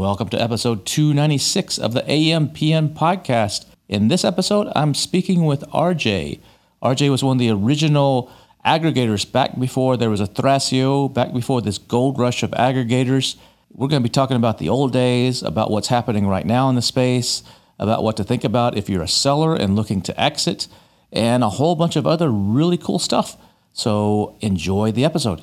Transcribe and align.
Welcome 0.00 0.30
to 0.30 0.40
episode 0.40 0.86
296 0.86 1.76
of 1.76 1.92
the 1.92 2.10
AM 2.10 2.48
PM 2.48 2.88
podcast. 2.94 3.66
In 3.86 4.08
this 4.08 4.24
episode, 4.24 4.72
I'm 4.74 4.94
speaking 4.94 5.44
with 5.44 5.60
RJ. 5.74 6.40
RJ 6.82 7.10
was 7.10 7.22
one 7.22 7.36
of 7.36 7.38
the 7.38 7.50
original 7.50 8.32
aggregators 8.64 9.30
back 9.30 9.60
before 9.60 9.98
there 9.98 10.08
was 10.08 10.22
a 10.22 10.26
Thrasio, 10.26 11.12
back 11.12 11.34
before 11.34 11.60
this 11.60 11.76
gold 11.76 12.18
rush 12.18 12.42
of 12.42 12.52
aggregators. 12.52 13.36
We're 13.74 13.88
going 13.88 14.02
to 14.02 14.08
be 14.08 14.10
talking 14.10 14.38
about 14.38 14.56
the 14.56 14.70
old 14.70 14.90
days, 14.90 15.42
about 15.42 15.70
what's 15.70 15.88
happening 15.88 16.26
right 16.26 16.46
now 16.46 16.70
in 16.70 16.76
the 16.76 16.82
space, 16.82 17.42
about 17.78 18.02
what 18.02 18.16
to 18.16 18.24
think 18.24 18.42
about 18.42 18.78
if 18.78 18.88
you're 18.88 19.02
a 19.02 19.06
seller 19.08 19.54
and 19.54 19.76
looking 19.76 20.00
to 20.00 20.18
exit, 20.18 20.66
and 21.12 21.44
a 21.44 21.50
whole 21.50 21.76
bunch 21.76 21.96
of 21.96 22.06
other 22.06 22.30
really 22.30 22.78
cool 22.78 22.98
stuff. 22.98 23.36
So 23.74 24.38
enjoy 24.40 24.92
the 24.92 25.04
episode. 25.04 25.42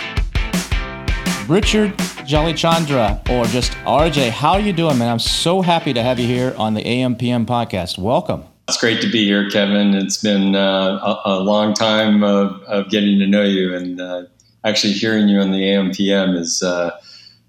Richard 1.51 1.97
Jalichandra, 2.23 3.29
or 3.29 3.43
just 3.47 3.73
RJ, 3.83 4.29
how 4.29 4.53
are 4.53 4.61
you 4.61 4.71
doing, 4.71 4.97
man? 4.97 5.09
I'm 5.09 5.19
so 5.19 5.61
happy 5.61 5.91
to 5.91 6.01
have 6.01 6.17
you 6.17 6.25
here 6.25 6.55
on 6.57 6.75
the 6.75 6.81
AMPM 6.81 7.45
podcast. 7.45 7.97
Welcome. 7.97 8.45
It's 8.69 8.77
great 8.77 9.01
to 9.01 9.11
be 9.11 9.25
here, 9.25 9.49
Kevin. 9.49 9.93
It's 9.93 10.15
been 10.17 10.55
uh, 10.55 10.97
a, 11.03 11.21
a, 11.25 11.39
long 11.41 11.73
time 11.73 12.23
of, 12.23 12.61
of, 12.61 12.89
getting 12.89 13.19
to 13.19 13.27
know 13.27 13.43
you, 13.43 13.75
and 13.75 13.99
uh, 13.99 14.23
actually 14.63 14.93
hearing 14.93 15.27
you 15.27 15.41
on 15.41 15.51
the 15.51 15.59
AMPM 15.59 16.37
is 16.37 16.63
uh, 16.63 16.97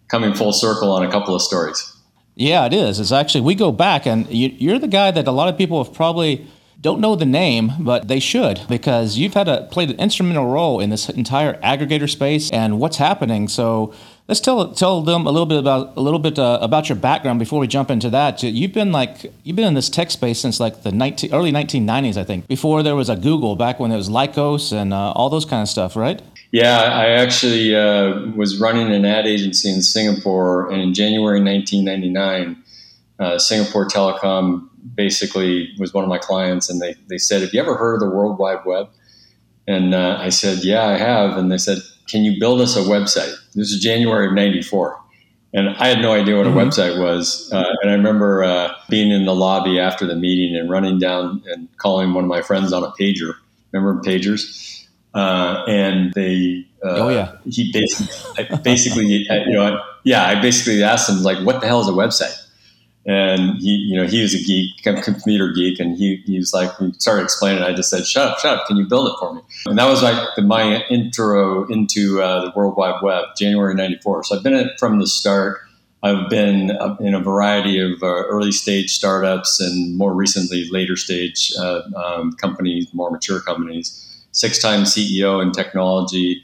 coming 0.08 0.34
full 0.34 0.52
circle 0.52 0.90
on 0.90 1.04
a 1.04 1.10
couple 1.10 1.32
of 1.32 1.40
stories. 1.40 1.96
Yeah, 2.34 2.66
it 2.66 2.74
is. 2.74 2.98
It's 2.98 3.12
actually 3.12 3.42
we 3.42 3.54
go 3.54 3.70
back, 3.70 4.04
and 4.04 4.28
you, 4.28 4.74
are 4.74 4.80
the 4.80 4.88
guy 4.88 5.12
that 5.12 5.28
a 5.28 5.32
lot 5.32 5.48
of 5.48 5.56
people 5.56 5.80
have 5.84 5.94
probably 5.94 6.44
don't 6.82 7.00
know 7.00 7.14
the 7.14 7.24
name, 7.24 7.72
but 7.78 8.08
they 8.08 8.18
should 8.18 8.60
because 8.68 9.16
you've 9.16 9.34
had 9.34 9.46
a 9.46 9.68
played 9.70 9.90
an 9.90 10.00
instrumental 10.00 10.46
role 10.46 10.80
in 10.80 10.90
this 10.90 11.08
entire 11.08 11.54
aggregator 11.60 12.10
space 12.10 12.50
and 12.50 12.80
what's 12.80 12.96
happening. 12.96 13.46
So 13.46 13.94
let's 14.26 14.40
tell 14.40 14.72
tell 14.74 15.00
them 15.00 15.24
a 15.24 15.30
little 15.30 15.46
bit 15.46 15.58
about 15.58 15.96
a 15.96 16.00
little 16.00 16.18
bit 16.18 16.40
uh, 16.40 16.58
about 16.60 16.88
your 16.88 16.96
background 16.96 17.38
before 17.38 17.60
we 17.60 17.68
jump 17.68 17.88
into 17.88 18.10
that. 18.10 18.42
You've 18.42 18.72
been 18.72 18.90
like 18.90 19.32
you've 19.44 19.54
been 19.54 19.68
in 19.68 19.74
this 19.74 19.88
tech 19.88 20.10
space 20.10 20.40
since 20.40 20.58
like 20.58 20.82
the 20.82 20.90
19, 20.90 21.32
early 21.32 21.52
1990s, 21.52 22.16
I 22.16 22.24
think. 22.24 22.48
Before 22.48 22.82
there 22.82 22.96
was 22.96 23.08
a 23.08 23.16
Google, 23.16 23.54
back 23.54 23.78
when 23.78 23.92
it 23.92 23.96
was 23.96 24.08
Lycos 24.08 24.72
and 24.72 24.92
uh, 24.92 25.12
all 25.12 25.30
those 25.30 25.44
kind 25.44 25.62
of 25.62 25.68
stuff, 25.68 25.94
right? 25.94 26.20
Yeah, 26.50 26.80
I 26.80 27.10
actually 27.10 27.76
uh, 27.76 28.26
was 28.34 28.60
running 28.60 28.92
an 28.92 29.04
ad 29.04 29.26
agency 29.26 29.70
in 29.70 29.82
Singapore, 29.82 30.68
and 30.70 30.82
in 30.82 30.92
January 30.92 31.40
1999, 31.40 32.62
uh, 33.20 33.38
Singapore 33.38 33.86
Telecom 33.86 34.68
basically 34.94 35.72
was 35.78 35.94
one 35.94 36.04
of 36.04 36.10
my 36.10 36.18
clients, 36.18 36.70
and 36.70 36.80
they, 36.80 36.94
they 37.08 37.18
said, 37.18 37.42
Have 37.42 37.52
you 37.52 37.60
ever 37.60 37.76
heard 37.76 37.94
of 37.94 38.00
the 38.00 38.10
World 38.14 38.38
Wide 38.38 38.64
Web? 38.64 38.88
And 39.66 39.94
uh, 39.94 40.16
I 40.20 40.28
said, 40.28 40.64
Yeah, 40.64 40.84
I 40.84 40.96
have. 40.96 41.36
And 41.36 41.50
they 41.50 41.58
said, 41.58 41.78
Can 42.08 42.24
you 42.24 42.38
build 42.38 42.60
us 42.60 42.76
a 42.76 42.80
website? 42.80 43.34
This 43.54 43.70
is 43.70 43.80
January 43.80 44.26
of 44.26 44.32
94. 44.32 44.98
And 45.54 45.68
I 45.68 45.88
had 45.88 46.00
no 46.00 46.12
idea 46.12 46.36
what 46.36 46.46
a 46.46 46.50
mm-hmm. 46.50 46.58
website 46.58 46.98
was. 46.98 47.52
Uh, 47.52 47.64
and 47.82 47.90
I 47.90 47.94
remember 47.94 48.42
uh, 48.42 48.74
being 48.88 49.10
in 49.10 49.26
the 49.26 49.34
lobby 49.34 49.78
after 49.78 50.06
the 50.06 50.16
meeting 50.16 50.56
and 50.56 50.70
running 50.70 50.98
down 50.98 51.42
and 51.46 51.68
calling 51.76 52.14
one 52.14 52.24
of 52.24 52.28
my 52.28 52.40
friends 52.40 52.72
on 52.72 52.82
a 52.82 52.90
pager. 52.92 53.34
Remember 53.70 54.02
pagers? 54.02 54.86
Uh, 55.14 55.62
and 55.68 56.12
they, 56.14 56.66
uh, 56.82 56.96
oh 56.96 57.08
yeah, 57.10 57.36
he 57.44 57.70
basically, 57.70 58.58
basically, 58.62 59.04
you 59.04 59.52
know, 59.52 59.78
yeah, 60.04 60.24
I 60.24 60.40
basically 60.40 60.82
asked 60.82 61.10
him 61.10 61.22
like, 61.22 61.36
"What 61.44 61.60
the 61.60 61.66
hell 61.66 61.82
is 61.82 61.88
a 61.88 61.92
website?" 61.92 62.34
And 63.04 63.58
he, 63.58 63.70
you 63.70 63.96
know, 63.96 64.06
he 64.06 64.22
was 64.22 64.32
a 64.32 64.38
geek, 64.38 64.86
a 64.86 65.00
computer 65.02 65.52
geek, 65.52 65.80
and 65.80 65.96
he, 65.96 66.22
he 66.24 66.38
was 66.38 66.54
like, 66.54 66.70
he 66.78 66.92
started 66.98 67.24
explaining. 67.24 67.62
I 67.62 67.72
just 67.72 67.90
said, 67.90 68.06
"Shut 68.06 68.28
up, 68.28 68.38
shut 68.38 68.58
up! 68.58 68.66
Can 68.66 68.76
you 68.76 68.86
build 68.86 69.08
it 69.08 69.14
for 69.18 69.34
me?" 69.34 69.40
And 69.66 69.76
that 69.78 69.86
was 69.86 70.02
like 70.02 70.28
the, 70.36 70.42
my 70.42 70.84
intro 70.88 71.66
into 71.66 72.22
uh, 72.22 72.44
the 72.44 72.52
World 72.54 72.76
Wide 72.76 73.02
Web, 73.02 73.24
January 73.36 73.74
'94. 73.74 74.24
So 74.24 74.36
I've 74.36 74.44
been 74.44 74.54
it 74.54 74.78
from 74.78 75.00
the 75.00 75.06
start. 75.06 75.58
I've 76.04 76.28
been 76.30 76.72
uh, 76.72 76.96
in 77.00 77.14
a 77.14 77.20
variety 77.20 77.80
of 77.80 78.02
uh, 78.02 78.06
early 78.06 78.52
stage 78.52 78.92
startups 78.92 79.60
and 79.60 79.96
more 79.96 80.14
recently 80.14 80.68
later 80.70 80.96
stage 80.96 81.52
uh, 81.58 81.82
um, 81.96 82.32
companies, 82.34 82.92
more 82.92 83.10
mature 83.10 83.40
companies. 83.40 83.98
Six 84.32 84.60
time 84.60 84.82
CEO 84.82 85.42
in 85.42 85.52
technology 85.52 86.42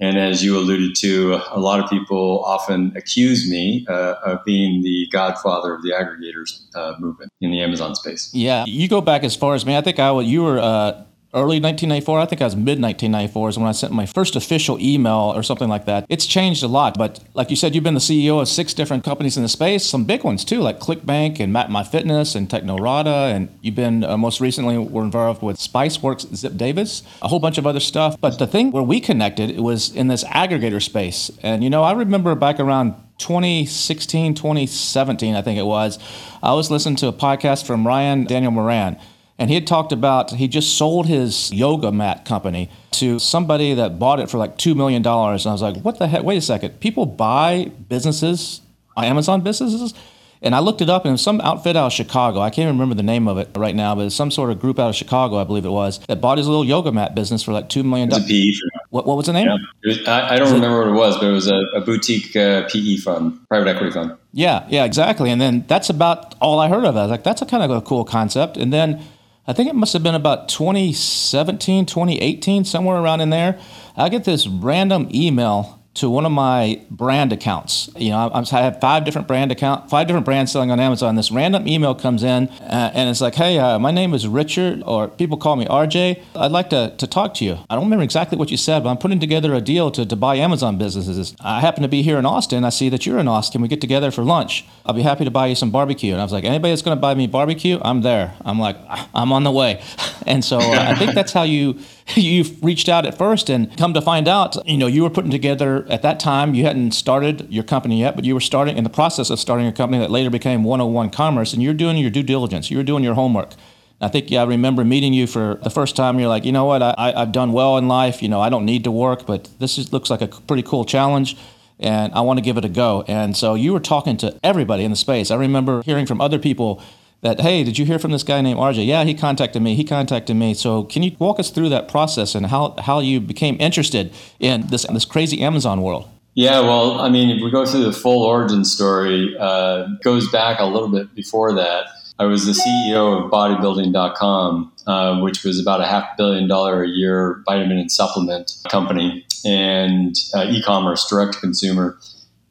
and 0.00 0.18
as 0.18 0.44
you 0.44 0.56
alluded 0.56 0.94
to, 0.96 1.40
a 1.50 1.58
lot 1.58 1.80
of 1.80 1.90
people 1.90 2.44
often 2.44 2.92
accuse 2.96 3.48
me 3.50 3.86
uh, 3.88 4.14
of 4.24 4.44
being 4.44 4.82
the 4.82 5.08
godfather 5.10 5.74
of 5.74 5.82
the 5.82 5.90
aggregators 5.90 6.64
uh, 6.76 6.94
movement 6.98 7.32
in 7.40 7.50
the 7.50 7.60
Amazon 7.60 7.94
space. 7.94 8.32
Yeah, 8.32 8.64
you 8.66 8.88
go 8.88 9.00
back 9.00 9.24
as 9.24 9.34
far 9.34 9.54
as 9.54 9.66
me. 9.66 9.76
I 9.76 9.80
think 9.80 9.98
I 9.98 10.18
you 10.20 10.42
were 10.42 10.58
uh, 10.58 11.04
early 11.34 11.60
1994. 11.60 12.20
I 12.20 12.26
think 12.26 12.40
I 12.40 12.46
was 12.46 12.56
mid 12.56 12.80
1994 12.80 13.48
is 13.50 13.58
when 13.58 13.68
I 13.68 13.72
sent 13.72 13.92
my 13.92 14.06
first 14.06 14.34
official 14.34 14.80
email 14.80 15.32
or 15.34 15.42
something 15.42 15.68
like 15.68 15.84
that. 15.84 16.06
It's 16.08 16.24
changed 16.24 16.62
a 16.62 16.68
lot, 16.68 16.96
but 16.96 17.20
like 17.34 17.50
you 17.50 17.56
said, 17.56 17.74
you've 17.74 17.84
been 17.84 17.94
the 17.94 18.00
CEO 18.00 18.40
of 18.40 18.48
six 18.48 18.72
different 18.72 19.04
companies 19.04 19.36
in 19.36 19.42
the 19.42 19.48
space, 19.48 19.84
some 19.84 20.04
big 20.04 20.24
ones 20.24 20.44
too, 20.44 20.60
like 20.60 20.80
ClickBank 20.80 21.38
and 21.38 21.52
Map 21.52 21.68
My 21.68 21.84
Fitness 21.84 22.34
and 22.34 22.48
Technorati, 22.48 23.34
and 23.34 23.48
you've 23.60 23.74
been 23.74 24.04
uh, 24.04 24.16
most 24.16 24.40
recently 24.40 24.78
were 24.78 25.04
involved 25.04 25.42
with 25.42 25.58
Spiceworks, 25.58 26.26
Ziff 26.26 26.56
Davis, 26.56 27.02
a 27.20 27.28
whole 27.28 27.40
bunch 27.40 27.58
of 27.58 27.66
other 27.66 27.80
stuff. 27.80 28.18
But 28.20 28.38
the 28.38 28.46
thing 28.46 28.70
where 28.70 28.82
we 28.82 29.00
connected 29.00 29.50
it 29.50 29.60
was 29.60 29.94
in 29.94 30.08
this 30.08 30.24
aggregator 30.24 30.82
space, 30.82 31.30
and 31.42 31.62
you 31.62 31.68
know 31.68 31.82
I 31.82 31.92
remember 31.92 32.34
back 32.34 32.58
around 32.58 32.94
2016, 33.18 34.34
2017, 34.34 35.34
I 35.34 35.42
think 35.42 35.58
it 35.58 35.64
was, 35.64 35.98
I 36.42 36.54
was 36.54 36.70
listening 36.70 36.96
to 36.96 37.08
a 37.08 37.12
podcast 37.12 37.66
from 37.66 37.86
Ryan 37.86 38.24
Daniel 38.24 38.52
Moran 38.52 38.98
and 39.38 39.50
he 39.50 39.54
had 39.54 39.66
talked 39.66 39.92
about 39.92 40.32
he 40.32 40.48
just 40.48 40.76
sold 40.76 41.06
his 41.06 41.52
yoga 41.52 41.92
mat 41.92 42.24
company 42.24 42.70
to 42.92 43.18
somebody 43.18 43.74
that 43.74 43.98
bought 43.98 44.18
it 44.18 44.28
for 44.28 44.38
like 44.38 44.58
$2 44.58 44.74
million. 44.74 44.98
And 45.06 45.06
I 45.06 45.32
was 45.32 45.62
like, 45.62 45.76
what 45.78 45.98
the 45.98 46.08
heck? 46.08 46.24
Wait 46.24 46.36
a 46.36 46.40
second. 46.40 46.80
People 46.80 47.06
buy 47.06 47.70
businesses, 47.88 48.60
Amazon 48.96 49.42
businesses? 49.42 49.94
And 50.40 50.54
I 50.54 50.60
looked 50.60 50.80
it 50.80 50.88
up, 50.88 51.04
and 51.04 51.10
it 51.10 51.12
was 51.12 51.22
some 51.22 51.40
outfit 51.40 51.74
out 51.74 51.86
of 51.86 51.92
Chicago. 51.92 52.40
I 52.40 52.50
can't 52.50 52.66
even 52.66 52.76
remember 52.76 52.94
the 52.94 53.02
name 53.02 53.26
of 53.26 53.38
it 53.38 53.48
right 53.56 53.74
now, 53.74 53.96
but 53.96 54.06
it's 54.06 54.14
some 54.14 54.30
sort 54.30 54.50
of 54.50 54.60
group 54.60 54.78
out 54.78 54.88
of 54.88 54.94
Chicago, 54.94 55.36
I 55.36 55.42
believe 55.42 55.64
it 55.64 55.70
was, 55.70 55.98
that 56.06 56.20
bought 56.20 56.38
his 56.38 56.46
little 56.46 56.64
yoga 56.64 56.92
mat 56.92 57.16
business 57.16 57.42
for 57.42 57.52
like 57.52 57.68
$2 57.68 57.84
million. 57.84 58.08
It's 58.08 58.18
a 58.18 58.22
PE 58.22 58.52
What, 58.90 59.04
what 59.04 59.16
was 59.16 59.26
the 59.26 59.32
name? 59.32 59.48
Yeah. 59.48 59.56
Was, 59.84 60.06
I, 60.06 60.34
I, 60.34 60.36
don't 60.36 60.52
remember 60.52 60.78
what 60.78 60.88
it 60.88 60.92
was, 60.92 61.16
but 61.16 61.26
it 61.26 61.32
was 61.32 61.50
a, 61.50 61.56
a 61.74 61.80
boutique 61.80 62.36
uh, 62.36 62.68
PE 62.68 62.98
fund, 62.98 63.36
private 63.48 63.66
equity 63.66 63.90
fund. 63.90 64.16
Yeah, 64.32 64.64
yeah, 64.68 64.84
exactly. 64.84 65.30
And 65.30 65.40
then 65.40 65.64
that's 65.66 65.90
about 65.90 66.36
all 66.40 66.60
I 66.60 66.68
heard 66.68 66.84
of. 66.84 66.96
I 66.96 67.02
was 67.02 67.10
like, 67.10 67.24
that's 67.24 67.42
a 67.42 67.46
kind 67.46 67.64
of 67.64 67.72
a 67.72 67.80
cool 67.80 68.04
concept. 68.04 68.56
And 68.56 68.72
then 68.72 69.02
I 69.48 69.54
think 69.54 69.70
it 69.70 69.74
must 69.74 69.94
have 69.94 70.02
been 70.02 70.14
about 70.14 70.50
2017, 70.50 71.86
2018, 71.86 72.66
somewhere 72.66 72.98
around 72.98 73.22
in 73.22 73.30
there. 73.30 73.58
I 73.96 74.10
get 74.10 74.24
this 74.24 74.46
random 74.46 75.08
email 75.12 75.77
to 75.98 76.08
one 76.08 76.24
of 76.24 76.30
my 76.30 76.80
brand 76.90 77.32
accounts. 77.32 77.90
You 77.96 78.10
know, 78.10 78.30
I, 78.32 78.38
I 78.40 78.62
have 78.62 78.80
five 78.80 79.04
different 79.04 79.26
brand 79.26 79.50
account, 79.50 79.90
five 79.90 80.06
different 80.06 80.24
brands 80.24 80.52
selling 80.52 80.70
on 80.70 80.78
Amazon. 80.78 81.16
This 81.16 81.32
random 81.32 81.66
email 81.66 81.94
comes 81.94 82.22
in, 82.22 82.48
uh, 82.48 82.92
and 82.94 83.10
it's 83.10 83.20
like, 83.20 83.34
"Hey, 83.34 83.58
uh, 83.58 83.78
my 83.80 83.90
name 83.90 84.14
is 84.14 84.26
Richard, 84.26 84.82
or 84.86 85.08
people 85.08 85.36
call 85.36 85.56
me 85.56 85.66
RJ. 85.66 86.22
I'd 86.36 86.52
like 86.52 86.70
to, 86.70 86.94
to 86.96 87.06
talk 87.06 87.34
to 87.34 87.44
you. 87.44 87.58
I 87.68 87.74
don't 87.74 87.84
remember 87.84 88.04
exactly 88.04 88.38
what 88.38 88.50
you 88.50 88.56
said, 88.56 88.84
but 88.84 88.90
I'm 88.90 88.98
putting 88.98 89.18
together 89.18 89.54
a 89.54 89.60
deal 89.60 89.90
to, 89.90 90.06
to 90.06 90.16
buy 90.16 90.36
Amazon 90.36 90.78
businesses. 90.78 91.34
I 91.40 91.60
happen 91.60 91.82
to 91.82 91.88
be 91.88 92.02
here 92.02 92.18
in 92.18 92.26
Austin. 92.26 92.64
I 92.64 92.70
see 92.70 92.88
that 92.90 93.04
you're 93.04 93.18
in 93.18 93.26
Austin. 93.26 93.60
We 93.60 93.68
get 93.68 93.80
together 93.80 94.12
for 94.12 94.22
lunch. 94.22 94.64
I'll 94.86 94.94
be 94.94 95.02
happy 95.02 95.24
to 95.24 95.30
buy 95.32 95.48
you 95.48 95.56
some 95.56 95.72
barbecue." 95.72 96.12
And 96.12 96.20
I 96.20 96.24
was 96.24 96.32
like, 96.32 96.44
"Anybody 96.44 96.70
that's 96.70 96.82
going 96.82 96.96
to 96.96 97.00
buy 97.00 97.14
me 97.14 97.26
barbecue, 97.26 97.80
I'm 97.82 98.02
there." 98.02 98.34
I'm 98.44 98.60
like, 98.60 98.76
"I'm 99.14 99.32
on 99.32 99.42
the 99.42 99.52
way," 99.52 99.82
and 100.26 100.44
so 100.44 100.58
uh, 100.58 100.86
I 100.88 100.94
think 100.94 101.14
that's 101.14 101.32
how 101.32 101.42
you 101.42 101.78
you've 102.14 102.62
reached 102.62 102.88
out 102.88 103.06
at 103.06 103.16
first 103.16 103.48
and 103.48 103.76
come 103.76 103.94
to 103.94 104.00
find 104.00 104.28
out, 104.28 104.56
you 104.66 104.78
know, 104.78 104.86
you 104.86 105.02
were 105.02 105.10
putting 105.10 105.30
together 105.30 105.86
at 105.88 106.02
that 106.02 106.18
time, 106.18 106.54
you 106.54 106.64
hadn't 106.64 106.92
started 106.92 107.46
your 107.50 107.64
company 107.64 108.00
yet, 108.00 108.16
but 108.16 108.24
you 108.24 108.34
were 108.34 108.40
starting 108.40 108.76
in 108.76 108.84
the 108.84 108.90
process 108.90 109.30
of 109.30 109.38
starting 109.38 109.66
a 109.66 109.72
company 109.72 109.98
that 109.98 110.10
later 110.10 110.30
became 110.30 110.64
101 110.64 111.10
Commerce, 111.10 111.52
and 111.52 111.62
you're 111.62 111.74
doing 111.74 111.96
your 111.96 112.10
due 112.10 112.22
diligence, 112.22 112.70
you're 112.70 112.84
doing 112.84 113.04
your 113.04 113.14
homework. 113.14 113.54
I 114.00 114.08
think 114.08 114.30
yeah, 114.30 114.42
I 114.42 114.44
remember 114.44 114.84
meeting 114.84 115.12
you 115.12 115.26
for 115.26 115.58
the 115.62 115.70
first 115.70 115.96
time. 115.96 116.20
You're 116.20 116.28
like, 116.28 116.44
you 116.44 116.52
know 116.52 116.64
what, 116.64 116.82
I, 116.82 116.94
I've 117.16 117.32
done 117.32 117.52
well 117.52 117.76
in 117.78 117.88
life. 117.88 118.22
You 118.22 118.28
know, 118.28 118.40
I 118.40 118.48
don't 118.48 118.64
need 118.64 118.84
to 118.84 118.92
work, 118.92 119.26
but 119.26 119.48
this 119.58 119.76
is, 119.76 119.92
looks 119.92 120.08
like 120.08 120.20
a 120.20 120.28
pretty 120.28 120.62
cool 120.62 120.84
challenge 120.84 121.36
and 121.80 122.12
I 122.12 122.20
want 122.20 122.38
to 122.38 122.42
give 122.42 122.56
it 122.56 122.64
a 122.64 122.68
go. 122.68 123.04
And 123.06 123.36
so 123.36 123.54
you 123.54 123.72
were 123.72 123.80
talking 123.80 124.16
to 124.18 124.38
everybody 124.42 124.84
in 124.84 124.90
the 124.90 124.96
space. 124.96 125.30
I 125.30 125.36
remember 125.36 125.82
hearing 125.82 126.06
from 126.06 126.20
other 126.20 126.38
people 126.38 126.82
that 127.20 127.40
hey 127.40 127.64
did 127.64 127.78
you 127.78 127.84
hear 127.84 127.98
from 127.98 128.12
this 128.12 128.22
guy 128.22 128.40
named 128.40 128.58
rj 128.58 128.86
yeah 128.86 129.04
he 129.04 129.14
contacted 129.14 129.60
me 129.60 129.74
he 129.74 129.84
contacted 129.84 130.36
me 130.36 130.54
so 130.54 130.84
can 130.84 131.02
you 131.02 131.14
walk 131.18 131.40
us 131.40 131.50
through 131.50 131.68
that 131.68 131.88
process 131.88 132.34
and 132.34 132.46
how, 132.46 132.74
how 132.78 133.00
you 133.00 133.20
became 133.20 133.56
interested 133.60 134.12
in 134.38 134.66
this 134.68 134.86
this 134.86 135.04
crazy 135.04 135.42
amazon 135.42 135.82
world 135.82 136.08
Yeah, 136.34 136.60
well, 136.60 137.00
I 137.00 137.08
mean, 137.08 137.30
if 137.30 137.42
we 137.42 137.50
go 137.50 137.66
through 137.66 137.82
the 137.82 137.92
full 137.92 138.22
origin 138.22 138.64
story, 138.64 139.34
uh, 139.40 139.88
goes 140.04 140.30
back 140.30 140.60
a 140.60 140.66
little 140.66 140.88
bit 140.88 141.12
before 141.12 141.52
that. 141.54 141.86
I 142.20 142.26
was 142.26 142.46
the 142.46 142.52
CEO 142.52 143.24
of 143.24 143.30
bodybuilding.com, 143.30 144.72
uh, 144.86 145.20
which 145.20 145.42
was 145.42 145.60
about 145.60 145.80
a 145.80 145.86
half 145.86 146.16
billion 146.16 146.46
dollar 146.46 146.84
a 146.84 146.88
year 146.88 147.42
vitamin 147.44 147.78
and 147.78 147.90
supplement 147.90 148.52
company 148.68 149.24
and 149.44 150.14
uh, 150.32 150.46
e-commerce, 150.48 151.08
direct 151.08 151.32
to 151.34 151.40
consumer. 151.40 151.98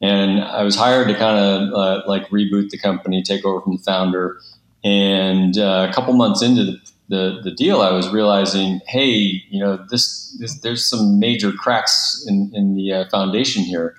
And 0.01 0.41
I 0.43 0.63
was 0.63 0.75
hired 0.75 1.07
to 1.07 1.15
kind 1.15 1.37
of 1.39 1.73
uh, 1.73 2.03
like 2.07 2.27
reboot 2.29 2.69
the 2.69 2.77
company, 2.77 3.23
take 3.23 3.45
over 3.45 3.61
from 3.61 3.77
the 3.77 3.83
founder. 3.83 4.39
And 4.83 5.57
uh, 5.57 5.87
a 5.89 5.93
couple 5.93 6.13
months 6.13 6.41
into 6.41 6.63
the, 6.63 6.79
the, 7.09 7.41
the, 7.43 7.51
deal, 7.51 7.81
I 7.81 7.91
was 7.91 8.09
realizing, 8.09 8.81
hey, 8.87 9.41
you 9.49 9.59
know, 9.59 9.77
this, 9.89 10.37
this 10.39 10.59
there's 10.59 10.87
some 10.87 11.19
major 11.19 11.51
cracks 11.51 12.23
in, 12.27 12.51
in 12.53 12.75
the 12.75 12.93
uh, 12.93 13.09
foundation 13.09 13.63
here. 13.63 13.95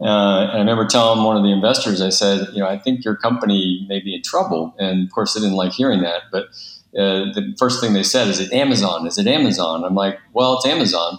Uh, 0.00 0.48
and 0.50 0.52
I 0.52 0.58
remember 0.58 0.86
telling 0.86 1.24
one 1.24 1.36
of 1.36 1.44
the 1.44 1.52
investors, 1.52 2.02
I 2.02 2.08
said, 2.08 2.48
you 2.52 2.58
know, 2.58 2.68
I 2.68 2.76
think 2.76 3.04
your 3.04 3.16
company 3.16 3.86
may 3.88 4.00
be 4.00 4.14
in 4.14 4.22
trouble. 4.22 4.74
And 4.78 5.06
of 5.06 5.12
course, 5.12 5.34
they 5.34 5.40
didn't 5.40 5.56
like 5.56 5.72
hearing 5.72 6.02
that. 6.02 6.22
But 6.32 6.46
uh, 6.98 7.32
the 7.32 7.54
first 7.58 7.80
thing 7.80 7.94
they 7.94 8.02
said 8.02 8.28
is, 8.28 8.38
"It 8.38 8.52
Amazon? 8.52 9.06
Is 9.06 9.16
it 9.16 9.26
Amazon?" 9.26 9.82
I'm 9.84 9.94
like, 9.94 10.18
"Well, 10.34 10.54
it's 10.58 10.66
Amazon." 10.66 11.18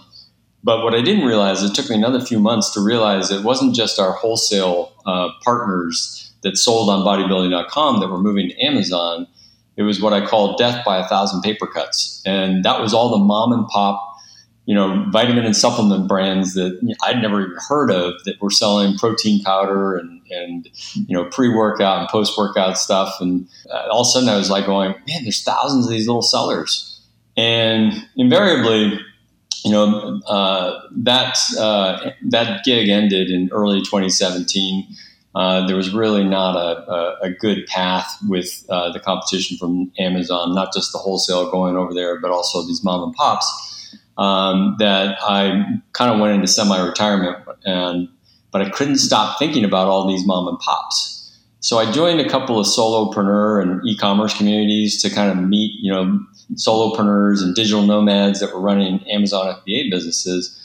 But 0.62 0.84
what 0.84 0.94
I 0.94 1.02
didn't 1.02 1.26
realize, 1.26 1.62
it 1.62 1.74
took 1.74 1.90
me 1.90 1.96
another 1.96 2.20
few 2.20 2.38
months 2.38 2.70
to 2.72 2.80
realize 2.80 3.30
it 3.30 3.42
wasn't 3.42 3.74
just 3.74 3.98
our 3.98 4.12
wholesale 4.12 4.92
uh, 5.04 5.28
partners 5.42 6.32
that 6.44 6.56
sold 6.56 6.88
on 6.88 7.04
bodybuilding.com 7.04 8.00
that 8.00 8.08
were 8.08 8.20
moving 8.20 8.50
to 8.50 8.60
Amazon. 8.60 9.26
It 9.76 9.82
was 9.82 10.00
what 10.00 10.12
I 10.12 10.24
call 10.24 10.56
death 10.56 10.84
by 10.84 10.98
a 10.98 11.08
thousand 11.08 11.42
paper 11.42 11.66
cuts. 11.66 12.22
And 12.24 12.64
that 12.64 12.80
was 12.80 12.94
all 12.94 13.10
the 13.10 13.18
mom 13.18 13.52
and 13.52 13.66
pop, 13.66 14.16
you 14.66 14.74
know, 14.74 15.06
vitamin 15.10 15.44
and 15.44 15.56
supplement 15.56 16.06
brands 16.06 16.54
that 16.54 16.78
I'd 17.02 17.20
never 17.20 17.42
even 17.42 17.56
heard 17.68 17.90
of 17.90 18.14
that 18.24 18.40
were 18.40 18.50
selling 18.50 18.96
protein 18.96 19.42
powder 19.42 19.96
and, 19.96 20.20
and 20.30 20.68
you 20.94 21.16
know, 21.16 21.24
pre 21.24 21.48
workout 21.48 22.00
and 22.00 22.08
post 22.08 22.38
workout 22.38 22.78
stuff. 22.78 23.16
And 23.20 23.48
uh, 23.72 23.88
all 23.90 24.02
of 24.02 24.06
a 24.06 24.10
sudden 24.10 24.28
I 24.28 24.36
was 24.36 24.50
like 24.50 24.66
going, 24.66 24.94
man, 25.08 25.22
there's 25.24 25.42
thousands 25.42 25.86
of 25.86 25.90
these 25.90 26.06
little 26.06 26.22
sellers. 26.22 26.90
And 27.36 27.92
invariably, 28.16 29.00
you 29.64 29.72
know, 29.72 30.20
uh, 30.28 30.80
that 30.92 31.36
uh, 31.58 32.10
that 32.28 32.64
gig 32.64 32.88
ended 32.90 33.30
in 33.30 33.48
early 33.50 33.80
2017. 33.80 34.86
Uh, 35.34 35.66
there 35.66 35.76
was 35.76 35.92
really 35.92 36.22
not 36.22 36.56
a, 36.56 36.90
a, 36.90 37.18
a 37.22 37.30
good 37.30 37.66
path 37.66 38.16
with 38.28 38.64
uh, 38.68 38.92
the 38.92 39.00
competition 39.00 39.56
from 39.56 39.90
Amazon, 39.98 40.54
not 40.54 40.72
just 40.72 40.92
the 40.92 40.98
wholesale 40.98 41.50
going 41.50 41.76
over 41.76 41.92
there, 41.92 42.20
but 42.20 42.30
also 42.30 42.64
these 42.66 42.84
mom 42.84 43.02
and 43.02 43.14
pops. 43.14 43.96
Um, 44.16 44.76
that 44.78 45.16
I 45.22 45.64
kind 45.92 46.12
of 46.12 46.20
went 46.20 46.34
into 46.34 46.46
semi-retirement, 46.46 47.38
and 47.64 48.08
but 48.52 48.62
I 48.62 48.70
couldn't 48.70 48.98
stop 48.98 49.40
thinking 49.40 49.64
about 49.64 49.88
all 49.88 50.06
these 50.06 50.24
mom 50.24 50.46
and 50.46 50.58
pops. 50.60 51.14
So 51.58 51.78
I 51.78 51.90
joined 51.90 52.20
a 52.20 52.28
couple 52.28 52.60
of 52.60 52.66
solopreneur 52.66 53.60
and 53.60 53.80
e-commerce 53.88 54.36
communities 54.36 55.02
to 55.02 55.10
kind 55.10 55.30
of 55.30 55.48
meet, 55.48 55.72
you 55.80 55.90
know, 55.90 56.20
solopreneurs 56.56 57.42
and 57.42 57.54
digital 57.54 57.82
nomads 57.82 58.38
that 58.40 58.54
were 58.54 58.60
running 58.60 59.00
Amazon 59.10 59.56
FBA 59.66 59.90
businesses. 59.90 60.60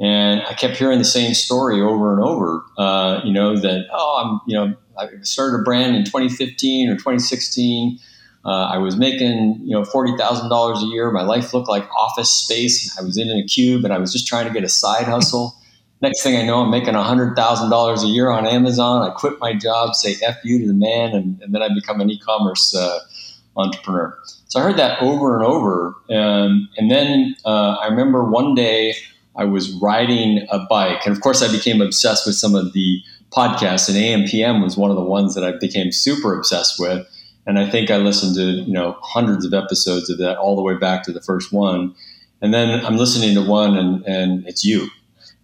And 0.00 0.42
I 0.42 0.54
kept 0.54 0.76
hearing 0.76 0.98
the 0.98 1.04
same 1.04 1.34
story 1.34 1.80
over 1.80 2.12
and 2.12 2.22
over. 2.22 2.64
Uh, 2.76 3.20
you 3.24 3.32
know 3.32 3.56
that 3.56 3.86
oh, 3.92 4.22
I'm 4.24 4.40
you 4.46 4.56
know 4.56 4.74
I 4.98 5.08
started 5.22 5.60
a 5.60 5.62
brand 5.62 5.94
in 5.96 6.04
2015 6.04 6.88
or 6.88 6.94
2016. 6.94 7.98
Uh, 8.44 8.68
I 8.72 8.78
was 8.78 8.96
making 8.96 9.60
you 9.62 9.70
know 9.70 9.84
forty 9.84 10.16
thousand 10.16 10.50
dollars 10.50 10.82
a 10.82 10.86
year. 10.86 11.10
My 11.10 11.22
life 11.22 11.54
looked 11.54 11.68
like 11.68 11.88
office 11.92 12.30
space. 12.30 12.96
I 12.98 13.02
was 13.02 13.16
in 13.16 13.30
a 13.30 13.44
cube, 13.44 13.84
and 13.84 13.92
I 13.92 13.98
was 13.98 14.12
just 14.12 14.26
trying 14.26 14.46
to 14.46 14.52
get 14.52 14.64
a 14.64 14.68
side 14.68 15.04
hustle. 15.04 15.56
Next 16.02 16.22
thing 16.22 16.36
I 16.36 16.42
know, 16.42 16.60
I'm 16.60 16.70
making 16.70 16.94
hundred 16.94 17.36
thousand 17.36 17.70
dollars 17.70 18.02
a 18.02 18.08
year 18.08 18.30
on 18.30 18.46
Amazon. 18.46 19.08
I 19.08 19.14
quit 19.14 19.38
my 19.40 19.54
job, 19.54 19.94
say 19.94 20.16
"f 20.22 20.36
you" 20.44 20.58
to 20.58 20.66
the 20.66 20.74
man, 20.74 21.14
and, 21.14 21.40
and 21.40 21.54
then 21.54 21.62
I 21.62 21.68
become 21.72 22.00
an 22.00 22.10
e-commerce 22.10 22.74
uh, 22.74 22.98
entrepreneur. 23.56 24.18
So 24.48 24.60
I 24.60 24.64
heard 24.64 24.76
that 24.76 25.00
over 25.00 25.36
and 25.36 25.44
over. 25.46 25.94
Um, 26.10 26.68
and 26.76 26.90
then 26.90 27.34
uh, 27.46 27.76
I 27.80 27.86
remember 27.86 28.24
one 28.24 28.54
day 28.54 28.94
I 29.36 29.44
was 29.44 29.72
riding 29.72 30.46
a 30.50 30.60
bike. 30.60 31.04
And 31.04 31.14
of 31.14 31.20
course, 31.20 31.42
I 31.42 31.50
became 31.50 31.80
obsessed 31.80 32.26
with 32.26 32.36
some 32.36 32.54
of 32.54 32.72
the 32.72 33.02
podcasts, 33.30 33.88
and 33.88 33.96
AMPM 33.96 34.62
was 34.62 34.76
one 34.76 34.90
of 34.90 34.96
the 34.96 35.02
ones 35.02 35.34
that 35.34 35.44
I 35.44 35.52
became 35.58 35.90
super 35.92 36.36
obsessed 36.36 36.78
with. 36.78 37.06
And 37.46 37.58
I 37.58 37.68
think 37.68 37.90
I 37.90 37.98
listened 37.98 38.36
to, 38.36 38.42
you 38.42 38.72
know, 38.72 38.96
hundreds 39.02 39.44
of 39.44 39.52
episodes 39.52 40.08
of 40.08 40.18
that 40.18 40.38
all 40.38 40.56
the 40.56 40.62
way 40.62 40.74
back 40.74 41.02
to 41.04 41.12
the 41.12 41.20
first 41.20 41.52
one. 41.52 41.94
And 42.40 42.54
then 42.54 42.84
I'm 42.84 42.96
listening 42.96 43.34
to 43.34 43.42
one, 43.42 43.76
and, 43.76 44.04
and 44.06 44.46
it's 44.46 44.64
you, 44.64 44.88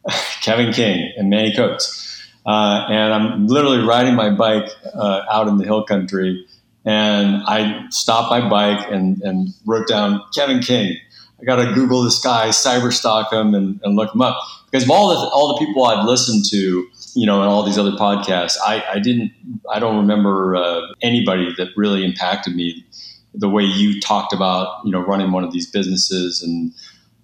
Kevin 0.41 0.73
King 0.73 1.13
and 1.17 1.29
Manny 1.29 1.55
Coats. 1.55 2.07
Uh, 2.47 2.87
and 2.89 3.13
I'm 3.13 3.47
literally 3.49 3.85
riding 3.85 4.15
my 4.15 4.31
bike 4.31 4.71
uh, 4.95 5.23
out 5.31 5.47
in 5.47 5.59
the 5.59 5.65
hill 5.65 5.85
country 5.85 6.47
and 6.85 7.43
I 7.47 7.87
stopped 7.91 8.31
my 8.31 8.49
bike 8.49 8.91
and, 8.91 9.21
and 9.23 9.49
wrote 9.67 9.89
down 9.89 10.23
Kevin 10.35 10.61
King. 10.61 10.97
I 11.41 11.45
got 11.45 11.57
to 11.57 11.73
Google 11.75 12.03
this 12.03 12.19
guy, 12.19 12.49
cyber 12.49 12.93
stalk 12.93 13.33
him, 13.33 13.55
and, 13.55 13.81
and 13.83 13.97
look 13.97 14.15
him 14.15 14.21
up 14.21 14.37
because 14.71 14.85
of 14.85 14.91
all 14.91 15.09
the 15.09 15.31
all 15.31 15.55
the 15.55 15.65
people 15.65 15.85
I'd 15.85 16.05
listened 16.05 16.45
to, 16.51 16.87
you 17.15 17.27
know, 17.27 17.41
and 17.41 17.49
all 17.49 17.63
these 17.63 17.79
other 17.79 17.93
podcasts. 17.93 18.57
I, 18.65 18.85
I 18.93 18.99
didn't, 18.99 19.33
I 19.73 19.79
don't 19.79 19.97
remember 19.97 20.57
uh, 20.57 20.83
anybody 21.03 21.55
that 21.57 21.69
really 21.77 22.05
impacted 22.05 22.55
me 22.55 22.85
the 23.33 23.49
way 23.49 23.63
you 23.63 24.01
talked 24.01 24.33
about, 24.33 24.85
you 24.85 24.91
know, 24.91 25.01
running 25.01 25.33
one 25.33 25.45
of 25.45 25.53
these 25.53 25.71
businesses 25.71 26.43
and 26.43 26.73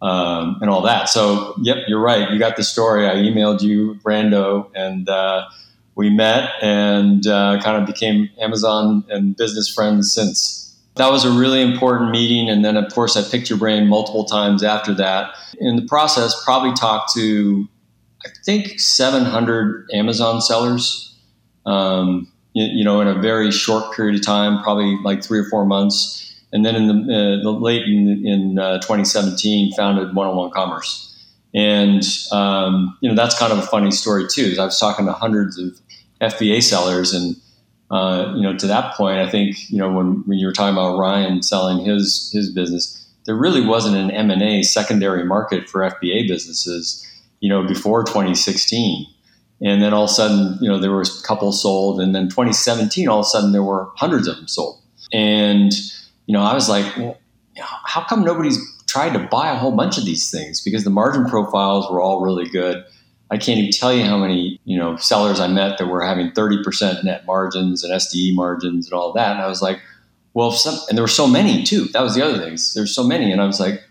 um, 0.03 0.59
and 0.61 0.71
all 0.71 0.83
that. 0.83 1.09
So, 1.09 1.55
yep, 1.63 1.79
you're 1.89 2.01
right. 2.01 2.31
You 2.31 2.39
got 2.39 2.57
the 2.57 2.65
story. 2.65 3.07
I 3.07 3.15
emailed 3.15 3.63
you, 3.63 3.99
Brando, 4.05 4.71
and. 4.75 5.09
Uh, 5.09 5.47
we 5.97 6.11
met 6.11 6.51
and 6.63 7.27
uh, 7.27 7.59
kind 7.63 7.81
of 7.81 7.87
became 7.87 8.29
Amazon 8.39 9.03
and 9.09 9.35
business 9.37 9.73
friends 9.73 10.13
since. 10.13 10.66
That 10.97 11.11
was 11.11 11.25
a 11.25 11.31
really 11.31 11.61
important 11.61 12.11
meeting. 12.11 12.49
And 12.49 12.65
then, 12.65 12.77
of 12.77 12.93
course, 12.93 13.17
I 13.17 13.31
picked 13.31 13.51
your 13.51 13.59
brain 13.59 13.87
multiple 13.87 14.25
times 14.25 14.65
after 14.65 14.95
that. 14.95 15.35
In 15.61 15.77
the 15.77 15.83
process, 15.83 16.35
probably 16.45 16.73
talked 16.73 17.13
to, 17.15 17.69
I 18.25 18.31
think, 18.45 18.81
700 18.81 19.91
Amazon 19.93 20.41
sellers, 20.41 21.15
um, 21.67 22.33
you, 22.55 22.65
you, 22.65 22.85
know, 22.85 23.03
in 23.03 23.09
a 23.09 23.21
very 23.21 23.51
short 23.51 23.95
period 23.95 24.19
of 24.19 24.25
time, 24.25 24.63
probably 24.63 24.97
like 25.05 25.23
three 25.23 25.39
or 25.39 25.45
four 25.45 25.67
months. 25.67 26.23
And 26.53 26.65
then 26.65 26.75
in 26.75 26.87
the, 26.87 27.15
uh, 27.15 27.43
the 27.43 27.51
late 27.51 27.83
in, 27.83 28.27
in 28.27 28.59
uh, 28.59 28.79
2017, 28.79 29.75
founded 29.75 30.15
One 30.15 30.29
on 30.29 30.37
One 30.37 30.51
Commerce. 30.51 31.13
And, 31.55 32.03
um, 32.33 32.97
you 33.03 33.09
know, 33.09 33.15
that's 33.15 33.39
kind 33.39 33.53
of 33.53 33.59
a 33.59 33.67
funny 33.67 33.91
story, 33.91 34.27
too. 34.31 34.43
Is 34.43 34.59
I 34.59 34.65
was 34.65 34.81
talking 34.81 35.05
to 35.07 35.13
hundreds 35.13 35.59
of 35.59 35.79
FBA 36.23 36.63
sellers. 36.63 37.13
And 37.13 37.37
uh, 37.91 38.33
you 38.35 38.43
know, 38.43 38.57
to 38.57 38.67
that 38.67 38.95
point, 38.95 39.19
I 39.19 39.29
think 39.29 39.71
you 39.71 39.79
know 39.79 39.91
when, 39.91 40.23
when 40.27 40.39
you 40.39 40.47
were 40.47 40.53
talking 40.53 40.75
about 40.75 40.99
Ryan 40.99 41.43
selling 41.43 41.85
his 41.85 42.31
his 42.33 42.53
business, 42.53 43.07
there 43.27 43.37
really 43.37 43.65
wasn't 43.65 43.97
an 43.97 44.11
M 44.11 44.31
and 44.31 44.43
A 44.43 44.63
secondary 44.63 45.25
market 45.25 45.69
for 45.69 45.81
FBA 45.83 46.27
businesses. 46.29 47.03
You 47.41 47.51
know, 47.51 47.67
before 47.67 48.03
2016. 48.03 49.07
And 49.63 49.83
then 49.83 49.93
all 49.95 50.05
of 50.05 50.11
a 50.11 50.13
sudden, 50.13 50.59
you 50.61 50.69
know, 50.69 50.79
there 50.79 50.93
was 50.93 51.23
a 51.23 51.27
couple 51.27 51.53
sold, 51.53 52.01
and 52.01 52.15
then 52.15 52.29
2017, 52.29 53.09
all 53.09 53.21
of 53.21 53.27
a 53.27 53.29
sudden, 53.29 53.53
there 53.53 53.63
were 53.63 53.91
hundreds 53.97 54.27
of 54.27 54.37
them 54.37 54.49
sold. 54.49 54.81
And 55.13 55.73
you 56.27 56.33
know, 56.33 56.43
I 56.43 56.55
was 56.55 56.69
like, 56.69 56.85
well, 56.97 57.17
how 57.59 58.05
come 58.05 58.23
nobody's 58.23 58.59
tried 58.87 59.13
to 59.13 59.21
buy 59.31 59.51
a 59.51 59.57
whole 59.57 59.73
bunch 59.73 59.99
of 59.99 60.05
these 60.05 60.31
things? 60.31 60.61
Because 60.61 60.85
the 60.85 60.91
margin 60.91 61.27
profiles 61.27 61.91
were 61.91 62.01
all 62.01 62.21
really 62.21 62.49
good 62.49 62.85
I 63.31 63.39
can't 63.39 63.59
even 63.59 63.73
tell 63.73 63.93
you 63.93 64.05
how 64.05 64.19
many 64.19 64.61
you 64.65 64.79
know 64.79 64.97
sellers 64.97 65.41
I 65.41 65.49
met 65.49 65.79
that 65.79 65.87
were 65.87 66.05
having 66.05 66.31
30% 66.31 67.05
net 67.05 67.27
margins 67.27 67.83
and 67.83 67.93
SDE 67.93 68.35
margins 68.35 68.87
and 68.87 68.95
all 68.95 69.13
that. 69.15 69.33
And 69.33 69.41
I 69.41 69.49
was 69.49 69.63
like, 69.63 69.81
well, 70.35 70.53
some, 70.53 70.79
and 70.89 70.97
there 70.97 71.03
were 71.03 71.09
so 71.09 71.27
many 71.27 71.65
too. 71.65 71.85
That 71.87 72.03
was 72.03 72.15
the 72.15 72.25
other 72.25 72.39
thing. 72.39 72.57
There's 72.75 72.95
so 72.95 73.05
many, 73.05 73.33
and 73.33 73.41
I 73.41 73.47
was 73.47 73.59
like, 73.59 73.83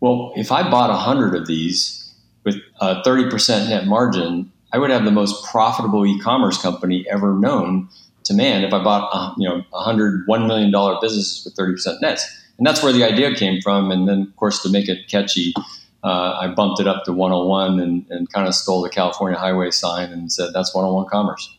well, 0.00 0.32
if 0.36 0.50
I 0.50 0.68
bought 0.68 0.90
hundred 0.98 1.34
of 1.34 1.46
these 1.46 2.12
with 2.44 2.56
a 2.80 3.02
30% 3.02 3.68
net 3.68 3.86
margin, 3.86 4.50
I 4.72 4.78
would 4.78 4.90
have 4.90 5.04
the 5.04 5.10
most 5.10 5.44
profitable 5.44 6.06
e-commerce 6.06 6.60
company 6.60 7.04
ever 7.10 7.34
known 7.34 7.88
to 8.24 8.34
man. 8.34 8.64
If 8.64 8.72
I 8.72 8.82
bought 8.82 9.10
uh, 9.12 9.34
you 9.36 9.48
know 9.48 9.62
100 9.70 10.26
one 10.26 10.46
million 10.46 10.70
dollar 10.70 10.96
businesses 11.00 11.44
with 11.44 11.54
30% 11.56 12.00
nets, 12.00 12.26
and 12.58 12.66
that's 12.66 12.82
where 12.82 12.92
the 12.92 13.04
idea 13.04 13.34
came 13.34 13.60
from. 13.60 13.90
And 13.90 14.08
then 14.08 14.22
of 14.22 14.36
course 14.36 14.62
to 14.62 14.68
make 14.70 14.88
it 14.88 15.08
catchy 15.08 15.54
uh, 16.02 16.38
I 16.40 16.48
bumped 16.48 16.80
it 16.80 16.86
up 16.86 17.04
to 17.04 17.12
101 17.12 17.80
and, 17.80 18.06
and 18.10 18.32
kind 18.32 18.48
of 18.48 18.54
stole 18.54 18.82
the 18.82 18.88
California 18.88 19.38
highway 19.38 19.70
sign 19.70 20.10
and 20.12 20.32
said, 20.32 20.50
that's 20.54 20.74
101 20.74 21.08
commerce. 21.10 21.56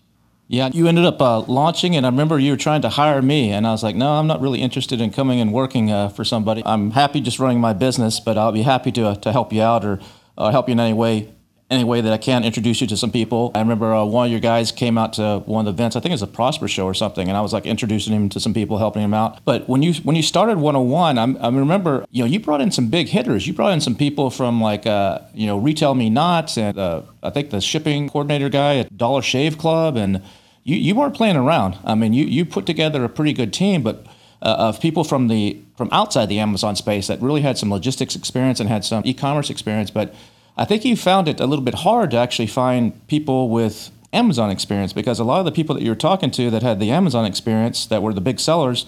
Yeah, 0.48 0.70
you 0.74 0.88
ended 0.88 1.06
up 1.06 1.22
uh, 1.22 1.40
launching, 1.42 1.96
and 1.96 2.06
I 2.06 2.10
remember 2.10 2.38
you 2.38 2.52
were 2.52 2.58
trying 2.58 2.82
to 2.82 2.90
hire 2.90 3.22
me, 3.22 3.52
and 3.52 3.66
I 3.66 3.72
was 3.72 3.84
like, 3.84 3.96
no, 3.96 4.16
I'm 4.16 4.28
not 4.28 4.42
really 4.42 4.60
interested 4.60 5.00
in 5.00 5.10
coming 5.10 5.40
and 5.40 5.54
working 5.54 5.90
uh, 5.90 6.10
for 6.10 6.26
somebody. 6.26 6.62
I'm 6.66 6.92
happy 6.92 7.22
just 7.22 7.40
running 7.40 7.62
my 7.62 7.72
business, 7.72 8.20
but 8.20 8.38
I'll 8.38 8.52
be 8.52 8.64
happy 8.64 8.92
to, 8.92 9.08
uh, 9.08 9.16
to 9.16 9.32
help 9.32 9.54
you 9.54 9.62
out 9.62 9.86
or 9.86 10.02
uh, 10.38 10.52
help 10.52 10.68
you 10.68 10.74
in 10.74 10.80
any 10.82 10.94
way. 10.94 11.34
Any 11.72 11.86
way 11.86 12.02
that 12.02 12.12
I 12.12 12.18
can 12.18 12.44
introduce 12.44 12.82
you 12.82 12.88
to 12.88 12.98
some 12.98 13.12
people. 13.12 13.52
I 13.56 13.60
remember 13.60 13.94
uh, 13.94 14.04
one 14.04 14.26
of 14.26 14.32
your 14.32 14.42
guys 14.42 14.74
came 14.74 14.98
out 14.98 15.14
to 15.14 15.42
one 15.46 15.66
of 15.66 15.74
the 15.74 15.82
events. 15.82 15.96
I 15.96 16.02
think 16.02 16.12
it 16.12 16.16
was 16.16 16.22
a 16.22 16.28
Prosper 16.28 16.68
show 16.68 16.86
or 16.86 16.94
something, 16.94 17.30
and 17.30 17.38
I 17.38 17.42
was 17.42 17.54
like 17.54 17.66
introducing 17.66 18.14
him 18.14 18.28
to 18.30 18.40
some 18.42 18.54
people, 18.54 18.78
helping 18.78 19.02
him 19.02 19.14
out. 19.14 19.44
But 19.46 19.70
when 19.70 19.82
you 19.82 19.94
when 20.04 20.18
you 20.18 20.22
started 20.22 20.58
101, 20.58 21.18
I'm, 21.18 21.38
I 21.38 21.48
remember 21.48 22.06
you 22.12 22.22
know 22.22 22.28
you 22.28 22.42
brought 22.42 22.60
in 22.60 22.72
some 22.72 22.90
big 22.90 23.08
hitters. 23.08 23.48
You 23.48 23.54
brought 23.54 23.72
in 23.72 23.80
some 23.80 23.96
people 23.96 24.30
from 24.30 24.62
like 24.62 24.86
uh, 24.86 25.20
you 25.34 25.48
know 25.48 25.58
Retail 25.58 25.96
Me 25.96 26.10
Not 26.10 26.58
and 26.58 26.78
uh, 26.78 27.04
I 27.24 27.30
think 27.30 27.50
the 27.50 27.62
shipping 27.62 28.10
coordinator 28.10 28.50
guy 28.50 28.78
at 28.78 28.98
Dollar 28.98 29.22
Shave 29.22 29.58
Club, 29.58 29.96
and 29.96 30.22
you 30.66 30.76
you 30.76 30.94
weren't 30.94 31.16
playing 31.16 31.38
around. 31.38 31.78
I 31.86 31.96
mean, 31.96 32.12
you 32.12 32.26
you 32.26 32.44
put 32.44 32.66
together 32.66 33.04
a 33.04 33.10
pretty 33.10 33.34
good 33.34 33.54
team, 33.54 33.82
but. 33.82 34.06
Uh, 34.44 34.56
of 34.74 34.82
people 34.82 35.04
from 35.04 35.28
the 35.28 35.62
from 35.78 35.88
outside 35.92 36.26
the 36.26 36.40
Amazon 36.40 36.76
space 36.76 37.06
that 37.06 37.22
really 37.22 37.42
had 37.42 37.60
some 37.60 37.70
logistics 37.70 38.16
experience 38.16 38.60
and 38.60 38.68
had 38.68 38.84
some 38.84 39.04
e-commerce 39.06 39.52
experience, 39.52 39.92
but 39.92 40.16
I 40.58 40.66
think 40.66 40.86
you 40.86 40.96
found 40.96 41.28
it 41.28 41.40
a 41.40 41.46
little 41.46 41.64
bit 41.64 41.76
hard 41.76 42.12
to 42.12 42.18
actually 42.18 42.48
find 42.48 43.08
people 43.08 43.50
with 43.50 43.90
Amazon 44.14 44.50
experience 44.50 44.94
because 44.94 45.20
a 45.20 45.24
lot 45.24 45.40
of 45.40 45.46
the 45.46 45.52
people 45.52 45.76
that 45.76 45.84
you 45.84 45.90
were 45.90 45.96
talking 45.96 46.32
to 46.32 46.50
that 46.50 46.62
had 46.62 46.80
the 46.80 46.92
Amazon 46.92 47.26
experience 47.26 47.86
that 47.86 48.02
were 48.02 48.14
the 48.14 48.22
big 48.22 48.40
sellers 48.40 48.86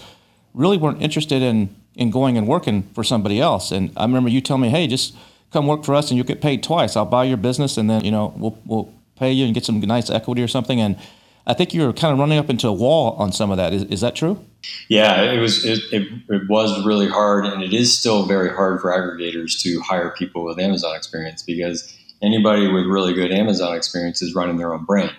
really 0.54 0.78
weren't 0.78 1.02
interested 1.02 1.42
in 1.42 1.76
in 1.96 2.10
going 2.10 2.38
and 2.38 2.48
working 2.48 2.84
for 2.94 3.04
somebody 3.04 3.40
else. 3.40 3.72
And 3.72 3.92
I 3.96 4.04
remember 4.04 4.30
you 4.30 4.42
telling 4.42 4.64
me, 4.64 4.70
"Hey, 4.70 4.88
just 4.88 5.16
come 5.52 5.68
work 5.68 5.84
for 5.84 5.96
us 5.96 6.10
and 6.10 6.18
you'll 6.18 6.28
get 6.28 6.42
paid 6.42 6.64
twice. 6.64 6.98
I'll 6.98 7.06
buy 7.06 7.24
your 7.24 7.38
business 7.38 7.78
and 7.78 7.90
then 7.90 8.04
you 8.04 8.12
know 8.12 8.34
we'll 8.36 8.58
we'll 8.66 8.94
pay 9.16 9.32
you 9.32 9.46
and 9.46 9.54
get 9.54 9.64
some 9.64 9.80
nice 9.80 10.10
equity 10.10 10.42
or 10.42 10.48
something." 10.48 10.82
And 10.82 10.98
I 11.46 11.54
think 11.54 11.74
you 11.74 11.86
were 11.86 11.94
kind 11.94 12.14
of 12.14 12.20
running 12.20 12.38
up 12.38 12.50
into 12.50 12.68
a 12.68 12.74
wall 12.74 13.12
on 13.18 13.32
some 13.32 13.52
of 13.52 13.58
that. 13.58 13.74
Is, 13.74 13.84
is 13.84 14.02
that 14.02 14.16
true? 14.16 14.44
Yeah, 14.88 15.34
it 15.34 15.40
was 15.40 15.66
it, 15.66 15.80
it, 15.92 16.08
it, 16.30 16.50
was 16.50 16.86
really 16.86 17.10
hard, 17.10 17.46
and 17.46 17.62
it 17.62 17.74
is 17.74 17.98
still 17.98 18.26
very 18.26 18.50
hard 18.50 18.80
for 18.80 18.92
aggregators 18.92 19.60
to 19.62 19.82
hire 19.82 20.12
people 20.12 20.46
with 20.46 20.58
Amazon 20.58 20.96
experience 20.96 21.44
because 21.44 21.94
anybody 22.22 22.68
with 22.68 22.86
really 22.86 23.14
good 23.14 23.32
Amazon 23.32 23.76
experience 23.76 24.22
is 24.22 24.34
running 24.34 24.58
their 24.58 24.74
own 24.74 24.86
brand, 24.86 25.14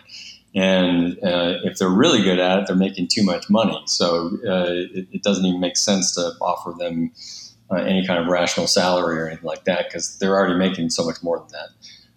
and 0.55 1.19
uh, 1.23 1.59
if 1.65 1.79
they're 1.79 1.91
really 1.91 2.23
good 2.23 2.39
at 2.39 2.61
it, 2.61 2.67
they're 2.67 2.77
making 2.77 3.09
too 3.09 3.23
much 3.23 3.51
money. 3.51 3.83
So 3.87 4.39
uh, 4.47 4.71
it, 4.71 5.09
it, 5.13 5.23
doesn't 5.23 5.45
even 5.45 5.61
make 5.61 5.77
sense 5.77 6.15
to 6.15 6.33
offer 6.41 6.75
them 6.79 7.13
uh, 7.71 7.77
any 7.77 8.07
kind 8.07 8.23
of 8.23 8.29
rational 8.29 8.67
salary 8.67 9.21
or 9.21 9.27
anything 9.27 9.45
like 9.45 9.65
that 9.65 9.89
because 9.89 10.17
they're 10.19 10.37
already 10.37 10.57
making 10.57 10.89
so 10.89 11.05
much 11.05 11.23
more 11.23 11.39
than 11.39 11.49
that. 11.49 11.69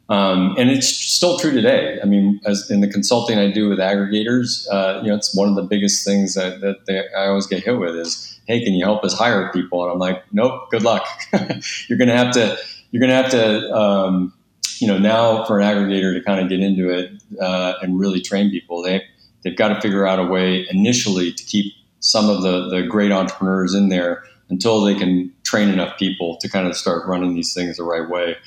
Um, 0.09 0.55
and 0.57 0.69
it's 0.69 0.87
still 0.87 1.37
true 1.37 1.51
today. 1.51 1.99
I 2.01 2.05
mean, 2.05 2.39
as 2.45 2.71
in 2.71 2.79
the 2.79 2.87
consulting 2.87 3.37
I 3.37 3.51
do 3.51 3.67
with 3.67 3.79
aggregators, 3.79 4.65
uh, 4.71 5.01
you 5.01 5.09
know, 5.09 5.15
it's 5.15 5.35
one 5.35 5.49
of 5.49 5.55
the 5.55 5.63
biggest 5.63 6.05
things 6.05 6.33
that, 6.35 6.61
that 6.61 6.85
they, 6.85 7.03
I 7.17 7.27
always 7.27 7.45
get 7.45 7.63
hit 7.63 7.77
with 7.77 7.95
is, 7.95 8.39
"Hey, 8.47 8.63
can 8.63 8.73
you 8.73 8.85
help 8.85 9.03
us 9.03 9.13
hire 9.13 9.51
people?" 9.51 9.83
And 9.83 9.91
I'm 9.91 9.99
like, 9.99 10.23
"Nope, 10.31 10.69
good 10.71 10.83
luck. 10.83 11.05
you're 11.87 11.97
going 11.97 12.07
to 12.07 12.15
have 12.15 12.33
to, 12.33 12.57
you're 12.91 13.01
going 13.01 13.09
to 13.09 13.15
have 13.15 13.31
to, 13.31 13.75
um, 13.75 14.33
you 14.79 14.87
know, 14.87 14.97
now 14.97 15.43
for 15.43 15.59
an 15.59 15.65
aggregator 15.67 16.13
to 16.13 16.23
kind 16.23 16.39
of 16.39 16.47
get 16.47 16.61
into 16.61 16.89
it 16.89 17.11
uh, 17.41 17.73
and 17.81 17.99
really 17.99 18.21
train 18.21 18.49
people, 18.49 18.81
they 18.81 19.03
they've 19.43 19.57
got 19.57 19.69
to 19.69 19.81
figure 19.81 20.07
out 20.07 20.19
a 20.19 20.25
way 20.25 20.65
initially 20.69 21.33
to 21.33 21.43
keep 21.43 21.73
some 21.99 22.29
of 22.29 22.43
the 22.43 22.69
the 22.69 22.83
great 22.83 23.11
entrepreneurs 23.11 23.73
in 23.73 23.89
there 23.89 24.23
until 24.49 24.81
they 24.81 24.95
can 24.95 25.33
train 25.43 25.67
enough 25.67 25.97
people 25.99 26.37
to 26.37 26.47
kind 26.47 26.65
of 26.65 26.77
start 26.77 27.05
running 27.05 27.33
these 27.35 27.53
things 27.53 27.75
the 27.75 27.83
right 27.83 28.09
way." 28.09 28.37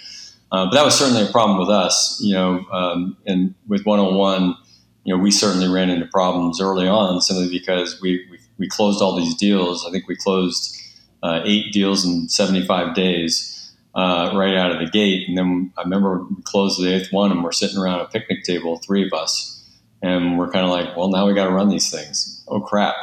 Uh, 0.52 0.66
but 0.66 0.74
that 0.74 0.84
was 0.84 0.98
certainly 0.98 1.22
a 1.22 1.30
problem 1.30 1.58
with 1.58 1.68
us, 1.68 2.20
you 2.22 2.34
know, 2.34 2.64
um, 2.72 3.16
and 3.26 3.54
with 3.68 3.86
101, 3.86 4.56
you 5.04 5.16
know, 5.16 5.22
we 5.22 5.30
certainly 5.30 5.68
ran 5.68 5.90
into 5.90 6.06
problems 6.06 6.60
early 6.60 6.88
on 6.88 7.20
simply 7.20 7.48
because 7.48 8.00
we, 8.00 8.26
we, 8.30 8.38
we 8.58 8.68
closed 8.68 9.00
all 9.00 9.16
these 9.16 9.34
deals. 9.36 9.86
I 9.86 9.90
think 9.90 10.08
we 10.08 10.16
closed 10.16 10.76
uh, 11.22 11.40
eight 11.44 11.72
deals 11.72 12.04
in 12.04 12.28
75 12.28 12.94
days 12.94 13.72
uh, 13.94 14.32
right 14.34 14.56
out 14.56 14.72
of 14.72 14.78
the 14.78 14.90
gate. 14.90 15.28
And 15.28 15.36
then 15.36 15.72
I 15.76 15.82
remember 15.82 16.24
we 16.24 16.42
closed 16.42 16.80
the 16.80 16.94
eighth 16.94 17.12
one 17.12 17.30
and 17.30 17.42
we're 17.42 17.52
sitting 17.52 17.78
around 17.78 18.00
a 18.00 18.06
picnic 18.06 18.44
table, 18.44 18.78
three 18.78 19.06
of 19.06 19.12
us. 19.12 19.56
And 20.02 20.38
we're 20.38 20.50
kind 20.50 20.64
of 20.64 20.70
like, 20.70 20.96
well, 20.96 21.08
now 21.08 21.26
we 21.26 21.34
got 21.34 21.44
to 21.44 21.52
run 21.52 21.68
these 21.68 21.90
things. 21.90 22.42
Oh, 22.48 22.60
crap. 22.60 22.96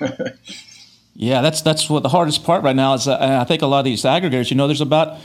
yeah, 1.14 1.40
that's 1.40 1.60
that's 1.62 1.90
what 1.90 2.04
the 2.04 2.08
hardest 2.08 2.44
part 2.44 2.62
right 2.62 2.76
now 2.76 2.94
is. 2.94 3.08
Uh, 3.08 3.38
I 3.40 3.44
think 3.44 3.62
a 3.62 3.66
lot 3.66 3.80
of 3.80 3.84
these 3.84 4.02
aggregators, 4.02 4.50
you 4.50 4.56
know, 4.56 4.68
there's 4.68 4.80
about 4.80 5.18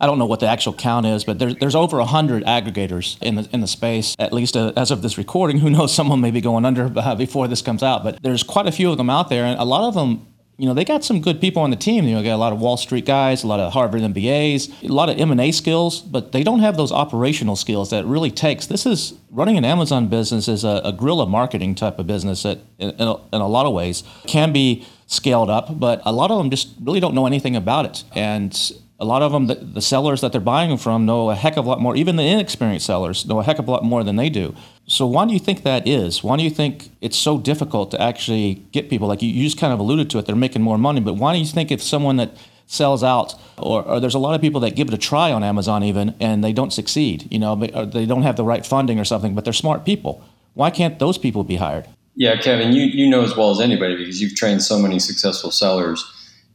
I 0.00 0.06
don't 0.06 0.18
know 0.18 0.26
what 0.26 0.40
the 0.40 0.48
actual 0.48 0.72
count 0.72 1.06
is, 1.06 1.24
but 1.24 1.38
there's 1.38 1.54
there's 1.56 1.74
over 1.74 2.00
hundred 2.02 2.44
aggregators 2.44 3.20
in 3.22 3.36
the 3.36 3.48
in 3.52 3.60
the 3.60 3.66
space. 3.66 4.16
At 4.18 4.32
least 4.32 4.56
uh, 4.56 4.72
as 4.76 4.90
of 4.90 5.02
this 5.02 5.16
recording, 5.16 5.58
who 5.60 5.70
knows? 5.70 5.94
Someone 5.94 6.20
may 6.20 6.30
be 6.30 6.40
going 6.40 6.64
under 6.64 6.90
uh, 6.96 7.14
before 7.14 7.48
this 7.48 7.62
comes 7.62 7.82
out, 7.82 8.02
but 8.02 8.22
there's 8.22 8.42
quite 8.42 8.66
a 8.66 8.72
few 8.72 8.90
of 8.90 8.98
them 8.98 9.10
out 9.10 9.28
there, 9.28 9.44
and 9.44 9.58
a 9.58 9.64
lot 9.64 9.86
of 9.86 9.94
them. 9.94 10.26
You 10.56 10.66
know, 10.66 10.74
they 10.74 10.84
got 10.84 11.02
some 11.02 11.20
good 11.20 11.40
people 11.40 11.62
on 11.62 11.70
the 11.70 11.76
team. 11.76 12.04
You 12.04 12.14
know, 12.14 12.22
got 12.22 12.36
a 12.36 12.36
lot 12.36 12.52
of 12.52 12.60
Wall 12.60 12.76
Street 12.76 13.04
guys, 13.04 13.42
a 13.42 13.48
lot 13.48 13.58
of 13.58 13.72
Harvard 13.72 14.02
MBAs, 14.02 14.88
a 14.88 14.92
lot 14.92 15.08
of 15.08 15.18
M&A 15.18 15.50
skills, 15.50 16.00
but 16.00 16.30
they 16.30 16.44
don't 16.44 16.60
have 16.60 16.76
those 16.76 16.92
operational 16.92 17.56
skills 17.56 17.90
that 17.90 18.04
really 18.06 18.30
takes. 18.30 18.68
This 18.68 18.86
is 18.86 19.14
running 19.32 19.58
an 19.58 19.64
Amazon 19.64 20.06
business 20.06 20.46
is 20.46 20.62
a, 20.62 20.80
a 20.84 20.92
guerrilla 20.92 21.26
marketing 21.26 21.74
type 21.74 21.98
of 21.98 22.06
business 22.06 22.44
that, 22.44 22.60
in, 22.78 22.90
in, 22.90 23.08
a, 23.08 23.14
in 23.34 23.40
a 23.40 23.48
lot 23.48 23.66
of 23.66 23.72
ways, 23.72 24.04
can 24.28 24.52
be 24.52 24.86
scaled 25.08 25.50
up, 25.50 25.80
but 25.80 26.00
a 26.04 26.12
lot 26.12 26.30
of 26.30 26.38
them 26.38 26.50
just 26.50 26.68
really 26.80 27.00
don't 27.00 27.16
know 27.16 27.26
anything 27.26 27.56
about 27.56 27.86
it. 27.86 28.04
And 28.14 28.56
a 29.00 29.04
lot 29.04 29.22
of 29.22 29.32
them, 29.32 29.48
the, 29.48 29.56
the, 29.56 29.80
sellers 29.82 30.20
that 30.20 30.30
they're 30.30 30.40
buying 30.40 30.76
from 30.76 31.04
know 31.04 31.30
a 31.30 31.34
heck 31.34 31.56
of 31.56 31.66
a 31.66 31.68
lot 31.68 31.80
more. 31.80 31.96
Even 31.96 32.16
the 32.16 32.22
inexperienced 32.22 32.86
sellers 32.86 33.26
know 33.26 33.40
a 33.40 33.42
heck 33.42 33.58
of 33.58 33.66
a 33.66 33.70
lot 33.70 33.84
more 33.84 34.04
than 34.04 34.16
they 34.16 34.30
do. 34.30 34.54
So 34.86 35.04
why 35.06 35.26
do 35.26 35.32
you 35.32 35.40
think 35.40 35.64
that 35.64 35.86
is? 35.88 36.22
Why 36.22 36.36
do 36.36 36.44
you 36.44 36.50
think 36.50 36.90
it's 37.00 37.16
so 37.16 37.38
difficult 37.38 37.90
to 37.90 38.00
actually 38.00 38.62
get 38.70 38.88
people? 38.88 39.08
Like 39.08 39.20
you, 39.20 39.28
you 39.28 39.44
just 39.44 39.58
kind 39.58 39.72
of 39.72 39.80
alluded 39.80 40.10
to 40.10 40.18
it, 40.18 40.26
they're 40.26 40.36
making 40.36 40.62
more 40.62 40.78
money. 40.78 41.00
But 41.00 41.14
why 41.14 41.32
do 41.32 41.40
you 41.40 41.46
think 41.46 41.72
if 41.72 41.82
someone 41.82 42.18
that 42.18 42.36
sells 42.66 43.02
out, 43.02 43.34
or, 43.58 43.82
or, 43.82 44.00
there's 44.00 44.14
a 44.14 44.18
lot 44.18 44.34
of 44.34 44.40
people 44.40 44.60
that 44.60 44.74
give 44.74 44.88
it 44.88 44.94
a 44.94 44.98
try 44.98 45.32
on 45.32 45.42
Amazon 45.42 45.82
even, 45.82 46.14
and 46.18 46.42
they 46.42 46.52
don't 46.52 46.72
succeed, 46.72 47.30
you 47.30 47.38
know, 47.38 47.56
they 47.56 48.06
don't 48.06 48.22
have 48.22 48.36
the 48.36 48.44
right 48.44 48.64
funding 48.64 48.98
or 48.98 49.04
something, 49.04 49.34
but 49.34 49.44
they're 49.44 49.52
smart 49.52 49.84
people. 49.84 50.24
Why 50.54 50.70
can't 50.70 50.98
those 50.98 51.18
people 51.18 51.44
be 51.44 51.56
hired? 51.56 51.86
Yeah, 52.16 52.36
Kevin, 52.36 52.72
you, 52.72 52.84
you 52.84 53.10
know 53.10 53.22
as 53.22 53.36
well 53.36 53.50
as 53.50 53.60
anybody 53.60 53.96
because 53.96 54.22
you've 54.22 54.34
trained 54.34 54.62
so 54.62 54.78
many 54.78 54.98
successful 54.98 55.50
sellers 55.50 56.04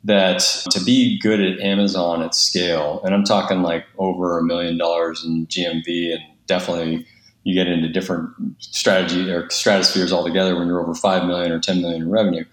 that 0.03 0.39
to 0.71 0.83
be 0.83 1.19
good 1.19 1.41
at 1.41 1.59
Amazon 1.59 2.21
at 2.21 2.33
scale, 2.33 3.01
and 3.03 3.13
I'm 3.13 3.23
talking 3.23 3.61
like 3.61 3.85
over 3.97 4.37
a 4.37 4.43
million 4.43 4.77
dollars 4.77 5.23
in 5.25 5.47
GMV, 5.47 6.13
and 6.13 6.21
definitely 6.47 7.05
you 7.43 7.53
get 7.53 7.67
into 7.67 7.89
different 7.89 8.29
strategy 8.59 9.29
or 9.29 9.49
stratospheres 9.49 10.13
altogether 10.13 10.57
when 10.57 10.67
you're 10.67 10.81
over 10.81 10.93
five 10.93 11.25
million 11.25 11.51
or 11.51 11.59
ten 11.59 11.81
million 11.81 12.03
in 12.03 12.11
revenue. 12.11 12.45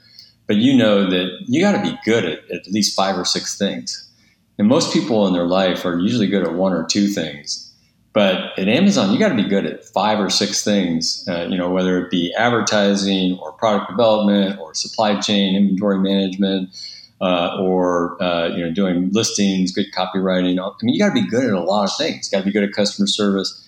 But 0.46 0.56
you 0.56 0.76
know 0.76 1.08
that 1.10 1.38
you 1.46 1.60
got 1.60 1.72
to 1.72 1.82
be 1.82 1.98
good 2.04 2.24
at 2.24 2.50
at 2.50 2.66
least 2.68 2.96
five 2.96 3.16
or 3.18 3.24
six 3.24 3.58
things. 3.58 4.02
And 4.58 4.68
most 4.68 4.92
people 4.92 5.26
in 5.26 5.34
their 5.34 5.46
life 5.46 5.84
are 5.84 5.98
usually 5.98 6.28
good 6.28 6.44
at 6.44 6.54
one 6.54 6.72
or 6.72 6.84
two 6.84 7.08
things. 7.08 7.62
But 8.12 8.58
at 8.58 8.68
Amazon, 8.68 9.12
you 9.12 9.18
got 9.18 9.28
to 9.28 9.34
be 9.34 9.46
good 9.46 9.66
at 9.66 9.84
five 9.84 10.18
or 10.18 10.30
six 10.30 10.64
things, 10.64 11.22
uh, 11.28 11.46
you 11.50 11.58
know, 11.58 11.68
whether 11.68 12.02
it 12.02 12.10
be 12.10 12.32
advertising 12.38 13.38
or 13.42 13.52
product 13.52 13.90
development 13.90 14.58
or 14.58 14.72
supply 14.72 15.20
chain, 15.20 15.54
inventory 15.54 15.98
management, 15.98 16.70
uh, 17.20 17.56
or 17.60 18.22
uh, 18.22 18.48
you 18.48 18.64
know 18.64 18.72
doing 18.72 19.10
listings, 19.12 19.72
good 19.72 19.86
copywriting. 19.96 20.60
I 20.60 20.70
mean, 20.82 20.94
you 20.94 21.00
got 21.00 21.08
to 21.08 21.14
be 21.14 21.26
good 21.26 21.44
at 21.44 21.52
a 21.52 21.62
lot 21.62 21.84
of 21.84 21.96
things. 21.96 22.28
Got 22.28 22.40
to 22.40 22.44
be 22.44 22.52
good 22.52 22.64
at 22.64 22.72
customer 22.72 23.06
service, 23.06 23.66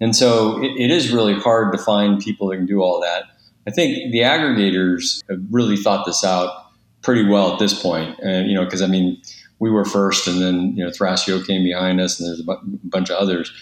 and 0.00 0.14
so 0.14 0.62
it, 0.62 0.72
it 0.76 0.90
is 0.90 1.10
really 1.10 1.34
hard 1.34 1.72
to 1.72 1.78
find 1.78 2.20
people 2.20 2.48
that 2.48 2.56
can 2.56 2.66
do 2.66 2.82
all 2.82 3.00
that. 3.00 3.24
I 3.66 3.70
think 3.70 4.12
the 4.12 4.20
aggregators 4.20 5.22
have 5.30 5.40
really 5.50 5.76
thought 5.76 6.06
this 6.06 6.24
out 6.24 6.66
pretty 7.02 7.26
well 7.26 7.52
at 7.52 7.58
this 7.58 7.80
point, 7.80 8.18
and 8.20 8.48
you 8.48 8.54
know, 8.54 8.64
because 8.64 8.82
I 8.82 8.86
mean, 8.86 9.20
we 9.58 9.70
were 9.70 9.84
first, 9.84 10.26
and 10.26 10.40
then 10.40 10.76
you 10.76 10.84
know, 10.84 10.90
Thrasio 10.90 11.44
came 11.46 11.64
behind 11.64 12.00
us, 12.00 12.20
and 12.20 12.28
there's 12.28 12.40
a 12.40 12.44
bu- 12.44 12.78
bunch 12.84 13.10
of 13.10 13.16
others 13.16 13.52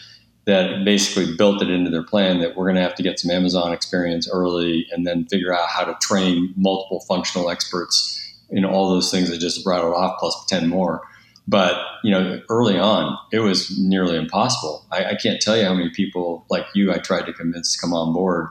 that 0.47 0.83
basically 0.83 1.37
built 1.37 1.61
it 1.61 1.69
into 1.69 1.91
their 1.91 2.03
plan 2.03 2.41
that 2.41 2.57
we're 2.57 2.65
going 2.65 2.75
to 2.75 2.81
have 2.81 2.95
to 2.95 3.03
get 3.03 3.21
some 3.21 3.31
Amazon 3.31 3.73
experience 3.73 4.29
early, 4.33 4.87
and 4.91 5.07
then 5.07 5.27
figure 5.27 5.55
out 5.55 5.69
how 5.69 5.85
to 5.85 5.95
train 6.01 6.53
multiple 6.57 7.01
functional 7.01 7.51
experts 7.51 8.28
you 8.51 8.61
know 8.61 8.71
all 8.71 8.91
those 8.91 9.11
things 9.11 9.31
I 9.31 9.37
just 9.39 9.67
rattled 9.67 9.95
off 9.95 10.19
plus 10.19 10.45
ten 10.47 10.69
more. 10.69 11.03
But 11.47 11.77
you 12.05 12.11
know, 12.11 12.43
early 12.51 12.79
on, 12.79 13.17
it 13.33 13.41
was 13.41 13.79
nearly 13.79 14.17
impossible. 14.17 14.85
I, 14.93 15.05
I 15.07 15.15
can't 15.15 15.41
tell 15.41 15.57
you 15.57 15.65
how 15.65 15.73
many 15.73 15.89
people 15.91 16.45
like 16.51 16.67
you 16.75 16.93
I 16.93 16.99
tried 16.99 17.25
to 17.27 17.33
convince 17.33 17.75
to 17.75 17.81
come 17.81 17.95
on 17.95 18.13
board 18.13 18.49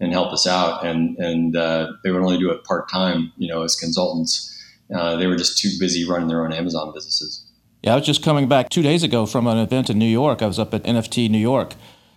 and 0.00 0.12
help 0.12 0.32
us 0.32 0.46
out, 0.46 0.84
and 0.84 1.16
and 1.18 1.56
uh, 1.56 1.92
they 2.02 2.10
would 2.10 2.22
only 2.22 2.38
do 2.38 2.50
it 2.50 2.64
part 2.64 2.90
time. 2.90 3.32
You 3.36 3.48
know, 3.48 3.62
as 3.62 3.76
consultants, 3.76 4.58
uh, 4.94 5.16
they 5.16 5.26
were 5.28 5.36
just 5.36 5.58
too 5.58 5.70
busy 5.78 6.08
running 6.08 6.28
their 6.28 6.44
own 6.44 6.52
Amazon 6.52 6.92
businesses. 6.92 7.46
Yeah, 7.82 7.92
I 7.92 7.96
was 7.96 8.04
just 8.04 8.22
coming 8.22 8.48
back 8.48 8.68
two 8.68 8.82
days 8.82 9.02
ago 9.02 9.26
from 9.26 9.46
an 9.46 9.56
event 9.56 9.88
in 9.88 9.98
New 9.98 10.04
York. 10.04 10.42
I 10.42 10.46
was 10.46 10.58
up 10.58 10.74
at 10.74 10.82
NFT 10.82 11.30
New 11.30 11.38
York, 11.38 11.74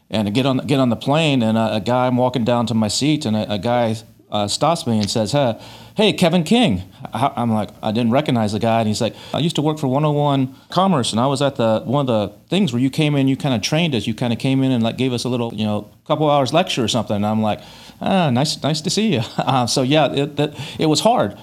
and 0.09 0.27
I 0.27 0.31
get 0.31 0.45
on 0.45 0.57
get 0.65 0.79
on 0.79 0.89
the 0.89 0.95
plane, 0.95 1.43
and 1.43 1.57
a, 1.57 1.75
a 1.75 1.79
guy 1.79 2.07
I'm 2.07 2.17
walking 2.17 2.43
down 2.43 2.65
to 2.67 2.73
my 2.73 2.87
seat, 2.87 3.25
and 3.25 3.35
a, 3.35 3.53
a 3.53 3.59
guy 3.59 3.97
uh, 4.33 4.47
stops 4.47 4.85
me 4.87 4.97
and 4.99 5.09
says, 5.09 5.31
"Hey, 5.31 5.57
hey, 5.95 6.11
Kevin 6.11 6.43
King." 6.43 6.83
I'm 7.13 7.53
like, 7.53 7.69
I 7.81 7.91
didn't 7.91 8.11
recognize 8.11 8.51
the 8.51 8.59
guy, 8.59 8.79
and 8.79 8.87
he's 8.87 8.99
like, 8.99 9.15
"I 9.33 9.39
used 9.39 9.55
to 9.55 9.61
work 9.61 9.77
for 9.77 9.87
101 9.87 10.53
Commerce, 10.69 11.11
and 11.11 11.19
I 11.19 11.27
was 11.27 11.41
at 11.41 11.55
the 11.55 11.83
one 11.85 12.01
of 12.01 12.07
the 12.07 12.35
things 12.49 12.73
where 12.73 12.81
you 12.81 12.89
came 12.89 13.15
in, 13.15 13.27
you 13.27 13.37
kind 13.37 13.53
of 13.55 13.61
trained 13.61 13.93
us, 13.93 14.07
you 14.07 14.15
kind 14.15 14.33
of 14.33 14.39
came 14.39 14.63
in 14.63 14.71
and 14.71 14.83
like 14.83 14.97
gave 14.97 15.13
us 15.13 15.23
a 15.23 15.29
little, 15.29 15.53
you 15.53 15.65
know, 15.65 15.89
couple 16.05 16.29
hours 16.29 16.51
lecture 16.51 16.83
or 16.83 16.87
something." 16.87 17.15
And 17.15 17.25
I'm 17.25 17.41
like, 17.41 17.61
"Ah, 18.01 18.31
nice, 18.31 18.61
nice 18.63 18.81
to 18.81 18.89
see 18.89 19.13
you." 19.13 19.21
Uh, 19.37 19.67
so 19.67 19.81
yeah, 19.81 20.11
it, 20.11 20.39
it, 20.39 20.55
it 20.79 20.85
was 20.87 21.01
hard. 21.01 21.37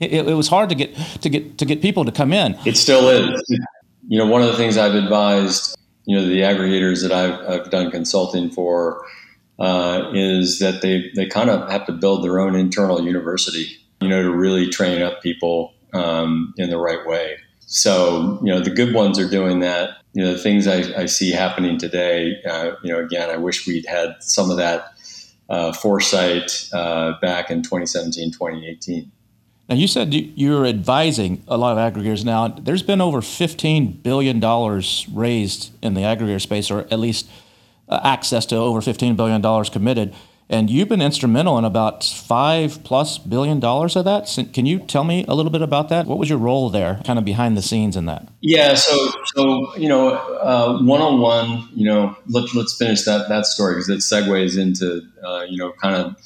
It, 0.00 0.26
it 0.26 0.34
was 0.34 0.48
hard 0.48 0.70
to 0.70 0.74
get 0.74 0.96
to 1.22 1.28
get 1.28 1.56
to 1.58 1.64
get 1.64 1.80
people 1.80 2.04
to 2.04 2.12
come 2.12 2.32
in. 2.32 2.58
It 2.66 2.76
still 2.76 3.08
is. 3.08 3.40
You 4.08 4.18
know, 4.18 4.26
one 4.26 4.42
of 4.42 4.48
the 4.48 4.56
things 4.56 4.76
I've 4.76 4.94
advised 4.94 5.76
you 6.06 6.16
know 6.16 6.26
the 6.26 6.40
aggregators 6.40 7.02
that 7.02 7.12
I've, 7.12 7.38
I've 7.48 7.70
done 7.70 7.90
consulting 7.90 8.50
for 8.50 9.04
uh, 9.58 10.10
is 10.12 10.58
that 10.58 10.82
they 10.82 11.10
they 11.14 11.26
kind 11.26 11.50
of 11.50 11.70
have 11.70 11.86
to 11.86 11.92
build 11.92 12.24
their 12.24 12.40
own 12.40 12.54
internal 12.54 13.00
university, 13.02 13.76
you 14.00 14.08
know, 14.08 14.22
to 14.22 14.30
really 14.30 14.68
train 14.68 15.02
up 15.02 15.22
people 15.22 15.72
um, 15.92 16.54
in 16.56 16.70
the 16.70 16.78
right 16.78 17.06
way. 17.06 17.36
So 17.60 18.38
you 18.42 18.52
know 18.52 18.60
the 18.60 18.70
good 18.70 18.94
ones 18.94 19.18
are 19.18 19.28
doing 19.28 19.60
that. 19.60 19.98
You 20.12 20.24
know 20.24 20.32
the 20.32 20.38
things 20.38 20.66
I, 20.66 21.02
I 21.02 21.06
see 21.06 21.30
happening 21.30 21.78
today. 21.78 22.40
Uh, 22.48 22.72
you 22.82 22.92
know 22.92 22.98
again, 22.98 23.30
I 23.30 23.36
wish 23.36 23.66
we'd 23.66 23.86
had 23.86 24.16
some 24.20 24.50
of 24.50 24.56
that 24.58 24.94
uh, 25.48 25.72
foresight 25.72 26.68
uh, 26.72 27.12
back 27.20 27.50
in 27.50 27.62
2017, 27.62 28.32
2018. 28.32 29.10
Now, 29.68 29.76
you 29.76 29.88
said 29.88 30.12
you're 30.12 30.66
advising 30.66 31.42
a 31.48 31.56
lot 31.56 31.76
of 31.76 31.78
aggregators 31.78 32.24
now. 32.24 32.48
There's 32.48 32.82
been 32.82 33.00
over 33.00 33.20
$15 33.20 34.02
billion 34.02 34.38
raised 35.14 35.72
in 35.82 35.94
the 35.94 36.02
aggregator 36.02 36.40
space, 36.40 36.70
or 36.70 36.80
at 36.90 36.98
least 36.98 37.30
Uh, 37.86 38.00
access 38.02 38.46
to 38.46 38.56
over 38.56 38.80
$15 38.80 39.14
billion 39.14 39.64
committed. 39.64 40.14
And 40.48 40.70
you've 40.70 40.88
been 40.88 41.02
instrumental 41.02 41.58
in 41.58 41.64
about 41.64 42.04
five 42.04 42.82
plus 42.84 43.18
billion 43.18 43.60
dollars 43.60 43.96
of 43.96 44.04
that. 44.04 44.26
Can 44.52 44.66
you 44.66 44.78
tell 44.78 45.04
me 45.04 45.24
a 45.26 45.34
little 45.34 45.50
bit 45.50 45.62
about 45.62 45.88
that? 45.88 46.06
What 46.06 46.18
was 46.18 46.28
your 46.28 46.38
role 46.38 46.70
there, 46.70 47.00
kind 47.04 47.18
of 47.18 47.24
behind 47.24 47.56
the 47.56 47.62
scenes 47.62 47.96
in 47.96 48.06
that? 48.06 48.28
Yeah, 48.40 48.74
so 48.74 49.10
so 49.34 49.76
you 49.76 49.88
know, 49.88 50.16
one 50.82 51.00
on 51.00 51.20
one, 51.20 51.68
you 51.74 51.86
know, 51.86 52.16
let, 52.28 52.54
let's 52.54 52.76
finish 52.76 53.04
that 53.04 53.28
that 53.28 53.46
story 53.46 53.74
because 53.74 53.88
it 53.88 53.98
segues 53.98 54.58
into 54.58 55.00
uh, 55.22 55.44
you 55.48 55.56
know 55.56 55.72
kind 55.80 55.96
of 55.96 56.16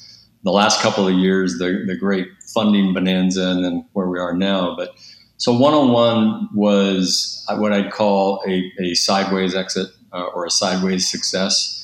the 0.43 0.51
last 0.51 0.81
couple 0.81 1.07
of 1.07 1.13
years, 1.13 1.57
the 1.57 1.83
the 1.87 1.95
great 1.95 2.27
funding 2.53 2.93
bonanza, 2.93 3.47
and 3.47 3.63
then 3.63 3.85
where 3.93 4.07
we 4.07 4.19
are 4.19 4.33
now. 4.33 4.75
But 4.75 4.91
so 5.37 5.57
one 5.57 5.73
on 5.73 5.91
one 5.91 6.49
was 6.53 7.45
uh, 7.47 7.57
what 7.57 7.71
I'd 7.71 7.91
call 7.91 8.43
a, 8.45 8.71
a 8.79 8.93
sideways 8.95 9.55
exit 9.55 9.89
uh, 10.13 10.25
or 10.25 10.45
a 10.45 10.51
sideways 10.51 11.09
success 11.09 11.79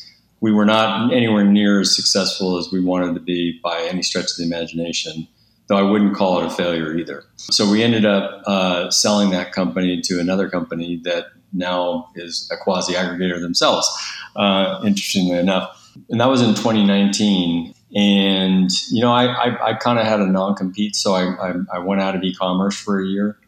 we 0.46 0.51
were 0.51 0.65
not 0.65 1.12
anywhere 1.12 1.44
near 1.44 1.79
as 1.79 1.96
successful 1.96 2.58
as 2.58 2.72
we 2.72 2.79
wanted 2.79 3.15
to 3.15 3.20
be 3.20 3.60
by 3.63 3.82
any 3.82 4.03
stretch 4.03 4.32
of 4.32 4.38
the 4.38 4.44
imagination, 4.44 5.27
though 5.67 5.77
I 5.77 5.82
wouldn't 5.82 6.15
call 6.15 6.39
it 6.39 6.46
a 6.46 6.50
failure 6.50 6.96
either. 6.96 7.24
So 7.38 7.67
we 7.67 7.82
ended 7.82 8.05
up 8.05 8.44
uh, 8.46 8.91
selling 8.91 9.32
that 9.32 9.53
company 9.53 10.01
to 10.01 10.20
another 10.20 10.48
company 10.48 11.01
that 11.03 11.25
now 11.53 12.10
is 12.15 12.48
a 12.53 12.58
quasi 12.58 12.94
aggregator 12.94 13.41
themselves, 13.41 13.89
uh, 14.36 14.82
interestingly 14.86 15.39
enough. 15.39 15.82
And 16.10 16.20
that 16.20 16.29
was 16.29 16.41
in 16.41 16.50
2019. 16.50 17.74
And, 17.96 18.70
you 18.91 19.01
know, 19.01 19.13
I, 19.13 19.25
I, 19.25 19.70
I 19.70 19.74
kind 19.74 19.98
of 19.98 20.05
had 20.05 20.20
a 20.20 20.27
non 20.27 20.53
compete, 20.53 20.96
so 20.96 21.13
I, 21.13 21.24
I, 21.24 21.53
I, 21.74 21.79
went 21.79 22.01
out 22.01 22.15
of 22.15 22.24
e 22.24 22.36
commerce 22.36 22.75
for 22.77 23.01
a 23.01 23.08
year. 23.08 23.39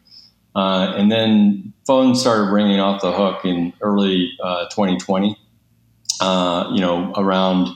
Uh, 0.54 0.94
and 0.96 1.10
then 1.12 1.72
phones 1.86 2.20
started 2.20 2.50
ringing 2.52 2.80
off 2.80 3.00
the 3.00 3.12
hook 3.12 3.44
in 3.44 3.72
early 3.80 4.32
2020 4.70 5.30
uh, 6.20 6.24
uh, 6.24 6.72
you 6.72 6.80
know, 6.80 7.12
around 7.16 7.68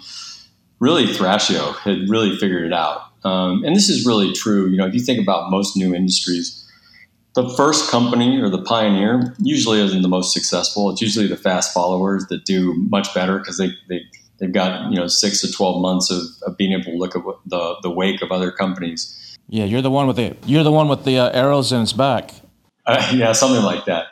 really 0.81 1.07
Thrasio 1.07 1.77
had 1.79 2.09
really 2.09 2.37
figured 2.37 2.65
it 2.65 2.73
out. 2.73 3.03
Um, 3.25 3.65
and 3.65 3.77
this 3.77 3.89
is 3.89 4.05
really 4.05 4.33
true. 4.33 4.69
You 4.69 4.77
know, 4.77 4.87
if 4.87 4.95
you 4.95 5.01
think 5.01 5.21
about 5.21 5.51
most 5.51 5.77
new 5.77 5.95
industries, 5.95 6.59
the 7.35 7.49
first 7.57 7.91
company 7.91 8.41
or 8.41 8.49
the 8.49 8.63
pioneer 8.63 9.35
usually 9.39 9.81
isn't 9.81 10.03
the 10.03 10.09
most 10.09 10.33
successful. 10.33 10.91
It's 10.91 11.01
usually 11.01 11.29
the 11.29 11.37
fast 11.37 11.73
followers 11.73 12.27
that 12.27 12.45
do 12.45 12.75
much 12.91 13.15
better 13.15 13.39
because 13.39 13.59
they, 13.59 13.71
they, 13.89 14.03
they've 14.39 14.53
got, 14.53 14.91
you 14.91 14.97
know, 14.97 15.07
six 15.07 15.41
to 15.43 15.53
12 15.53 15.81
months 15.81 16.11
of, 16.11 16.23
of 16.47 16.57
being 16.57 16.73
able 16.73 16.91
to 16.93 16.99
look 16.99 17.15
at 17.15 17.23
the, 17.47 17.77
the 17.83 17.91
wake 17.91 18.21
of 18.23 18.33
other 18.33 18.51
companies. 18.51 19.37
Yeah, 19.49 19.65
you're 19.65 19.83
the 19.83 19.91
one 19.91 20.07
with 20.07 20.17
the 20.17 20.37
you're 20.47 20.63
the 20.63 20.73
one 20.73 20.89
with 20.89 21.05
the 21.05 21.19
uh, 21.19 21.31
arrows 21.31 21.73
in 21.73 21.83
its 21.83 21.93
back. 21.93 22.33
Uh, 22.87 23.11
yeah, 23.15 23.33
something 23.33 23.63
like 23.63 23.85
that 23.87 24.07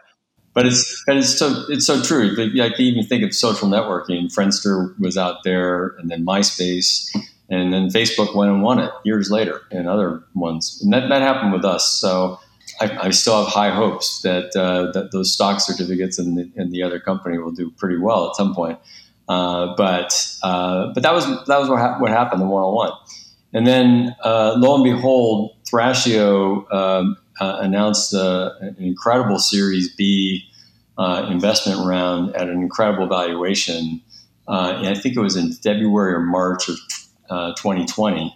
but 0.55 0.67
it's 0.67 1.03
but 1.07 1.17
it's 1.17 1.39
so 1.39 1.65
it's 1.69 1.87
so 1.87 2.03
true. 2.03 2.35
Like 2.37 2.79
even 2.81 3.05
think 3.05 3.23
of 3.23 3.35
social 3.35 3.69
networking. 3.69 4.33
Friendster 4.35 4.99
was 4.99 5.17
out 5.17 5.45
there, 5.45 5.95
and 5.99 6.11
then 6.11 6.25
MySpace, 6.25 7.15
and 7.49 7.73
then 7.73 7.89
Facebook 7.89 8.35
went 8.35 8.51
and 8.51 8.63
won 8.63 8.79
it 8.79 8.91
years 9.05 9.31
later, 9.31 9.61
and 9.71 9.89
other 9.89 10.23
ones. 10.35 10.81
And 10.83 10.93
that, 10.93 11.09
that 11.09 11.23
happened 11.23 11.53
with 11.53 11.65
us. 11.65 11.93
So 12.01 12.41
I, 12.81 13.07
I 13.07 13.11
still 13.11 13.45
have 13.45 13.53
high 13.53 13.71
hopes 13.71 14.23
that 14.23 14.57
uh, 14.57 14.91
that 14.93 15.13
those 15.13 15.33
stock 15.33 15.61
certificates 15.61 16.19
in 16.19 16.35
the, 16.35 16.51
in 16.57 16.71
the 16.71 16.83
other 16.83 16.99
company 16.99 17.39
will 17.39 17.53
do 17.53 17.71
pretty 17.71 17.99
well 17.99 18.31
at 18.31 18.37
some 18.37 18.55
point. 18.55 18.79
Uh, 19.29 19.75
but 19.77 20.37
uh, 20.43 20.93
but 20.93 21.05
that 21.05 21.15
was 21.15 21.27
that 21.47 21.61
was 21.61 21.69
what, 21.69 21.79
ha- 21.79 21.99
what 22.01 22.11
happened 22.11 22.43
in 22.43 22.49
one 22.49 22.65
on 22.65 22.75
one. 22.75 22.93
And 23.53 23.67
then 23.67 24.17
uh, 24.25 24.55
lo 24.57 24.77
and 24.77 24.85
behold, 24.85 25.57
Thrasio 25.65 26.73
um, 26.73 27.17
uh, 27.41 27.59
announced 27.61 28.15
uh, 28.15 28.53
an 28.61 28.77
incredible 28.79 29.39
Series 29.39 29.95
B 29.95 30.47
uh, 30.99 31.27
investment 31.31 31.87
round 31.87 32.37
at 32.37 32.49
an 32.49 32.61
incredible 32.61 33.07
valuation. 33.07 34.03
Uh, 34.47 34.75
and 34.77 34.89
I 34.89 34.95
think 34.95 35.17
it 35.17 35.21
was 35.21 35.37
in 35.37 35.53
February 35.53 36.13
or 36.13 36.21
March 36.21 36.69
of 36.69 36.77
2020. 37.57 38.21
Uh, 38.21 38.29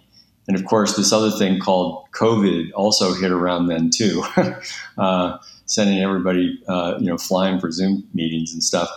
and 0.47 0.57
of 0.57 0.65
course, 0.65 0.95
this 0.95 1.11
other 1.11 1.31
thing 1.31 1.59
called 1.59 2.05
COVID 2.11 2.71
also 2.73 3.13
hit 3.13 3.31
around 3.31 3.67
then 3.67 3.89
too, 3.89 4.23
sending 5.65 5.99
everybody 6.01 6.59
you 6.99 7.07
know 7.07 7.17
flying 7.17 7.59
for 7.59 7.71
Zoom 7.71 8.07
meetings 8.13 8.53
and 8.53 8.63
stuff. 8.63 8.89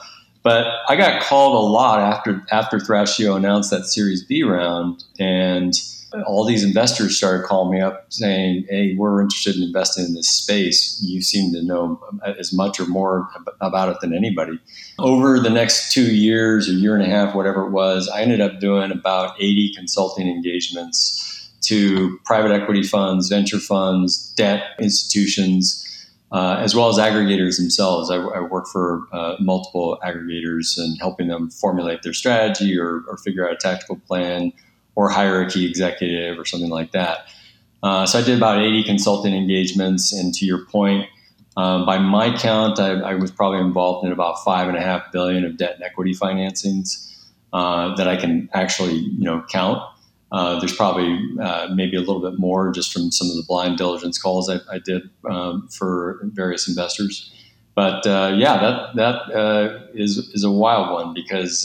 But 0.43 0.67
I 0.89 0.97
got 0.97 1.23
called 1.23 1.55
a 1.55 1.67
lot 1.67 2.01
after 2.01 2.43
after 2.51 2.79
Thrasio 2.79 3.37
announced 3.37 3.71
that 3.71 3.85
Series 3.85 4.25
B 4.25 4.43
round, 4.43 5.05
and 5.19 5.75
all 6.27 6.45
these 6.45 6.65
investors 6.65 7.17
started 7.17 7.47
calling 7.47 7.71
me 7.71 7.81
up 7.81 8.07
saying, 8.13 8.65
Hey, 8.69 8.95
we're 8.97 9.21
interested 9.21 9.57
in 9.57 9.63
investing 9.63 10.07
in 10.07 10.15
this 10.15 10.29
space. 10.29 11.01
You 11.05 11.21
seem 11.21 11.53
to 11.53 11.63
know 11.63 12.01
as 12.25 12.53
much 12.53 12.81
or 12.81 12.87
more 12.87 13.29
about 13.61 13.91
it 13.91 13.99
than 14.01 14.15
anybody. 14.15 14.59
Over 14.99 15.39
the 15.39 15.51
next 15.51 15.93
two 15.93 16.15
years, 16.15 16.69
a 16.69 16.73
year 16.73 16.95
and 16.97 17.05
a 17.05 17.09
half, 17.09 17.35
whatever 17.35 17.67
it 17.67 17.71
was, 17.71 18.09
I 18.09 18.23
ended 18.23 18.41
up 18.41 18.61
doing 18.61 18.91
about 18.91 19.35
80 19.39 19.75
consulting 19.75 20.29
engagements 20.29 21.51
to 21.63 22.19
private 22.25 22.53
equity 22.53 22.83
funds, 22.83 23.29
venture 23.29 23.59
funds, 23.59 24.33
debt 24.35 24.63
institutions. 24.81 25.85
Uh, 26.31 26.61
as 26.61 26.75
well 26.75 26.91
as 26.91 26.99
aggregators 26.99 27.57
themselves. 27.57 28.11
I, 28.11 28.17
I 28.17 28.41
work 28.41 28.67
for 28.67 29.07
uh, 29.13 29.37
multiple 29.41 29.99
aggregators 30.05 30.77
and 30.77 30.99
helping 31.01 31.29
them 31.29 31.49
formulate 31.49 32.03
their 32.03 32.13
strategy 32.13 32.79
or, 32.79 33.03
or 33.09 33.17
figure 33.17 33.49
out 33.49 33.55
a 33.55 33.57
tactical 33.57 33.97
plan 34.07 34.53
or 34.95 35.09
hire 35.09 35.41
a 35.41 35.49
key 35.49 35.67
executive 35.67 36.39
or 36.39 36.45
something 36.45 36.69
like 36.69 36.93
that. 36.93 37.21
Uh, 37.83 38.05
so 38.05 38.19
I 38.19 38.23
did 38.23 38.37
about 38.37 38.61
80 38.61 38.85
consulting 38.85 39.35
engagements, 39.35 40.13
and 40.13 40.35
to 40.35 40.45
your 40.45 40.67
point, 40.67 41.07
um, 41.57 41.87
by 41.87 41.99
my 41.99 42.37
count, 42.37 42.79
I, 42.79 43.01
I, 43.01 43.15
was 43.15 43.31
probably 43.31 43.61
involved 43.61 44.07
in 44.07 44.13
about 44.13 44.45
five 44.45 44.69
and 44.69 44.77
a 44.77 44.81
half 44.81 45.11
billion 45.11 45.45
of 45.45 45.57
debt 45.57 45.75
and 45.75 45.83
equity 45.83 46.15
financings 46.15 47.13
uh, 47.53 47.95
that 47.97 48.07
I 48.07 48.17
can 48.17 48.49
actually, 48.53 48.95
you 48.95 49.25
know, 49.25 49.45
count. 49.49 49.83
Uh, 50.31 50.59
there's 50.61 50.77
probably 50.77 51.19
uh, 51.41 51.69
maybe 51.75 51.97
a 51.97 52.01
little 52.01 52.21
bit 52.21 52.39
more 52.39 52.71
just 52.71 52.93
from 52.93 53.11
some 53.11 53.29
of 53.31 53.37
the 53.37 53.45
blind 53.49 53.79
diligence 53.79 54.21
calls 54.21 54.51
I, 54.51 54.59
I 54.71 54.79
did 54.79 55.09
um, 55.29 55.69
for 55.69 56.21
various 56.23 56.69
investors. 56.69 57.33
But 57.75 58.07
uh, 58.07 58.35
yeah, 58.37 58.59
that 58.59 58.97
that 58.97 59.35
uh, 59.35 59.79
is 59.95 60.19
is 60.35 60.45
a 60.45 60.51
wild 60.51 60.93
one 60.93 61.15
because 61.15 61.65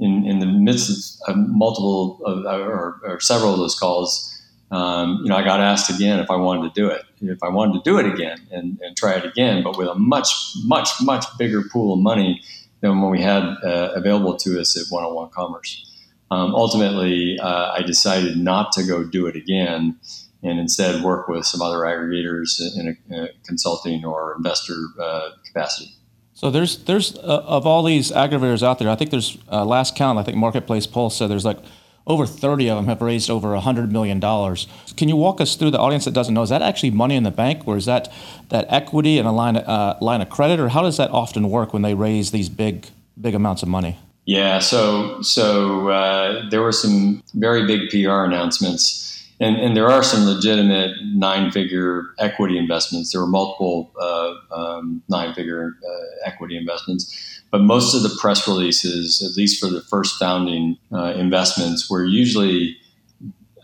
in, 0.00 0.26
in 0.26 0.38
the 0.40 0.46
midst 0.46 1.22
of 1.28 1.36
multiple 1.36 2.20
of, 2.24 2.44
or, 2.46 3.00
or, 3.04 3.20
several 3.20 3.52
of 3.52 3.58
those 3.58 3.78
calls, 3.78 4.42
um, 4.70 5.20
you 5.22 5.28
know, 5.28 5.36
I 5.36 5.44
got 5.44 5.60
asked 5.60 5.90
again 5.90 6.18
if 6.20 6.30
I 6.30 6.36
wanted 6.36 6.74
to 6.74 6.80
do 6.80 6.88
it, 6.88 7.02
if 7.20 7.42
I 7.42 7.48
wanted 7.48 7.84
to 7.84 7.90
do 7.90 7.98
it 7.98 8.06
again 8.06 8.38
and, 8.50 8.80
and 8.82 8.96
try 8.96 9.14
it 9.14 9.24
again, 9.24 9.62
but 9.62 9.76
with 9.76 9.88
a 9.88 9.94
much, 9.94 10.28
much, 10.64 10.88
much 11.02 11.26
bigger 11.38 11.62
pool 11.70 11.94
of 11.94 12.00
money 12.00 12.40
than 12.80 13.00
what 13.00 13.10
we 13.10 13.20
had 13.20 13.42
uh, 13.42 13.92
available 13.94 14.36
to 14.38 14.58
us 14.58 14.76
at 14.76 14.86
one-on-one 14.90 15.30
commerce. 15.30 15.86
Um, 16.30 16.54
ultimately, 16.54 17.38
uh, 17.40 17.72
I 17.72 17.82
decided 17.82 18.36
not 18.36 18.72
to 18.72 18.84
go 18.84 19.04
do 19.04 19.26
it 19.26 19.36
again 19.36 19.98
and 20.42 20.58
instead 20.58 21.02
work 21.02 21.28
with 21.28 21.44
some 21.44 21.60
other 21.60 21.78
aggregators 21.78 22.60
in 22.76 22.88
a, 22.88 23.14
in 23.14 23.24
a 23.24 23.28
consulting 23.44 24.04
or 24.04 24.34
investor 24.36 24.74
uh, 25.00 25.30
capacity. 25.44 25.90
So 26.34 26.50
there's 26.50 26.84
there's 26.84 27.16
uh, 27.18 27.44
of 27.44 27.66
all 27.66 27.82
these 27.82 28.10
aggregators 28.12 28.62
out 28.62 28.78
there, 28.78 28.88
I 28.88 28.96
think 28.96 29.10
there's 29.10 29.36
uh, 29.52 29.64
last 29.64 29.94
count. 29.96 30.18
I 30.18 30.22
think 30.22 30.38
Marketplace 30.38 30.86
Pulse 30.86 31.16
said 31.16 31.28
there's 31.28 31.44
like 31.44 31.58
over 32.06 32.26
30 32.26 32.70
of 32.70 32.76
them 32.76 32.86
have 32.86 33.02
raised 33.02 33.28
over 33.28 33.48
$100 33.48 33.90
million. 33.90 34.20
Can 34.20 35.08
you 35.08 35.16
walk 35.16 35.40
us 35.40 35.54
through 35.54 35.70
the 35.70 35.78
audience 35.78 36.06
that 36.06 36.14
doesn't 36.14 36.32
know? 36.32 36.42
Is 36.42 36.48
that 36.48 36.62
actually 36.62 36.90
money 36.92 37.14
in 37.14 37.24
the 37.24 37.30
bank, 37.30 37.68
or 37.68 37.76
is 37.76 37.84
that 37.84 38.10
that 38.48 38.64
equity 38.68 39.18
and 39.18 39.28
a 39.28 39.32
line 39.32 39.56
uh, 39.56 39.98
line 40.00 40.22
of 40.22 40.30
credit, 40.30 40.60
or 40.60 40.70
how 40.70 40.82
does 40.82 40.96
that 40.96 41.10
often 41.10 41.50
work 41.50 41.72
when 41.72 41.82
they 41.82 41.94
raise 41.94 42.30
these 42.30 42.48
big 42.48 42.86
big 43.20 43.34
amounts 43.34 43.62
of 43.62 43.68
money? 43.68 43.98
Yeah, 44.26 44.60
so 44.60 45.22
so 45.22 45.88
uh, 45.88 46.48
there 46.50 46.62
were 46.62 46.72
some 46.72 47.22
very 47.34 47.66
big 47.66 47.90
PR 47.90 48.24
announcements 48.24 49.10
and, 49.40 49.56
and 49.56 49.74
there 49.74 49.88
are 49.88 50.02
some 50.02 50.26
legitimate 50.26 50.96
nine 51.14 51.50
figure 51.50 52.10
equity 52.18 52.58
investments. 52.58 53.10
There 53.12 53.22
were 53.22 53.26
multiple 53.26 53.90
uh, 53.98 54.34
um, 54.54 55.02
nine 55.08 55.34
figure 55.34 55.72
uh, 55.82 56.28
equity 56.28 56.58
investments, 56.58 57.42
but 57.50 57.62
most 57.62 57.94
of 57.94 58.02
the 58.02 58.14
press 58.20 58.46
releases, 58.46 59.22
at 59.22 59.36
least 59.38 59.58
for 59.58 59.70
the 59.70 59.80
first 59.80 60.18
founding 60.18 60.76
uh, 60.92 61.14
investments, 61.16 61.88
were 61.90 62.04
usually 62.04 62.76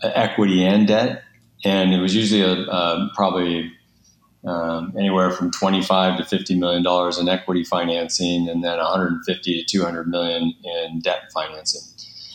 equity 0.01 0.65
and 0.65 0.87
debt. 0.87 1.21
And 1.63 1.93
it 1.93 1.99
was 1.99 2.15
usually 2.15 2.41
a, 2.41 3.09
probably 3.15 3.71
um, 4.47 4.93
anywhere 4.97 5.31
from 5.31 5.51
25 5.51 6.17
to 6.17 6.25
50 6.25 6.57
million 6.57 6.83
dollars 6.83 7.17
in 7.17 7.27
equity 7.27 7.63
financing, 7.63 8.47
and 8.47 8.63
then 8.63 8.77
150 8.77 9.63
to 9.63 9.65
200 9.65 10.07
million 10.07 10.53
in 10.63 10.99
debt 11.01 11.31
financing. 11.33 11.81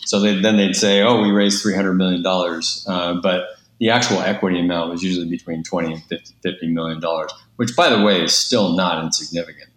So 0.04 0.20
they, 0.20 0.40
then 0.40 0.56
they'd 0.56 0.76
say, 0.76 1.02
"Oh, 1.02 1.22
we 1.22 1.30
raised 1.30 1.62
300 1.62 1.94
million 1.94 2.22
dollars," 2.22 2.84
uh, 2.88 3.14
but 3.14 3.46
the 3.78 3.90
actual 3.90 4.20
equity 4.20 4.60
amount 4.60 4.90
was 4.90 5.02
usually 5.02 5.28
between 5.28 5.62
20 5.64 5.94
and 5.94 6.02
50, 6.04 6.34
50 6.42 6.68
million 6.68 7.00
dollars, 7.00 7.32
which, 7.56 7.74
by 7.74 7.88
the 7.88 8.02
way, 8.02 8.22
is 8.22 8.34
still 8.34 8.74
not 8.74 9.02
insignificant. 9.02 9.70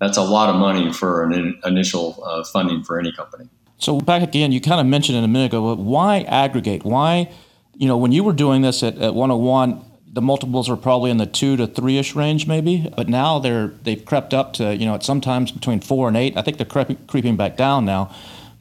That's 0.00 0.18
a 0.18 0.22
lot 0.22 0.50
of 0.50 0.56
money 0.56 0.92
for 0.92 1.24
an 1.24 1.32
in, 1.32 1.60
initial 1.64 2.22
uh, 2.22 2.44
funding 2.44 2.82
for 2.82 2.98
any 2.98 3.12
company. 3.12 3.48
So 3.78 4.00
back 4.00 4.22
again, 4.22 4.52
you 4.52 4.60
kind 4.60 4.80
of 4.80 4.86
mentioned 4.86 5.18
it 5.18 5.24
a 5.24 5.28
minute 5.28 5.46
ago, 5.46 5.74
why 5.74 6.20
aggregate? 6.22 6.84
Why, 6.84 7.30
you 7.74 7.86
know, 7.86 7.96
when 7.96 8.12
you 8.12 8.24
were 8.24 8.32
doing 8.32 8.62
this 8.62 8.82
at, 8.82 8.98
at 8.98 9.14
101, 9.14 9.84
the 10.12 10.22
multiples 10.22 10.70
are 10.70 10.76
probably 10.76 11.10
in 11.10 11.18
the 11.18 11.26
two 11.26 11.56
to 11.56 11.66
three 11.66 11.98
ish 11.98 12.14
range, 12.14 12.46
maybe. 12.46 12.90
But 12.96 13.08
now 13.08 13.38
they're 13.38 13.68
they've 13.82 14.04
crept 14.04 14.32
up 14.32 14.52
to 14.54 14.74
you 14.74 14.86
know 14.86 14.94
at 14.94 15.02
sometimes 15.02 15.52
between 15.52 15.80
four 15.80 16.08
and 16.08 16.16
eight. 16.16 16.36
I 16.36 16.42
think 16.42 16.56
they're 16.56 16.66
creeping, 16.66 16.98
creeping 17.06 17.36
back 17.36 17.56
down 17.56 17.84
now. 17.84 18.14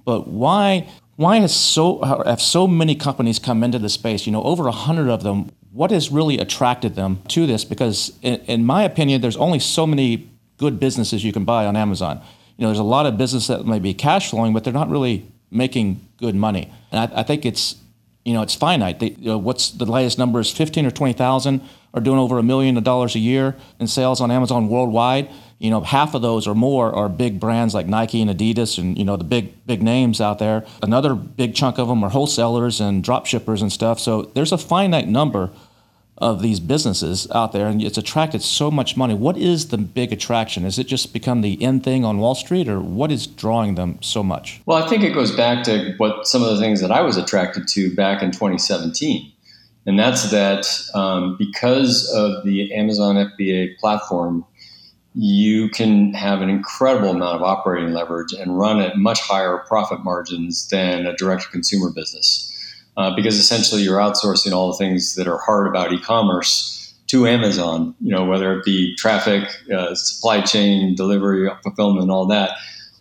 But 0.03 0.27
why 0.27 0.89
why 1.15 1.37
has 1.37 1.55
so 1.55 2.01
have 2.25 2.41
so 2.41 2.67
many 2.67 2.95
companies 2.95 3.39
come 3.39 3.63
into 3.63 3.79
the 3.79 3.89
space? 3.89 4.25
You 4.25 4.31
know, 4.31 4.43
over 4.43 4.67
a 4.67 4.71
hundred 4.71 5.09
of 5.09 5.23
them. 5.23 5.49
What 5.71 5.91
has 5.91 6.09
really 6.09 6.37
attracted 6.37 6.95
them 6.95 7.21
to 7.29 7.45
this? 7.45 7.65
Because 7.65 8.17
in, 8.21 8.35
in 8.45 8.65
my 8.65 8.83
opinion, 8.83 9.19
there's 9.19 9.35
only 9.35 9.59
so 9.59 9.85
many 9.85 10.29
good 10.57 10.79
businesses 10.79 11.23
you 11.25 11.33
can 11.33 11.43
buy 11.43 11.65
on 11.65 11.75
Amazon. 11.75 12.21
You 12.55 12.61
know, 12.63 12.69
there's 12.69 12.79
a 12.79 12.83
lot 12.83 13.05
of 13.05 13.17
business 13.17 13.47
that 13.47 13.65
may 13.65 13.79
be 13.79 13.93
cash 13.93 14.29
flowing, 14.29 14.53
but 14.53 14.63
they're 14.63 14.71
not 14.71 14.89
really 14.89 15.25
making 15.51 16.07
good 16.17 16.33
money. 16.33 16.71
And 16.91 17.11
I, 17.11 17.19
I 17.19 17.23
think 17.23 17.45
it's 17.45 17.75
you 18.25 18.33
know, 18.33 18.41
it's 18.41 18.55
finite. 18.55 18.99
They, 18.99 19.11
you 19.11 19.29
know, 19.29 19.37
what's 19.37 19.69
the 19.69 19.85
latest 19.85 20.17
number 20.17 20.39
is 20.39 20.51
15 20.51 20.87
or 20.87 20.91
20,000 20.91 21.61
are 21.93 22.01
doing 22.01 22.19
over 22.19 22.37
a 22.39 22.43
million 22.43 22.81
dollars 22.83 23.15
a 23.15 23.19
year 23.19 23.55
in 23.79 23.87
sales 23.87 24.19
on 24.19 24.31
Amazon 24.31 24.67
worldwide. 24.67 25.29
You 25.59 25.69
know, 25.69 25.79
half 25.81 26.15
of 26.15 26.21
those 26.21 26.47
or 26.47 26.55
more 26.55 26.93
are 26.93 27.07
big 27.07 27.39
brands 27.39 27.73
like 27.73 27.87
Nike 27.87 28.21
and 28.21 28.29
Adidas 28.29 28.77
and, 28.77 28.97
you 28.97 29.05
know, 29.05 29.15
the 29.15 29.23
big, 29.23 29.65
big 29.65 29.81
names 29.81 30.19
out 30.19 30.39
there. 30.39 30.65
Another 30.81 31.15
big 31.15 31.55
chunk 31.55 31.77
of 31.77 31.87
them 31.87 32.03
are 32.03 32.09
wholesalers 32.09 32.81
and 32.81 33.03
drop 33.03 33.25
shippers 33.27 33.61
and 33.61 33.71
stuff. 33.71 33.99
So 33.99 34.23
there's 34.33 34.51
a 34.51 34.57
finite 34.57 35.07
number 35.07 35.51
of 36.17 36.41
these 36.41 36.61
businesses 36.61 37.29
out 37.31 37.51
there 37.51 37.67
and 37.67 37.81
it's 37.83 37.97
attracted 37.97 38.41
so 38.41 38.71
much 38.71 38.95
money. 38.95 39.13
What 39.13 39.37
is 39.37 39.67
the 39.67 39.77
big 39.77 40.13
attraction? 40.13 40.63
Is 40.63 40.79
it 40.79 40.87
just 40.87 41.11
become 41.11 41.41
the 41.41 41.61
end 41.61 41.83
thing 41.83 42.05
on 42.05 42.19
Wall 42.19 42.35
Street 42.35 42.69
or 42.69 42.79
what 42.79 43.11
is 43.11 43.27
drawing 43.27 43.75
them 43.75 43.99
so 44.01 44.23
much? 44.23 44.61
Well, 44.65 44.81
I 44.81 44.87
think 44.87 45.03
it 45.03 45.13
goes 45.13 45.35
back 45.35 45.63
to 45.65 45.93
what 45.97 46.25
some 46.25 46.41
of 46.41 46.49
the 46.55 46.59
things 46.59 46.79
that 46.81 46.91
I 46.91 47.01
was 47.01 47.17
attracted 47.17 47.67
to 47.69 47.93
back 47.95 48.23
in 48.23 48.31
2017. 48.31 49.31
And 49.85 49.99
that's 49.99 50.31
that 50.31 50.67
um, 50.95 51.35
because 51.37 52.09
of 52.15 52.45
the 52.45 52.73
Amazon 52.73 53.15
FBA 53.15 53.77
platform, 53.77 54.45
you 55.13 55.69
can 55.69 56.13
have 56.13 56.41
an 56.41 56.49
incredible 56.49 57.11
amount 57.11 57.35
of 57.35 57.41
operating 57.43 57.93
leverage 57.93 58.33
and 58.33 58.57
run 58.57 58.79
at 58.79 58.97
much 58.97 59.19
higher 59.19 59.57
profit 59.67 60.03
margins 60.03 60.67
than 60.69 61.05
a 61.05 61.15
direct 61.15 61.43
to 61.43 61.49
consumer 61.49 61.89
business 61.91 62.51
uh, 62.97 63.15
because 63.15 63.37
essentially 63.37 63.81
you're 63.81 63.99
outsourcing 63.99 64.51
all 64.53 64.71
the 64.71 64.77
things 64.77 65.15
that 65.15 65.27
are 65.27 65.39
hard 65.39 65.67
about 65.67 65.91
e-commerce 65.91 66.93
to 67.07 67.27
Amazon. 67.27 67.95
You 68.01 68.11
know, 68.11 68.25
whether 68.25 68.57
it 68.57 68.65
be 68.65 68.95
traffic, 68.95 69.49
uh, 69.73 69.95
supply 69.95 70.41
chain, 70.41 70.95
delivery, 70.95 71.49
fulfillment, 71.63 72.09
all 72.09 72.25
that. 72.27 72.51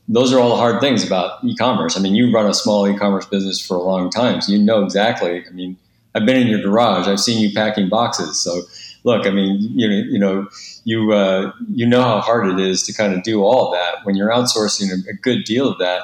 Those 0.07 0.35
are 0.35 0.39
all 0.39 0.51
the 0.51 0.57
hard 0.57 0.81
things 0.81 1.07
about 1.07 1.43
e-commerce. 1.45 1.97
I 1.97 2.01
mean, 2.01 2.15
you 2.15 2.31
run 2.33 2.47
a 2.47 2.53
small 2.53 2.87
e-commerce 2.87 3.25
business 3.25 3.65
for 3.65 3.77
a 3.77 3.83
long 3.83 4.11
time, 4.11 4.43
so 4.43 4.53
you 4.53 4.59
know 4.59 4.85
exactly. 4.85 5.43
I 5.47 5.51
mean, 5.51 5.79
I've 6.15 6.27
been 6.27 6.37
in 6.37 6.47
your 6.47 6.61
garage. 6.61 7.09
I've 7.09 7.21
seen 7.21 7.41
you 7.41 7.55
packing 7.55 7.89
boxes. 7.89 8.39
So, 8.39 8.63
look, 9.05 9.27
I 9.27 9.31
mean, 9.31 9.59
you 9.75 9.89
know, 9.89 9.97
you 9.97 10.19
know, 10.19 10.49
you 10.85 11.13
uh, 11.13 11.53
you 11.73 11.87
know 11.87 12.03
how 12.03 12.21
hard 12.21 12.49
it 12.49 12.61
is 12.61 12.83
to 12.85 12.93
kind 12.93 13.15
of 13.15 13.23
do 13.23 13.43
all 13.43 13.69
of 13.69 13.73
that. 13.73 14.05
When 14.05 14.15
you're 14.15 14.31
outsourcing 14.31 14.91
a, 14.91 15.11
a 15.11 15.15
good 15.15 15.45
deal 15.45 15.69
of 15.69 15.79
that, 15.79 16.03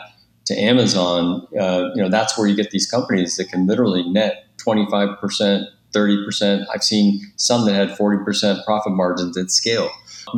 to 0.51 0.61
Amazon, 0.61 1.47
uh, 1.59 1.91
you 1.95 2.03
know, 2.03 2.09
that's 2.09 2.37
where 2.37 2.49
you 2.49 2.57
get 2.57 2.73
these 2.73 2.91
companies 2.91 3.37
that 3.37 3.49
can 3.51 3.69
literally 3.69 4.03
net 4.11 4.47
25%, 4.59 5.65
30%. 5.93 6.67
I've 6.75 6.83
seen 6.83 7.21
some 7.37 7.67
that 7.67 7.75
had 7.75 7.91
40% 7.91 8.65
profit 8.65 8.93
margins 8.93 9.39
at 9.39 9.53
scale. 9.53 9.89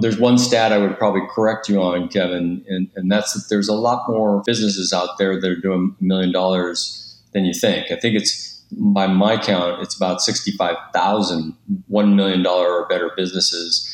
There's 0.00 0.18
one 0.18 0.36
stat 0.36 0.70
I 0.70 0.78
would 0.78 0.98
probably 0.98 1.22
correct 1.34 1.68
you 1.68 1.80
on, 1.80 2.08
Kevin, 2.08 2.62
and, 2.68 2.90
and 2.94 3.10
that's 3.10 3.32
that 3.32 3.46
there's 3.48 3.68
a 3.68 3.74
lot 3.74 4.04
more 4.06 4.42
businesses 4.44 4.92
out 4.92 5.16
there 5.16 5.40
that 5.40 5.50
are 5.50 5.56
doing 5.56 5.96
a 5.98 6.04
million 6.04 6.30
dollars 6.30 7.18
than 7.32 7.46
you 7.46 7.54
think. 7.54 7.90
I 7.90 7.96
think 7.96 8.14
it's, 8.14 8.60
by 8.70 9.06
my 9.06 9.38
count, 9.38 9.82
it's 9.82 9.96
about 9.96 10.20
65,000 10.20 11.56
$1 11.90 12.14
million 12.14 12.46
or 12.46 12.86
better 12.86 13.10
businesses 13.16 13.91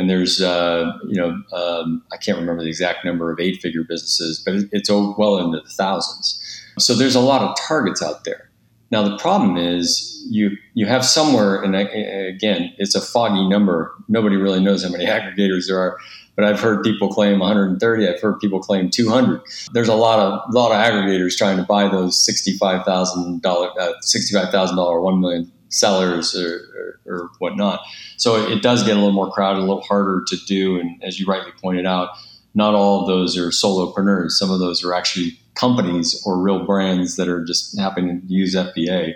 and 0.00 0.08
there's 0.08 0.40
uh, 0.40 0.90
you 1.06 1.20
know 1.20 1.42
um, 1.52 2.02
I 2.10 2.16
can't 2.16 2.38
remember 2.38 2.62
the 2.62 2.68
exact 2.68 3.04
number 3.04 3.30
of 3.30 3.38
eight 3.38 3.60
figure 3.60 3.84
businesses, 3.84 4.42
but 4.44 4.54
it's 4.72 4.90
well 4.90 5.36
into 5.36 5.60
the 5.60 5.68
thousands. 5.68 6.38
So 6.78 6.94
there's 6.94 7.14
a 7.14 7.20
lot 7.20 7.42
of 7.42 7.54
targets 7.68 8.02
out 8.02 8.24
there. 8.24 8.48
Now 8.90 9.02
the 9.02 9.18
problem 9.18 9.58
is 9.58 10.26
you 10.30 10.56
you 10.72 10.86
have 10.86 11.04
somewhere, 11.04 11.62
and 11.62 11.76
again, 11.76 12.72
it's 12.78 12.94
a 12.94 13.00
foggy 13.00 13.46
number. 13.46 13.92
Nobody 14.08 14.36
really 14.36 14.60
knows 14.60 14.82
how 14.82 14.90
many 14.90 15.04
aggregators 15.16 15.68
there 15.68 15.78
are. 15.78 15.98
But 16.34 16.46
I've 16.46 16.60
heard 16.60 16.82
people 16.82 17.08
claim 17.12 17.40
130. 17.40 18.08
I've 18.08 18.20
heard 18.22 18.40
people 18.40 18.60
claim 18.60 18.88
200. 18.88 19.42
There's 19.74 19.88
a 19.88 19.94
lot 19.94 20.18
of 20.18 20.54
lot 20.54 20.72
of 20.72 20.78
aggregators 20.78 21.36
trying 21.36 21.58
to 21.58 21.64
buy 21.64 21.88
those 21.88 22.24
sixty-five 22.24 22.86
thousand 22.86 23.42
dollar, 23.42 23.68
uh, 23.78 23.92
sixty-five 24.00 24.50
thousand 24.50 24.76
dollar, 24.76 25.02
one 25.02 25.20
million 25.20 25.52
sellers 25.70 26.36
or, 26.36 27.00
or, 27.06 27.12
or, 27.12 27.30
whatnot. 27.38 27.80
So 28.16 28.36
it 28.46 28.62
does 28.62 28.82
get 28.82 28.96
a 28.96 28.98
little 28.98 29.12
more 29.12 29.30
crowded, 29.30 29.60
a 29.60 29.62
little 29.62 29.82
harder 29.82 30.24
to 30.26 30.36
do. 30.46 30.78
And 30.78 31.02
as 31.02 31.18
you 31.18 31.26
rightly 31.26 31.52
pointed 31.62 31.86
out, 31.86 32.10
not 32.54 32.74
all 32.74 33.02
of 33.02 33.06
those 33.06 33.38
are 33.38 33.48
solopreneurs. 33.48 34.32
Some 34.32 34.50
of 34.50 34.58
those 34.58 34.84
are 34.84 34.92
actually 34.92 35.38
companies 35.54 36.20
or 36.26 36.40
real 36.40 36.66
brands 36.66 37.16
that 37.16 37.28
are 37.28 37.44
just 37.44 37.78
happening 37.78 38.20
to 38.20 38.26
use 38.26 38.54
FBA 38.54 39.14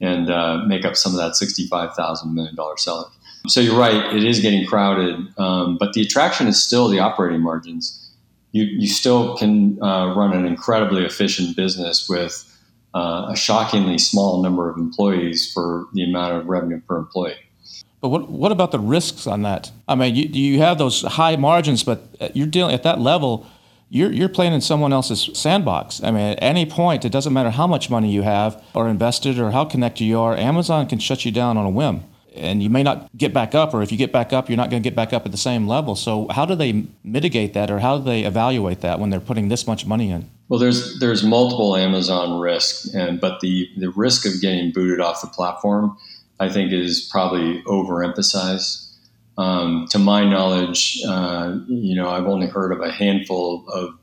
and 0.00 0.30
uh, 0.30 0.58
make 0.66 0.84
up 0.84 0.96
some 0.96 1.12
of 1.12 1.18
that 1.18 1.32
$65,000 1.32 2.32
million 2.32 2.56
seller. 2.76 3.06
So 3.46 3.60
you're 3.60 3.78
right, 3.78 4.14
it 4.14 4.24
is 4.24 4.40
getting 4.40 4.66
crowded, 4.66 5.16
um, 5.38 5.76
but 5.78 5.92
the 5.92 6.00
attraction 6.00 6.46
is 6.46 6.62
still 6.62 6.88
the 6.88 6.98
operating 6.98 7.42
margins. 7.42 8.10
You, 8.52 8.64
you 8.64 8.86
still 8.88 9.36
can 9.36 9.82
uh, 9.82 10.14
run 10.14 10.32
an 10.32 10.46
incredibly 10.46 11.04
efficient 11.04 11.54
business 11.54 12.08
with 12.08 12.50
uh, 12.94 13.26
a 13.30 13.36
shockingly 13.36 13.98
small 13.98 14.42
number 14.42 14.70
of 14.70 14.78
employees 14.78 15.52
for 15.52 15.86
the 15.92 16.04
amount 16.04 16.34
of 16.34 16.46
revenue 16.46 16.80
per 16.80 16.96
employee. 16.96 17.36
But 18.00 18.08
what, 18.08 18.30
what 18.30 18.52
about 18.52 18.70
the 18.70 18.78
risks 18.78 19.26
on 19.26 19.42
that? 19.42 19.72
I 19.88 19.94
mean, 19.94 20.14
you, 20.14 20.24
you 20.24 20.58
have 20.58 20.78
those 20.78 21.02
high 21.02 21.36
margins, 21.36 21.82
but 21.82 22.02
you're 22.34 22.46
dealing 22.46 22.74
at 22.74 22.82
that 22.82 23.00
level. 23.00 23.46
You're, 23.88 24.12
you're 24.12 24.28
playing 24.28 24.52
in 24.52 24.60
someone 24.60 24.92
else's 24.92 25.30
sandbox. 25.32 26.02
I 26.02 26.10
mean, 26.10 26.32
at 26.32 26.42
any 26.42 26.66
point, 26.66 27.04
it 27.04 27.10
doesn't 27.10 27.32
matter 27.32 27.50
how 27.50 27.66
much 27.66 27.88
money 27.88 28.12
you 28.12 28.22
have 28.22 28.62
or 28.74 28.88
invested 28.88 29.38
or 29.38 29.52
how 29.52 29.64
connected 29.64 30.04
you 30.04 30.20
are, 30.20 30.36
Amazon 30.36 30.86
can 30.86 30.98
shut 30.98 31.24
you 31.24 31.32
down 31.32 31.56
on 31.56 31.64
a 31.64 31.70
whim. 31.70 32.04
And 32.34 32.62
you 32.62 32.68
may 32.68 32.82
not 32.82 33.08
get 33.16 33.32
back 33.32 33.54
up, 33.54 33.72
or 33.72 33.82
if 33.82 33.92
you 33.92 33.96
get 33.96 34.12
back 34.12 34.32
up, 34.32 34.48
you're 34.48 34.56
not 34.56 34.68
going 34.68 34.82
to 34.82 34.86
get 34.86 34.96
back 34.96 35.12
up 35.12 35.24
at 35.24 35.30
the 35.30 35.38
same 35.38 35.68
level. 35.68 35.94
So, 35.94 36.26
how 36.28 36.44
do 36.44 36.56
they 36.56 36.86
mitigate 37.04 37.54
that, 37.54 37.70
or 37.70 37.78
how 37.78 37.98
do 37.98 38.04
they 38.04 38.24
evaluate 38.24 38.80
that 38.80 38.98
when 38.98 39.10
they're 39.10 39.20
putting 39.20 39.50
this 39.50 39.68
much 39.68 39.86
money 39.86 40.10
in? 40.10 40.28
Well, 40.48 40.60
there's 40.60 40.98
there's 41.00 41.22
multiple 41.24 41.74
Amazon 41.76 42.40
risks, 42.40 42.86
and 42.94 43.20
but 43.20 43.40
the 43.40 43.68
the 43.78 43.90
risk 43.90 44.26
of 44.26 44.40
getting 44.40 44.72
booted 44.72 45.00
off 45.00 45.22
the 45.22 45.28
platform, 45.28 45.96
I 46.38 46.48
think, 46.50 46.72
is 46.72 47.08
probably 47.10 47.62
overemphasized. 47.62 48.82
Um, 49.36 49.86
to 49.90 49.98
my 49.98 50.28
knowledge, 50.28 51.00
uh, 51.08 51.56
you 51.66 51.96
know, 51.96 52.08
I've 52.08 52.26
only 52.26 52.46
heard 52.46 52.72
of 52.72 52.80
a 52.80 52.92
handful 52.92 53.64
of 53.68 53.94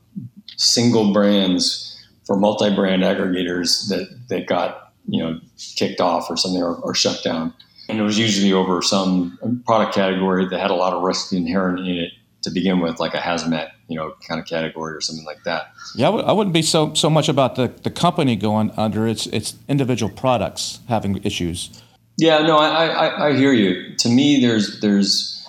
single 0.56 1.12
brands 1.12 1.88
for 2.26 2.36
multi-brand 2.36 3.02
aggregators 3.02 3.88
that 3.88 4.08
that 4.28 4.46
got 4.46 4.92
you 5.08 5.22
know 5.22 5.40
kicked 5.76 6.00
off 6.00 6.28
or 6.28 6.36
something 6.36 6.62
or, 6.62 6.74
or 6.76 6.94
shut 6.94 7.22
down, 7.22 7.54
and 7.88 7.98
it 8.00 8.02
was 8.02 8.18
usually 8.18 8.52
over 8.52 8.82
some 8.82 9.38
product 9.64 9.94
category 9.94 10.48
that 10.48 10.58
had 10.58 10.70
a 10.70 10.74
lot 10.74 10.92
of 10.92 11.02
risk 11.02 11.32
inherent 11.32 11.78
in 11.80 11.98
it 11.98 12.12
to 12.42 12.50
begin 12.50 12.80
with, 12.80 12.98
like 12.98 13.14
a 13.14 13.18
hazmat, 13.18 13.70
you 13.92 13.98
know, 13.98 14.14
kind 14.26 14.40
of 14.40 14.46
category 14.46 14.94
or 14.94 15.00
something 15.00 15.26
like 15.26 15.42
that. 15.44 15.72
Yeah, 15.94 16.08
I 16.08 16.10
w- 16.10 16.24
I 16.24 16.32
wouldn't 16.32 16.54
be 16.54 16.62
so 16.62 16.94
so 16.94 17.10
much 17.10 17.28
about 17.28 17.56
the, 17.56 17.68
the 17.82 17.90
company 17.90 18.36
going 18.36 18.70
under. 18.76 19.06
It's 19.06 19.26
it's 19.26 19.54
individual 19.68 20.10
products 20.12 20.80
having 20.88 21.22
issues. 21.22 21.82
Yeah, 22.16 22.38
no, 22.38 22.58
I, 22.58 22.86
I, 22.86 23.28
I 23.28 23.36
hear 23.36 23.52
you. 23.52 23.96
To 23.96 24.08
me, 24.08 24.40
there's 24.40 24.80
there's 24.80 25.46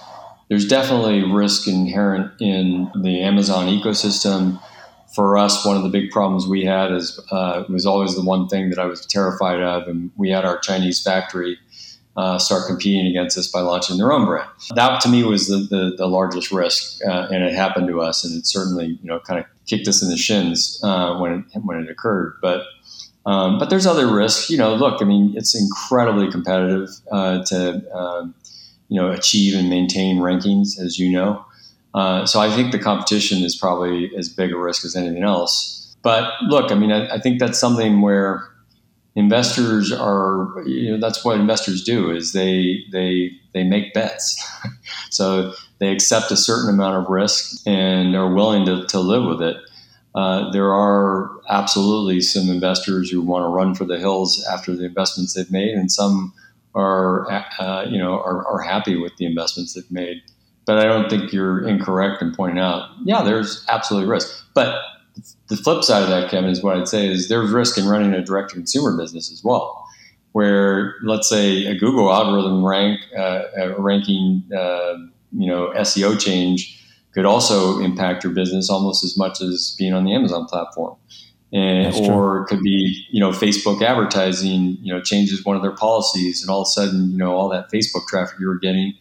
there's 0.49 0.67
definitely 0.67 1.23
risk 1.23 1.67
inherent 1.67 2.31
in 2.39 2.91
the 3.01 3.21
Amazon 3.21 3.67
ecosystem. 3.67 4.59
For 5.15 5.37
us, 5.37 5.63
one 5.63 5.77
of 5.77 5.83
the 5.83 5.89
big 5.89 6.09
problems 6.09 6.47
we 6.47 6.65
had 6.65 6.91
is 6.91 7.19
uh, 7.31 7.63
was 7.69 7.85
always 7.85 8.15
the 8.15 8.23
one 8.23 8.47
thing 8.47 8.69
that 8.71 8.79
I 8.79 8.85
was 8.85 9.05
terrified 9.05 9.61
of, 9.61 9.87
and 9.87 10.11
we 10.17 10.31
had 10.31 10.43
our 10.43 10.57
Chinese 10.57 11.01
factory 11.03 11.57
uh, 12.15 12.37
start 12.37 12.67
competing 12.67 13.07
against 13.07 13.37
us 13.37 13.47
by 13.47 13.61
launching 13.61 13.97
their 13.97 14.11
own 14.11 14.25
brand. 14.25 14.47
That 14.75 15.01
to 15.01 15.09
me 15.09 15.23
was 15.23 15.47
the, 15.47 15.57
the, 15.57 15.95
the 15.97 16.07
largest 16.07 16.51
risk, 16.51 16.99
uh, 17.05 17.27
and 17.31 17.43
it 17.43 17.53
happened 17.53 17.87
to 17.87 18.01
us, 18.01 18.23
and 18.23 18.37
it 18.37 18.45
certainly 18.45 18.99
you 19.01 19.09
know 19.09 19.19
kind 19.19 19.39
of 19.39 19.45
kicked 19.65 19.87
us 19.87 20.01
in 20.03 20.09
the 20.09 20.17
shins 20.17 20.79
uh, 20.83 21.17
when 21.17 21.45
it, 21.53 21.59
when 21.61 21.79
it 21.79 21.89
occurred. 21.89 22.37
But 22.41 22.63
um, 23.25 23.57
but 23.57 23.69
there's 23.69 23.85
other 23.85 24.13
risks. 24.13 24.49
You 24.49 24.57
know, 24.57 24.75
look, 24.75 25.01
I 25.01 25.05
mean, 25.05 25.33
it's 25.35 25.59
incredibly 25.59 26.29
competitive 26.29 26.89
uh, 27.11 27.43
to 27.45 27.95
um, 27.95 28.35
you 28.93 29.01
know, 29.01 29.11
achieve 29.11 29.55
and 29.55 29.71
maintain 29.71 30.17
rankings, 30.17 30.79
as 30.79 30.99
you 30.99 31.11
know. 31.11 31.43
Uh, 31.95 32.27
so 32.27 32.39
I 32.39 32.53
think 32.55 32.71
the 32.71 32.79
competition 32.79 33.43
is 33.43 33.55
probably 33.55 34.15
as 34.15 34.29
big 34.29 34.51
a 34.51 34.57
risk 34.57 34.85
as 34.85 34.95
anything 34.95 35.23
else. 35.23 35.95
But 36.03 36.31
look, 36.43 36.71
I 36.71 36.75
mean, 36.75 36.91
I, 36.91 37.15
I 37.15 37.19
think 37.19 37.39
that's 37.39 37.59
something 37.59 38.01
where 38.01 38.47
investors 39.15 39.91
are 39.91 40.63
you 40.65 40.91
know 40.91 40.99
that's 40.99 41.23
what 41.23 41.39
investors 41.39 41.83
do 41.83 42.11
is 42.11 42.33
they 42.33 42.79
they 42.91 43.31
they 43.53 43.63
make 43.63 43.93
bets. 43.93 44.41
So 45.09 45.53
they 45.77 45.91
accept 45.91 46.31
a 46.31 46.37
certain 46.37 46.73
amount 46.73 47.03
of 47.03 47.09
risk 47.09 47.61
and 47.67 48.15
they're 48.15 48.33
willing 48.33 48.65
to, 48.65 48.85
to 48.87 48.99
live 48.99 49.25
with 49.25 49.43
it. 49.43 49.57
Uh, 50.15 50.51
there 50.51 50.73
are 50.73 51.29
absolutely 51.49 52.19
some 52.19 52.49
investors 52.49 53.11
who 53.11 53.21
want 53.21 53.43
to 53.43 53.47
run 53.47 53.75
for 53.75 53.85
the 53.85 53.99
hills 53.99 54.43
after 54.51 54.75
the 54.75 54.85
investments 54.85 55.33
they've 55.33 55.51
made 55.51 55.75
and 55.75 55.91
some 55.91 56.33
are 56.73 57.31
uh, 57.59 57.85
you 57.87 57.99
know 57.99 58.13
are, 58.13 58.47
are 58.47 58.61
happy 58.61 58.95
with 58.95 59.15
the 59.17 59.25
investments 59.25 59.73
they've 59.73 59.91
made. 59.91 60.17
But 60.65 60.79
i 60.79 60.83
don't 60.85 61.09
think 61.09 61.31
you're 61.31 61.67
incorrect 61.67 62.21
in 62.21 62.33
pointing 62.33 62.59
out 62.59 62.89
yeah 63.03 63.21
there's 63.21 63.63
absolutely 63.69 64.09
risk. 64.09 64.43
But 64.55 64.79
the 65.47 65.57
flip 65.57 65.83
side 65.83 66.03
of 66.03 66.09
that, 66.09 66.29
Kevin, 66.29 66.49
is 66.49 66.63
what 66.63 66.77
I'd 66.77 66.87
say 66.87 67.07
is 67.07 67.29
there's 67.29 67.51
risk 67.51 67.77
in 67.77 67.87
running 67.87 68.13
a 68.13 68.23
direct 68.23 68.49
to 68.49 68.55
consumer 68.55 68.97
business 68.97 69.31
as 69.31 69.43
well, 69.43 69.85
where 70.31 70.95
let's 71.03 71.29
say 71.29 71.65
a 71.67 71.77
Google 71.77 72.11
algorithm 72.11 72.65
rank 72.65 72.99
uh, 73.17 73.43
ranking, 73.77 74.43
uh, 74.55 74.95
you 75.31 75.47
know, 75.47 75.71
SEO 75.75 76.19
change 76.19 76.79
could 77.13 77.25
also 77.25 77.79
impact 77.79 78.23
your 78.23 78.33
business 78.33 78.69
almost 78.69 79.03
as 79.03 79.17
much 79.17 79.41
as 79.41 79.75
being 79.77 79.93
on 79.93 80.03
the 80.03 80.13
Amazon 80.13 80.45
platform. 80.45 80.95
And, 81.51 81.93
or 82.07 82.41
it 82.41 82.47
could 82.47 82.61
be, 82.61 83.05
you 83.11 83.19
know, 83.19 83.29
Facebook 83.29 83.83
advertising, 83.83 84.75
you 84.81 84.91
know, 84.91 84.99
changes 84.99 85.45
one 85.45 85.55
of 85.55 85.61
their 85.61 85.75
policies, 85.75 86.41
and 86.41 86.49
all 86.49 86.61
of 86.61 86.65
a 86.65 86.69
sudden, 86.71 87.11
you 87.11 87.17
know, 87.17 87.35
all 87.35 87.47
that 87.49 87.71
Facebook 87.71 88.07
traffic 88.07 88.39
you 88.39 88.47
were 88.47 88.57
getting 88.57 88.95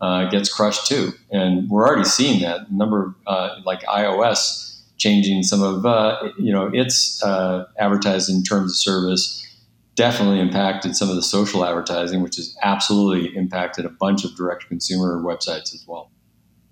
uh, 0.00 0.28
gets 0.28 0.52
crushed 0.52 0.88
too. 0.88 1.12
And 1.30 1.70
we're 1.70 1.86
already 1.86 2.04
seeing 2.04 2.42
that. 2.42 2.68
A 2.68 2.74
number 2.74 3.04
of, 3.04 3.14
uh, 3.24 3.60
like 3.64 3.82
iOS, 3.82 4.71
changing 5.02 5.42
some 5.42 5.62
of 5.62 5.84
uh, 5.84 6.30
you 6.38 6.52
know 6.52 6.70
its 6.72 7.22
uh, 7.22 7.66
advertising 7.78 8.42
terms 8.44 8.72
of 8.72 8.76
service 8.76 9.40
definitely 9.94 10.40
impacted 10.40 10.96
some 10.96 11.10
of 11.10 11.16
the 11.16 11.22
social 11.22 11.64
advertising, 11.64 12.22
which 12.22 12.36
has 12.36 12.56
absolutely 12.62 13.36
impacted 13.36 13.84
a 13.84 13.90
bunch 13.90 14.24
of 14.24 14.34
direct 14.36 14.66
consumer 14.68 15.20
websites 15.20 15.74
as 15.74 15.84
well. 15.86 16.10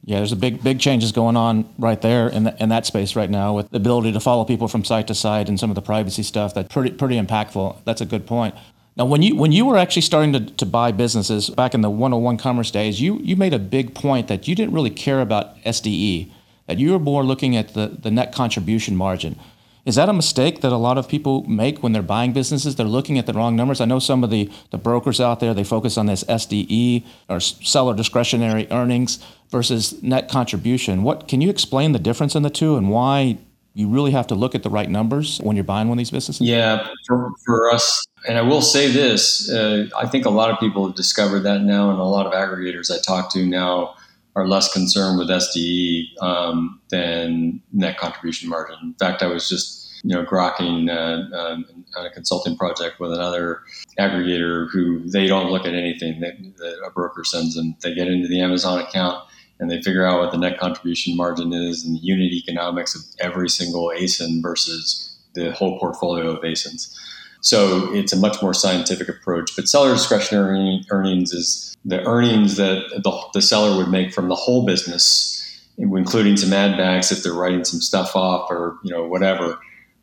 Yeah, 0.05 0.19
there's 0.19 0.33
a 0.33 0.37
big 0.37 0.63
big 0.63 0.79
changes 0.79 1.13
going 1.13 1.37
on 1.37 1.69
right 1.77 2.01
there 2.01 2.29
in, 2.29 2.45
the, 2.45 2.63
in 2.63 2.69
that 2.71 2.87
space 2.87 3.17
right 3.17 3.29
now 3.29 3.55
with 3.55 3.69
the 3.71 3.77
ability 3.77 4.13
to 4.13 4.21
follow 4.21 4.45
people 4.45 4.69
from 4.69 4.85
site 4.85 5.09
to 5.09 5.15
site 5.15 5.49
and 5.49 5.59
some 5.59 5.71
of 5.71 5.75
the 5.75 5.83
privacy 5.83 6.23
stuff. 6.23 6.55
That's 6.55 6.73
pretty 6.73 6.93
pretty 6.93 7.21
impactful. 7.21 7.85
That's 7.85 8.01
a 8.01 8.07
good 8.07 8.27
point. 8.27 8.55
Now, 8.97 9.05
when 9.07 9.23
you 9.23 9.37
when 9.37 9.53
you 9.53 9.67
were 9.67 9.77
actually 9.77 10.03
starting 10.03 10.33
to, 10.33 10.41
to 10.41 10.67
buy 10.67 10.93
businesses 10.93 11.51
back 11.51 11.75
in 11.75 11.81
the 11.81 11.91
101 11.91 12.39
commerce 12.39 12.71
days, 12.71 13.01
you 13.01 13.19
you 13.19 13.37
made 13.37 13.53
a 13.53 13.59
big 13.59 13.95
point 13.95 14.29
that 14.29 14.49
you 14.49 14.55
didn't 14.55 14.73
really 14.73 14.91
care 14.91 15.21
about 15.21 15.57
SDE 15.65 16.31
that 16.71 16.79
you 16.79 16.95
are 16.95 17.01
more 17.01 17.25
looking 17.25 17.57
at 17.57 17.75
the, 17.75 17.89
the 17.89 18.13
net 18.13 18.33
contribution 18.33 18.95
margin. 18.95 19.37
Is 19.85 19.97
that 19.97 20.09
a 20.09 20.13
mistake 20.13 20.61
that 20.61 20.71
a 20.71 20.77
lot 20.77 20.99
of 20.99 21.09
people 21.09 21.43
make 21.49 21.83
when 21.83 21.91
they're 21.91 22.01
buying 22.01 22.33
businesses? 22.33 22.77
They're 22.77 22.87
looking 22.87 23.19
at 23.19 23.27
the 23.27 23.33
wrong 23.33 23.57
numbers. 23.57 23.81
I 23.81 23.87
know 23.87 23.99
some 23.99 24.23
of 24.23 24.31
the, 24.31 24.49
the 24.71 24.79
brokers 24.79 25.21
out 25.21 25.41
there, 25.41 25.53
they 25.53 25.65
focus 25.65 25.99
on 25.99 26.07
this 26.07 26.23
SDE 26.23 27.05
or 27.29 27.41
seller 27.41 27.93
discretionary 27.97 28.69
earnings 28.71 29.19
versus 29.49 30.01
net 30.01 30.29
contribution. 30.29 31.03
What 31.03 31.27
can 31.27 31.41
you 31.41 31.51
explain 31.51 31.91
the 31.91 31.99
difference 31.99 32.37
in 32.37 32.45
the 32.45 32.51
two 32.51 32.77
and 32.77 32.89
why 32.89 33.39
you 33.75 33.89
really 33.89 34.13
have 34.13 34.29
to 34.29 34.37
look 34.37 34.55
at 34.55 34.63
the 34.63 34.71
right 34.71 34.89
numbers 34.89 35.39
when 35.39 35.57
you're 35.57 35.65
buying 35.65 35.89
one 35.89 35.97
of 35.97 35.99
these 35.99 36.13
businesses? 36.13 36.47
Yeah, 36.47 36.87
for, 37.09 37.33
for 37.45 37.73
us, 37.73 38.07
and 38.29 38.39
I 38.39 38.43
will 38.43 38.63
say 38.63 38.93
this 38.93 39.51
uh, 39.51 39.89
I 39.99 40.07
think 40.07 40.25
a 40.25 40.31
lot 40.31 40.51
of 40.51 40.61
people 40.61 40.87
have 40.87 40.95
discovered 40.95 41.41
that 41.41 41.63
now, 41.63 41.91
and 41.91 41.99
a 41.99 42.05
lot 42.05 42.27
of 42.27 42.33
aggregators 42.33 42.97
I 42.97 43.01
talk 43.01 43.33
to 43.33 43.45
now 43.45 43.97
are 44.37 44.47
less 44.47 44.73
concerned 44.73 45.19
with 45.19 45.29
SDE 45.29 46.23
um, 46.23 46.81
than 46.91 47.61
net 47.73 47.99
contribution 47.99 48.49
margin. 48.49 48.77
In 48.83 48.95
fact, 48.95 49.23
I 49.23 49.27
was 49.27 49.49
just 49.49 49.89
you 50.03 50.15
know 50.15 50.25
grokking 50.25 50.89
uh, 50.89 51.37
um, 51.37 51.65
on 51.97 52.07
a 52.07 52.11
consulting 52.11 52.57
project 52.57 53.01
with 53.01 53.13
another 53.13 53.61
aggregator 53.99 54.69
who 54.71 55.09
they 55.09 55.27
don't 55.27 55.51
look 55.51 55.67
at 55.67 55.75
anything 55.75 56.21
that, 56.21 56.35
that 56.57 56.83
a 56.87 56.91
broker 56.91 57.25
sends 57.25 57.55
them. 57.55 57.77
They 57.83 57.95
get 57.95 58.09
into 58.09 58.29
the 58.29 58.41
Amazon 58.41 58.81
account 58.81 59.25
and 59.59 59.71
they 59.71 59.83
figure 59.83 60.07
out 60.07 60.21
what 60.21 60.33
the 60.33 60.39
net 60.39 60.59
contribution 60.59 61.17
margin 61.17 61.53
is 61.53 61.85
and 61.85 61.95
the 61.95 62.01
unit 62.01 62.33
economics 62.33 62.95
of 62.95 63.03
every 63.21 63.49
single 63.49 63.93
ASIN 63.95 64.41
versus 64.43 65.19
the 65.35 65.53
whole 65.53 65.79
portfolio 65.79 66.31
of 66.31 66.43
ASINs. 66.43 66.97
So 67.41 67.93
it's 67.95 68.13
a 68.13 68.17
much 68.17 68.43
more 68.43 68.55
scientific 68.55 69.09
approach. 69.09 69.57
But 69.57 69.69
seller 69.69 69.93
discretionary 69.95 70.83
earnings 70.91 71.33
is 71.33 71.77
the 71.85 72.05
earnings 72.05 72.57
that 72.57 73.01
the, 73.03 73.23
the 73.33 73.43
seller 73.43 73.77
would 73.77 73.89
make 73.89 74.13
from 74.13 74.29
the 74.29 74.35
whole 74.35 74.67
business, 74.67 75.63
including 75.79 76.37
some 76.37 76.53
ad 76.53 76.77
backs 76.77 77.11
if 77.11 77.23
they're 77.23 77.33
writing 77.33 77.65
some 77.65 77.81
stuff 77.81 78.15
off 78.15 78.51
or 78.51 78.79
you 78.85 78.93
know 78.93 79.07
whatever. 79.07 79.59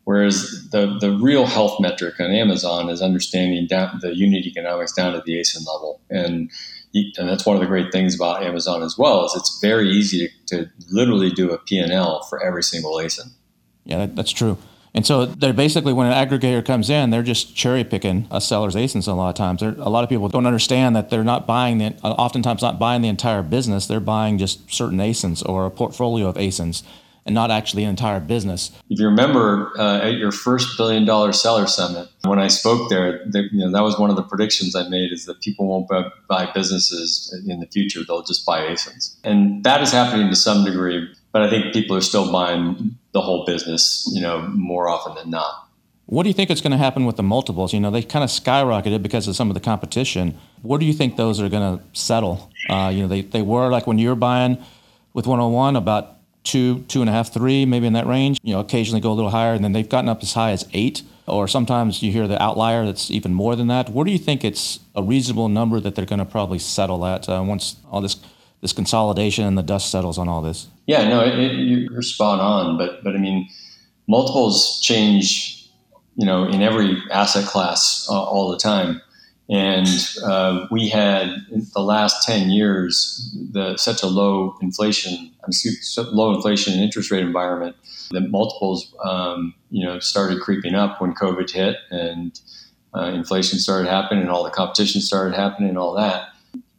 Whereas 0.08 0.70
the, 0.72 0.98
the 1.02 1.12
real 1.12 1.46
health 1.46 1.82
metric 1.82 2.18
on 2.22 2.32
Amazon 2.32 2.88
is 2.88 3.02
understanding 3.02 3.68
down, 3.68 4.00
the 4.02 4.16
unit 4.16 4.46
economics 4.46 4.94
down 4.94 5.12
to 5.12 5.22
the 5.26 5.34
ASIN 5.34 5.68
level. 5.68 6.00
And, 6.10 6.50
and 6.94 7.28
that's 7.28 7.46
one 7.46 7.58
of 7.58 7.62
the 7.62 7.68
great 7.68 7.92
things 7.92 8.16
about 8.16 8.42
Amazon 8.42 8.84
as 8.84 8.98
well 8.98 9.26
is 9.26 9.36
it's 9.36 9.60
very 9.60 9.90
easy 9.90 10.30
to, 10.46 10.64
to 10.64 10.72
literally 10.90 11.30
do 11.30 11.52
a 11.52 11.58
P&L 11.58 12.24
for 12.30 12.42
every 12.42 12.64
single 12.64 12.94
ASIN. 12.94 13.32
Yeah, 13.84 13.98
that, 13.98 14.16
that's 14.16 14.32
true. 14.32 14.58
And 14.98 15.06
so 15.06 15.28
they're 15.28 15.54
basically 15.54 15.94
when 15.94 16.12
an 16.12 16.28
aggregator 16.28 16.66
comes 16.66 16.90
in, 16.90 17.12
they're 17.12 17.22
just 17.22 17.56
cherry 17.56 17.84
picking 17.84 18.28
a 18.32 18.42
seller's 18.42 18.74
ASINs 18.74 19.08
a 19.08 19.14
lot 19.14 19.30
of 19.30 19.36
times. 19.36 19.60
They're, 19.60 19.76
a 19.78 19.90
lot 19.90 20.04
of 20.04 20.10
people 20.10 20.28
don't 20.28 20.48
understand 20.48 20.96
that 20.96 21.12
they're 21.12 21.24
not 21.24 21.46
buying 21.46 21.78
the, 21.78 21.94
oftentimes 22.02 22.64
not 22.64 22.80
buying 22.80 23.04
the 23.04 23.08
entire 23.08 23.44
business. 23.44 23.86
They're 23.86 24.00
buying 24.00 24.40
just 24.40 24.74
certain 24.74 24.98
ASINs 24.98 25.48
or 25.48 25.68
a 25.68 25.70
portfolio 25.70 26.26
of 26.28 26.36
ASINs 26.38 26.82
and 27.28 27.36
not 27.36 27.52
actually 27.52 27.84
an 27.84 27.92
entire 27.92 28.20
business. 28.20 28.72
If 28.90 29.00
you 29.00 29.06
remember 29.06 29.72
uh, 29.78 30.00
at 30.00 30.16
your 30.16 30.32
first 30.32 30.76
billion 30.80 31.06
dollar 31.06 31.32
seller 31.32 31.68
summit, 31.68 32.10
when 32.24 32.40
I 32.40 32.48
spoke 32.48 32.90
there, 32.90 33.24
the, 33.28 33.44
you 33.52 33.60
know, 33.60 33.72
that 33.74 33.84
was 33.84 34.00
one 34.00 34.10
of 34.10 34.16
the 34.16 34.24
predictions 34.24 34.76
I 34.76 34.90
made 34.90 35.12
is 35.12 35.26
that 35.26 35.42
people 35.42 35.68
won't 35.68 35.88
buy, 35.88 36.10
buy 36.28 36.52
businesses 36.52 37.40
in 37.48 37.60
the 37.60 37.68
future. 37.68 38.00
They'll 38.04 38.24
just 38.24 38.48
buy 38.48 38.62
ASINs. 38.62 39.16
And 39.24 39.64
that 39.64 39.84
is 39.84 39.92
happening 39.92 40.30
to 40.30 40.36
some 40.36 40.66
degree 40.66 41.08
but 41.38 41.44
I 41.44 41.50
think 41.52 41.72
people 41.72 41.96
are 41.96 42.02
still 42.02 42.32
buying 42.32 42.98
the 43.18 43.22
whole 43.22 43.46
business, 43.46 44.08
you 44.14 44.22
know, 44.22 44.42
more 44.50 44.88
often 44.88 45.16
than 45.16 45.32
not. 45.32 45.68
What 46.06 46.22
do 46.24 46.30
you 46.30 46.34
think 46.34 46.52
is 46.52 46.62
going 46.62 46.72
to 46.72 46.78
happen 46.78 47.06
with 47.06 47.18
the 47.18 47.24
multiples? 47.24 47.74
You 47.74 47.80
know, 47.80 47.90
they 47.90 48.04
kind 48.04 48.24
of 48.24 48.30
skyrocketed 48.30 49.02
because 49.02 49.28
of 49.28 49.36
some 49.36 49.50
of 49.50 49.56
the 49.56 49.60
competition. 49.60 50.38
Where 50.62 50.78
do 50.78 50.86
you 50.86 50.94
think 50.94 51.18
those 51.18 51.42
are 51.42 51.50
going 51.50 51.80
to 51.80 51.84
settle? 52.00 52.52
Uh, 52.70 52.92
you 52.94 53.02
know, 53.02 53.08
they, 53.08 53.22
they 53.22 53.42
were 53.42 53.70
like 53.70 53.88
when 53.88 53.98
you 53.98 54.10
were 54.10 54.16
buying 54.16 54.64
with 55.14 55.26
101 55.26 55.76
about 55.76 56.18
two, 56.44 56.84
two 56.84 57.02
and 57.02 57.10
a 57.10 57.14
half, 57.14 57.34
three, 57.34 57.66
maybe 57.66 57.88
in 57.88 57.94
that 57.94 58.06
range. 58.06 58.38
You 58.44 58.54
know, 58.54 58.60
occasionally 58.60 59.02
go 59.02 59.12
a 59.12 59.18
little 59.18 59.32
higher, 59.32 59.54
and 59.54 59.64
then 59.64 59.72
they've 59.72 59.90
gotten 59.90 60.10
up 60.10 60.22
as 60.22 60.34
high 60.34 60.52
as 60.52 60.68
eight. 60.74 61.02
Or 61.26 61.48
sometimes 61.48 62.04
you 62.04 62.12
hear 62.12 62.28
the 62.28 62.42
outlier 62.42 62.86
that's 62.86 63.10
even 63.10 63.34
more 63.34 63.56
than 63.56 63.68
that. 63.68 63.90
Where 63.90 64.06
do 64.06 64.12
you 64.12 64.20
think 64.20 64.46
it's 64.46 64.80
a 64.96 65.02
reasonable 65.02 65.50
number 65.50 65.80
that 65.80 65.96
they're 65.96 66.06
going 66.06 66.20
to 66.20 66.26
probably 66.26 66.60
settle 66.60 67.04
at 67.04 67.28
uh, 67.28 67.44
once 67.46 67.78
all 67.92 68.00
this 68.00 68.16
this 68.62 68.74
consolidation 68.74 69.46
and 69.46 69.58
the 69.58 69.64
dust 69.64 69.92
settles 69.92 70.18
on 70.18 70.28
all 70.28 70.42
this? 70.42 70.68
Yeah, 70.86 71.08
no, 71.08 71.22
it, 71.22 71.38
it, 71.38 71.54
you're 71.54 72.02
spot 72.02 72.40
on. 72.40 72.78
But 72.78 73.04
but 73.04 73.16
I 73.16 73.20
mean, 73.20 73.48
multiples 74.08 74.80
change, 74.82 75.70
you 76.16 76.26
know, 76.26 76.46
in 76.46 76.62
every 76.62 76.98
asset 77.12 77.46
class 77.46 78.08
uh, 78.10 78.14
all 78.14 78.50
the 78.52 78.58
time. 78.58 79.02
And 79.50 79.88
uh, 80.26 80.68
we 80.70 80.90
had 80.90 81.30
in 81.52 81.66
the 81.74 81.82
last 81.82 82.26
ten 82.26 82.50
years 82.50 83.34
the 83.54 83.78
such 83.78 84.04
a 84.04 84.08
low 84.08 84.58
inflation, 84.62 85.32
low 85.98 86.36
inflation 86.36 86.74
and 86.74 86.84
interest 86.84 87.12
rate 87.12 87.24
environment 87.24 87.76
that 88.12 88.30
multiples, 88.30 88.94
um, 89.04 89.54
you 89.70 89.86
know, 89.86 90.00
started 90.00 90.42
creeping 90.42 90.76
up 90.76 91.00
when 91.00 91.14
COVID 91.14 91.50
hit 91.50 91.78
and 91.92 92.40
uh, 92.94 93.06
inflation 93.06 93.60
started 93.60 93.88
happening 93.88 94.22
and 94.22 94.32
all 94.32 94.44
the 94.44 94.50
competition 94.50 95.00
started 95.00 95.34
happening 95.34 95.70
and 95.70 95.78
all 95.78 95.94
that 95.94 96.30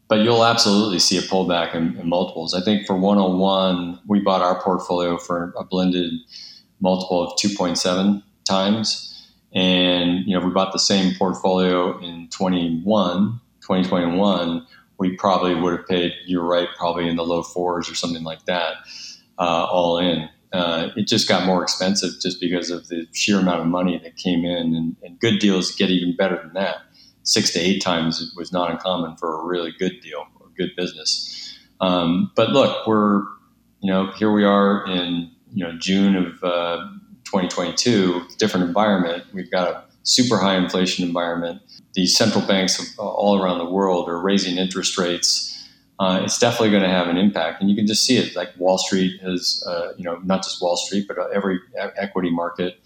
but 0.09 0.21
you'll 0.21 0.45
absolutely 0.45 0.99
see 0.99 1.19
a 1.19 1.23
pullback 1.23 1.75
in, 1.75 1.97
in, 1.99 2.09
multiples. 2.09 2.55
I 2.55 2.63
think 2.63 2.87
for 2.87 2.97
101, 2.97 4.01
we 4.07 4.21
bought 4.21 4.41
our 4.41 4.61
portfolio 4.63 5.19
for 5.19 5.53
a 5.57 5.65
blended 5.65 6.13
multiple 6.81 7.23
of 7.23 7.39
2.7 7.39 8.23
times. 8.49 9.05
And, 9.53 10.27
you 10.27 10.33
know, 10.35 10.41
if 10.41 10.47
we 10.47 10.51
bought 10.51 10.73
the 10.73 10.79
same 10.79 11.15
portfolio 11.15 11.99
in 12.01 12.29
21, 12.31 13.41
2021, 13.61 14.67
we 14.99 15.15
probably 15.17 15.55
would 15.55 15.79
have 15.79 15.87
paid, 15.87 16.13
you're 16.27 16.45
right, 16.45 16.69
probably 16.77 17.09
in 17.09 17.17
the 17.17 17.25
low 17.25 17.43
fours 17.43 17.91
or 17.91 17.95
something 17.95 18.25
like 18.25 18.45
that, 18.47 18.77
uh, 19.39 19.67
all 19.71 19.99
in. 19.99 20.29
Uh, 20.53 20.89
it 20.97 21.07
just 21.07 21.29
got 21.29 21.45
more 21.45 21.63
expensive 21.63 22.13
just 22.23 22.41
because 22.41 22.71
of 22.71 22.89
the 22.89 23.07
sheer 23.13 23.39
amount 23.39 23.61
of 23.61 23.67
money 23.67 23.99
that 24.03 24.17
came 24.17 24.47
in, 24.47 24.75
and, 24.75 24.97
and 25.03 25.21
good 25.21 25.39
deals 25.39 25.71
get 25.73 25.91
even 25.91 26.17
better 26.17 26.37
than 26.37 26.55
that 26.55 26.79
six 27.29 27.51
to 27.53 27.61
eight 27.61 27.81
times 27.83 28.33
was 28.37 28.53
not 28.53 28.71
uncommon 28.71 29.17
for 29.17 29.41
a 29.41 29.45
really 29.45 29.73
good 29.79 30.01
deal 30.01 30.27
or 30.41 30.49
good 30.57 30.71
business. 30.77 31.59
Um, 31.81 32.33
but 32.35 32.51
look, 32.51 32.87
we're 32.87 33.23
you 33.81 33.91
know 33.93 34.11
here 34.13 34.33
we 34.33 34.45
are 34.45 34.87
in 34.87 35.31
you 35.53 35.65
know 35.65 35.73
June 35.79 36.17
of 36.17 36.43
uh, 36.43 36.89
2022, 37.25 38.23
different 38.39 38.67
environment. 38.67 39.25
We've 39.33 39.51
got 39.51 39.69
a 39.69 39.85
super 40.03 40.39
high 40.39 40.57
inflation 40.57 41.07
environment. 41.07 41.63
The 41.95 42.07
central 42.07 42.47
banks 42.47 42.97
all 42.99 43.43
around 43.43 43.59
the 43.59 43.71
world 43.71 44.09
are 44.09 44.19
raising 44.21 44.57
interest 44.57 44.97
rates 44.99 45.49
uh, 45.99 46.21
it's 46.23 46.39
definitely 46.39 46.71
going 46.71 46.83
to 46.83 46.89
have 46.89 47.09
an 47.09 47.17
impact. 47.17 47.61
And 47.61 47.69
you 47.69 47.75
can 47.75 47.87
just 47.87 48.05
see 48.05 48.17
it. 48.19 48.37
Like 48.37 48.51
Wall 48.57 48.79
Street 48.79 49.21
has, 49.21 49.63
uh, 49.67 49.95
you 49.97 50.05
know, 50.05 50.19
not 50.25 50.45
just 50.45 50.63
Wall 50.63 50.77
Street, 50.77 51.07
but 51.09 51.17
every 51.35 51.59
equity 51.97 52.31
market, 52.31 52.79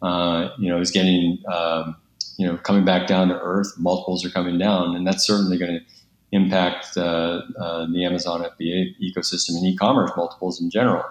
uh, 0.00 0.50
you 0.58 0.68
know, 0.68 0.80
is 0.80 0.90
getting, 0.90 1.42
um, 1.52 1.96
you 2.36 2.46
know, 2.46 2.56
coming 2.58 2.84
back 2.84 3.06
down 3.06 3.28
to 3.28 3.40
earth. 3.40 3.72
Multiples 3.78 4.24
are 4.24 4.30
coming 4.30 4.58
down, 4.58 4.96
and 4.96 5.06
that's 5.06 5.26
certainly 5.26 5.58
going 5.58 5.78
to 5.78 5.80
impact 6.32 6.96
uh, 6.96 7.42
uh, 7.60 7.86
the 7.92 8.04
Amazon 8.04 8.42
FBA 8.42 8.94
ecosystem 9.02 9.50
and 9.50 9.66
e-commerce 9.66 10.10
multiples 10.16 10.60
in 10.60 10.70
general. 10.70 11.04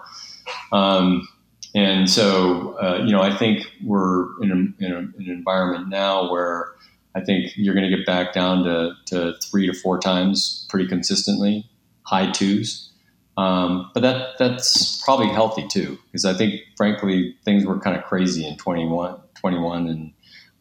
Um, 0.72 1.28
and 1.74 2.10
so, 2.10 2.76
uh, 2.82 3.02
you 3.04 3.12
know, 3.12 3.22
I 3.22 3.36
think 3.36 3.66
we're 3.84 4.42
in, 4.42 4.50
a, 4.50 4.84
in, 4.84 4.92
a, 4.92 4.98
an 4.98 5.30
environment 5.30 5.88
now 5.88 6.30
where 6.30 6.72
I 7.14 7.20
think 7.20 7.52
you're 7.56 7.74
going 7.74 7.88
to 7.88 7.96
get 7.96 8.04
back 8.04 8.32
down 8.32 8.64
to, 8.64 8.92
to 9.06 9.34
three 9.42 9.66
to 9.66 9.72
four 9.72 9.98
times 9.98 10.66
pretty 10.68 10.88
consistently, 10.88 11.70
high 12.02 12.30
twos. 12.30 12.90
Um, 13.38 13.90
but 13.94 14.00
that 14.00 14.38
that's 14.38 15.02
probably 15.02 15.28
healthy 15.28 15.66
too, 15.66 15.98
because 16.06 16.26
I 16.26 16.34
think, 16.34 16.60
frankly, 16.76 17.34
things 17.44 17.64
were 17.64 17.78
kind 17.78 17.96
of 17.96 18.04
crazy 18.04 18.46
in 18.46 18.58
21, 18.58 19.18
21 19.34 19.86
and 19.88 20.12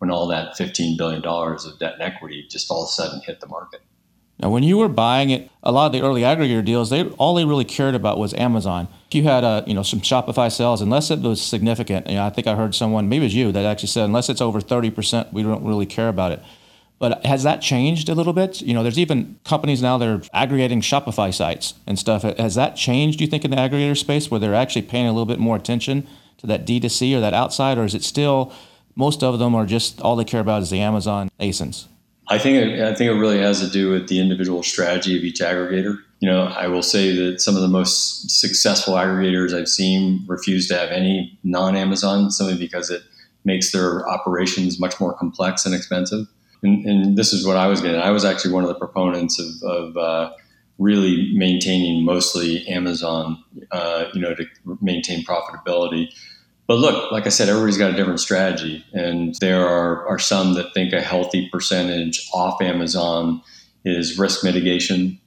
when 0.01 0.09
all 0.09 0.25
that 0.25 0.57
$15 0.57 0.97
billion 0.97 1.23
of 1.23 1.79
debt 1.79 1.93
and 1.93 2.01
equity 2.01 2.47
just 2.49 2.71
all 2.71 2.81
of 2.81 2.87
a 2.87 2.91
sudden 2.91 3.21
hit 3.21 3.39
the 3.39 3.45
market. 3.45 3.81
Now, 4.39 4.49
when 4.49 4.63
you 4.63 4.79
were 4.79 4.87
buying 4.87 5.29
it, 5.29 5.51
a 5.61 5.71
lot 5.71 5.85
of 5.85 5.91
the 5.91 6.01
early 6.01 6.21
aggregator 6.21 6.65
deals, 6.65 6.89
they 6.89 7.03
all 7.03 7.35
they 7.35 7.45
really 7.45 7.65
cared 7.65 7.93
about 7.93 8.17
was 8.17 8.33
Amazon. 8.33 8.87
If 9.09 9.13
you 9.13 9.23
had 9.23 9.43
a, 9.43 9.63
you 9.67 9.75
know, 9.75 9.83
some 9.83 10.01
Shopify 10.01 10.51
sales, 10.51 10.81
unless 10.81 11.11
it 11.11 11.19
was 11.19 11.39
significant, 11.39 12.07
you 12.07 12.15
know, 12.15 12.25
I 12.25 12.31
think 12.31 12.47
I 12.47 12.55
heard 12.55 12.73
someone, 12.73 13.09
maybe 13.09 13.25
it 13.25 13.27
was 13.27 13.35
you, 13.35 13.51
that 13.51 13.63
actually 13.63 13.89
said, 13.89 14.05
unless 14.05 14.27
it's 14.27 14.41
over 14.41 14.59
30%, 14.59 15.31
we 15.31 15.43
don't 15.43 15.63
really 15.63 15.85
care 15.85 16.09
about 16.09 16.31
it. 16.31 16.41
But 16.97 17.23
has 17.23 17.43
that 17.43 17.61
changed 17.61 18.09
a 18.09 18.15
little 18.15 18.33
bit? 18.33 18.59
You 18.59 18.73
know, 18.73 18.81
there's 18.81 18.97
even 18.97 19.39
companies 19.43 19.83
now 19.83 19.99
that 19.99 20.07
are 20.07 20.23
aggregating 20.33 20.81
Shopify 20.81 21.31
sites 21.31 21.75
and 21.85 21.99
stuff. 21.99 22.23
Has 22.23 22.55
that 22.55 22.75
changed, 22.75 23.19
do 23.19 23.23
you 23.23 23.29
think, 23.29 23.45
in 23.45 23.51
the 23.51 23.57
aggregator 23.57 23.95
space 23.95 24.31
where 24.31 24.39
they're 24.39 24.55
actually 24.55 24.81
paying 24.83 25.05
a 25.05 25.11
little 25.11 25.27
bit 25.27 25.37
more 25.37 25.55
attention 25.55 26.07
to 26.39 26.47
that 26.47 26.65
D2C 26.65 27.15
or 27.15 27.19
that 27.19 27.35
outside? 27.35 27.77
Or 27.77 27.83
is 27.83 27.93
it 27.93 28.03
still, 28.03 28.51
most 28.95 29.23
of 29.23 29.39
them 29.39 29.55
are 29.55 29.65
just, 29.65 30.01
all 30.01 30.15
they 30.15 30.25
care 30.25 30.41
about 30.41 30.61
is 30.61 30.69
the 30.69 30.79
Amazon 30.79 31.29
ASINs? 31.39 31.87
I 32.27 32.37
think 32.37 32.57
it, 32.57 32.79
I 32.81 32.95
think 32.95 33.11
it 33.11 33.19
really 33.19 33.39
has 33.39 33.59
to 33.59 33.69
do 33.69 33.91
with 33.91 34.07
the 34.07 34.19
individual 34.19 34.63
strategy 34.63 35.17
of 35.17 35.23
each 35.23 35.39
aggregator. 35.39 35.97
You 36.19 36.29
know, 36.29 36.43
I 36.43 36.67
will 36.67 36.83
say 36.83 37.13
that 37.15 37.41
some 37.41 37.55
of 37.55 37.61
the 37.61 37.67
most 37.67 38.29
successful 38.29 38.93
aggregators 38.93 39.53
I've 39.53 39.67
seen 39.67 40.23
refuse 40.27 40.67
to 40.69 40.77
have 40.77 40.89
any 40.89 41.37
non-Amazon 41.43 42.31
simply 42.31 42.57
because 42.57 42.89
it 42.89 43.01
makes 43.43 43.71
their 43.71 44.07
operations 44.07 44.79
much 44.79 44.99
more 44.99 45.13
complex 45.13 45.65
and 45.65 45.73
expensive. 45.73 46.27
And, 46.63 46.85
and 46.85 47.17
this 47.17 47.33
is 47.33 47.45
what 47.45 47.57
I 47.57 47.67
was 47.67 47.81
getting. 47.81 47.99
I 47.99 48.11
was 48.11 48.23
actually 48.23 48.53
one 48.53 48.63
of 48.63 48.69
the 48.69 48.75
proponents 48.75 49.39
of, 49.39 49.69
of 49.69 49.97
uh, 49.97 50.31
really 50.77 51.31
maintaining 51.35 52.05
mostly 52.05 52.67
Amazon, 52.67 53.43
uh, 53.71 54.05
you 54.13 54.21
know, 54.21 54.35
to 54.35 54.45
maintain 54.79 55.25
profitability. 55.25 56.13
But 56.71 56.79
look, 56.79 57.11
like 57.11 57.25
I 57.25 57.29
said, 57.31 57.49
everybody's 57.49 57.77
got 57.77 57.91
a 57.91 57.97
different 57.97 58.21
strategy. 58.21 58.85
And 58.93 59.35
there 59.41 59.67
are, 59.67 60.07
are 60.07 60.17
some 60.17 60.53
that 60.53 60.73
think 60.73 60.93
a 60.93 61.01
healthy 61.01 61.49
percentage 61.49 62.25
off 62.33 62.61
Amazon 62.61 63.41
is 63.83 64.17
risk 64.17 64.41
mitigation. 64.41 65.19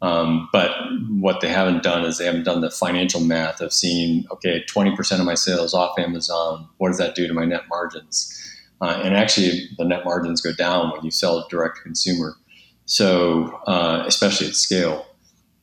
Um, 0.00 0.48
but 0.52 0.70
what 1.18 1.40
they 1.40 1.48
haven't 1.48 1.82
done 1.82 2.04
is 2.04 2.18
they 2.18 2.26
haven't 2.26 2.44
done 2.44 2.60
the 2.60 2.70
financial 2.70 3.20
math 3.20 3.60
of 3.60 3.72
seeing, 3.72 4.26
okay, 4.30 4.62
20% 4.72 5.18
of 5.18 5.26
my 5.26 5.34
sales 5.34 5.74
off 5.74 5.98
Amazon, 5.98 6.68
what 6.78 6.90
does 6.90 6.98
that 6.98 7.16
do 7.16 7.26
to 7.26 7.34
my 7.34 7.46
net 7.46 7.64
margins? 7.68 8.38
Uh, 8.80 9.00
and 9.02 9.16
actually, 9.16 9.70
the 9.78 9.84
net 9.84 10.04
margins 10.04 10.40
go 10.40 10.52
down 10.52 10.92
when 10.92 11.04
you 11.04 11.10
sell 11.10 11.44
direct 11.50 11.78
to 11.78 11.82
consumer. 11.82 12.36
So, 12.84 13.46
uh, 13.66 14.04
especially 14.06 14.46
at 14.46 14.54
scale. 14.54 15.04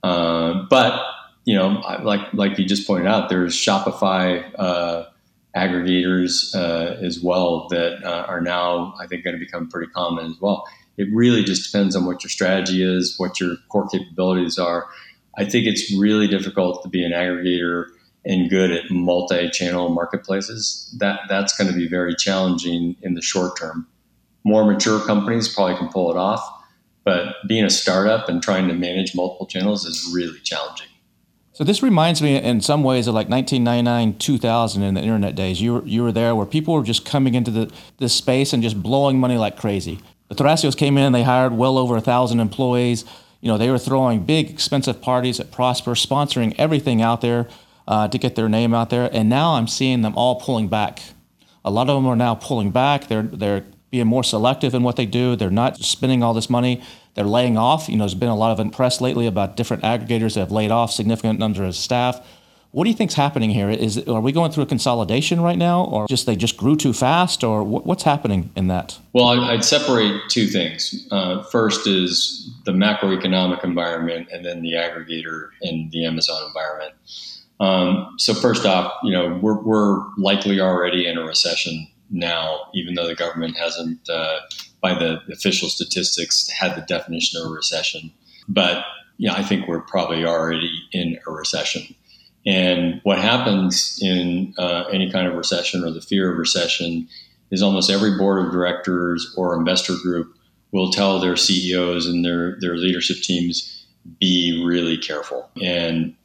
Uh, 0.03 0.65
but 0.69 1.01
you 1.45 1.55
know, 1.55 1.81
like 2.03 2.33
like 2.33 2.59
you 2.59 2.65
just 2.65 2.85
pointed 2.85 3.07
out, 3.07 3.29
there's 3.29 3.55
Shopify 3.55 4.43
uh, 4.59 5.05
aggregators 5.59 6.55
uh, 6.55 6.95
as 7.05 7.21
well 7.21 7.67
that 7.69 8.03
uh, 8.03 8.25
are 8.27 8.41
now, 8.41 8.93
I 9.01 9.07
think, 9.07 9.23
going 9.23 9.35
to 9.35 9.39
become 9.39 9.69
pretty 9.69 9.91
common 9.91 10.25
as 10.25 10.37
well. 10.39 10.67
It 10.97 11.07
really 11.13 11.43
just 11.43 11.71
depends 11.71 11.95
on 11.95 12.05
what 12.05 12.23
your 12.23 12.29
strategy 12.29 12.83
is, 12.83 13.15
what 13.17 13.39
your 13.39 13.55
core 13.69 13.87
capabilities 13.87 14.57
are. 14.57 14.87
I 15.37 15.45
think 15.45 15.65
it's 15.65 15.93
really 15.97 16.27
difficult 16.27 16.83
to 16.83 16.89
be 16.89 17.03
an 17.03 17.13
aggregator 17.13 17.85
and 18.25 18.49
good 18.49 18.71
at 18.71 18.91
multi-channel 18.91 19.89
marketplaces. 19.89 20.93
That 20.99 21.21
that's 21.29 21.55
going 21.57 21.69
to 21.71 21.75
be 21.75 21.87
very 21.87 22.15
challenging 22.15 22.97
in 23.01 23.13
the 23.13 23.21
short 23.21 23.57
term. 23.57 23.87
More 24.43 24.65
mature 24.65 24.99
companies 25.05 25.47
probably 25.47 25.77
can 25.77 25.89
pull 25.89 26.11
it 26.11 26.17
off, 26.17 26.43
but 27.05 27.35
being 27.47 27.63
a 27.63 27.69
startup 27.69 28.27
and 28.27 28.43
trying 28.43 28.67
to 28.67 28.73
manage 28.73 29.15
multiple 29.15 29.47
channels 29.47 29.85
is 29.85 30.11
really 30.13 30.39
challenging. 30.41 30.88
So 31.59 31.65
this 31.65 31.83
reminds 31.83 32.21
me 32.21 32.37
in 32.37 32.61
some 32.61 32.83
ways 32.83 33.07
of 33.07 33.15
like 33.15 33.27
1999, 33.27 34.17
2000 34.17 34.81
in 34.81 34.93
the 34.93 35.01
internet 35.01 35.35
days. 35.35 35.61
You 35.61 35.73
were, 35.73 35.85
you 35.85 36.03
were 36.03 36.13
there 36.13 36.33
where 36.33 36.45
people 36.45 36.73
were 36.73 36.83
just 36.83 37.03
coming 37.03 37.35
into 37.35 37.51
the, 37.51 37.69
this 37.97 38.13
space 38.13 38.53
and 38.53 38.63
just 38.63 38.81
blowing 38.81 39.19
money 39.19 39.35
like 39.35 39.57
crazy. 39.57 39.99
The 40.29 40.35
Thrasios 40.35 40.77
came 40.77 40.97
in, 40.97 41.11
they 41.11 41.23
hired 41.23 41.51
well 41.51 41.77
over 41.77 41.97
a 41.97 42.01
thousand 42.01 42.39
employees. 42.39 43.03
You 43.41 43.49
know, 43.49 43.57
they 43.57 43.69
were 43.69 43.77
throwing 43.77 44.23
big 44.23 44.49
expensive 44.49 45.01
parties 45.01 45.41
at 45.41 45.51
Prosper, 45.51 45.95
sponsoring 45.95 46.55
everything 46.57 47.01
out 47.01 47.19
there 47.19 47.49
uh, 47.89 48.07
to 48.07 48.17
get 48.17 48.35
their 48.35 48.47
name 48.47 48.73
out 48.73 48.89
there. 48.89 49.09
And 49.11 49.27
now 49.27 49.55
I'm 49.55 49.67
seeing 49.67 50.01
them 50.01 50.15
all 50.15 50.39
pulling 50.39 50.69
back. 50.69 51.01
A 51.65 51.71
lot 51.71 51.89
of 51.89 51.97
them 51.97 52.05
are 52.07 52.15
now 52.15 52.35
pulling 52.35 52.71
back. 52.71 53.09
They're, 53.09 53.23
they're 53.23 53.65
being 53.91 54.07
more 54.07 54.23
selective 54.23 54.73
in 54.73 54.83
what 54.83 54.95
they 54.95 55.05
do. 55.05 55.35
They're 55.35 55.49
not 55.49 55.75
spending 55.79 56.23
all 56.23 56.33
this 56.33 56.49
money. 56.49 56.81
They're 57.15 57.25
laying 57.25 57.57
off. 57.57 57.89
You 57.89 57.97
know, 57.97 58.03
there's 58.03 58.15
been 58.15 58.29
a 58.29 58.35
lot 58.35 58.57
of 58.57 58.71
press 58.71 59.01
lately 59.01 59.27
about 59.27 59.55
different 59.55 59.83
aggregators 59.83 60.35
that 60.35 60.41
have 60.41 60.51
laid 60.51 60.71
off 60.71 60.91
significant 60.91 61.39
numbers 61.39 61.67
of 61.67 61.75
staff. 61.75 62.25
What 62.71 62.83
do 62.83 62.91
you 62.91 62.95
think's 62.95 63.15
happening 63.15 63.49
here? 63.49 63.69
Is 63.69 63.97
are 64.07 64.21
we 64.21 64.31
going 64.31 64.51
through 64.51 64.63
a 64.63 64.67
consolidation 64.67 65.41
right 65.41 65.57
now, 65.57 65.85
or 65.85 66.07
just 66.07 66.27
they 66.27 66.35
just 66.35 66.55
grew 66.55 66.75
too 66.75 66.93
fast, 66.93 67.43
or 67.43 67.63
what's 67.63 68.03
happening 68.03 68.51
in 68.55 68.67
that? 68.67 68.99
Well, 69.13 69.27
I'd 69.27 69.65
separate 69.65 70.21
two 70.29 70.45
things. 70.45 71.07
Uh, 71.09 71.41
first 71.43 71.87
is 71.87 72.51
the 72.65 72.71
macroeconomic 72.71 73.63
environment, 73.63 74.27
and 74.31 74.45
then 74.45 74.61
the 74.61 74.73
aggregator 74.73 75.49
and 75.63 75.91
the 75.91 76.05
Amazon 76.05 76.43
environment. 76.45 76.93
Um, 77.59 78.15
so 78.19 78.35
first 78.35 78.67
off, 78.67 78.93
you 79.03 79.11
know 79.11 79.39
we're, 79.41 79.59
we're 79.61 80.03
likely 80.17 80.61
already 80.61 81.07
in 81.07 81.17
a 81.17 81.23
recession 81.23 81.87
now, 82.11 82.69
even 82.75 82.93
though 82.93 83.07
the 83.07 83.15
government 83.15 83.57
hasn't 83.57 84.07
uh, 84.09 84.41
by 84.81 84.93
the 84.93 85.19
official 85.31 85.69
statistics, 85.69 86.49
had 86.49 86.75
the 86.75 86.81
definition 86.81 87.41
of 87.41 87.49
a 87.49 87.53
recession. 87.53 88.11
But 88.47 88.83
yeah, 89.17 89.33
I 89.33 89.43
think 89.43 89.67
we're 89.67 89.81
probably 89.81 90.25
already 90.25 90.71
in 90.91 91.19
a 91.27 91.31
recession. 91.31 91.95
And 92.45 93.01
what 93.03 93.19
happens 93.19 93.99
in 94.01 94.53
uh, 94.57 94.85
any 94.91 95.11
kind 95.11 95.27
of 95.27 95.35
recession 95.35 95.83
or 95.83 95.91
the 95.91 96.01
fear 96.01 96.31
of 96.31 96.37
recession 96.37 97.07
is 97.51 97.61
almost 97.61 97.89
every 97.89 98.17
board 98.17 98.45
of 98.45 98.51
directors 98.51 99.33
or 99.37 99.55
investor 99.55 99.93
group 100.01 100.33
will 100.71 100.91
tell 100.91 101.19
their 101.19 101.35
CEOs 101.35 102.05
and 102.05 102.23
their, 102.23 102.57
their 102.61 102.77
leadership 102.77 103.17
teams 103.17 103.87
be 104.19 104.63
really 104.65 104.97
careful 104.97 105.49
and 105.61 106.15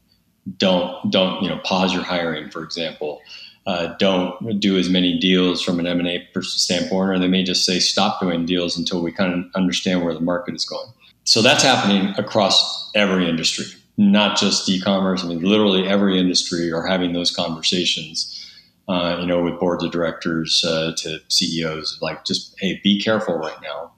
don't 0.59 1.11
don't 1.11 1.43
you 1.43 1.49
know 1.49 1.59
pause 1.65 1.93
your 1.93 2.03
hiring 2.03 2.51
for 2.51 2.63
example 2.63 3.21
uh, 3.67 3.95
don't 3.99 4.61
do 4.61 4.77
as 4.77 4.91
many 4.91 5.19
deals 5.19 5.63
from 5.63 5.81
an 5.81 5.87
M&A 5.87 6.27
standpoint, 6.43 7.11
or 7.11 7.19
they 7.19 7.29
may 7.29 7.43
just 7.43 7.65
say 7.65 7.79
stop 7.79 8.21
doing 8.21 8.45
deals 8.45 8.77
until 8.77 9.03
we 9.03 9.11
kind 9.11 9.33
of 9.33 9.45
understand 9.55 10.05
where 10.05 10.13
the 10.13 10.21
market 10.21 10.55
is 10.55 10.65
going. 10.65 10.89
So 11.25 11.41
that's 11.41 11.63
happening 11.63 12.15
across 12.19 12.91
every 12.95 13.27
industry, 13.29 13.65
not 13.97 14.37
just 14.37 14.69
e-commerce. 14.69 15.25
I 15.25 15.29
mean, 15.29 15.41
literally 15.41 15.89
every 15.89 16.19
industry 16.19 16.71
are 16.71 16.87
having 16.87 17.15
those 17.15 17.35
conversations. 17.35 18.41
Uh, 18.87 19.17
you 19.19 19.27
know, 19.27 19.43
with 19.43 19.59
boards 19.59 19.83
of 19.83 19.91
directors 19.91 20.63
uh, 20.63 20.93
to 20.99 21.19
CEOs, 21.29 21.99
like 22.03 22.23
just 22.27 22.55
hey, 22.59 22.79
be 22.85 23.01
careful 23.01 23.35
right 23.35 23.57
now, 23.63 23.91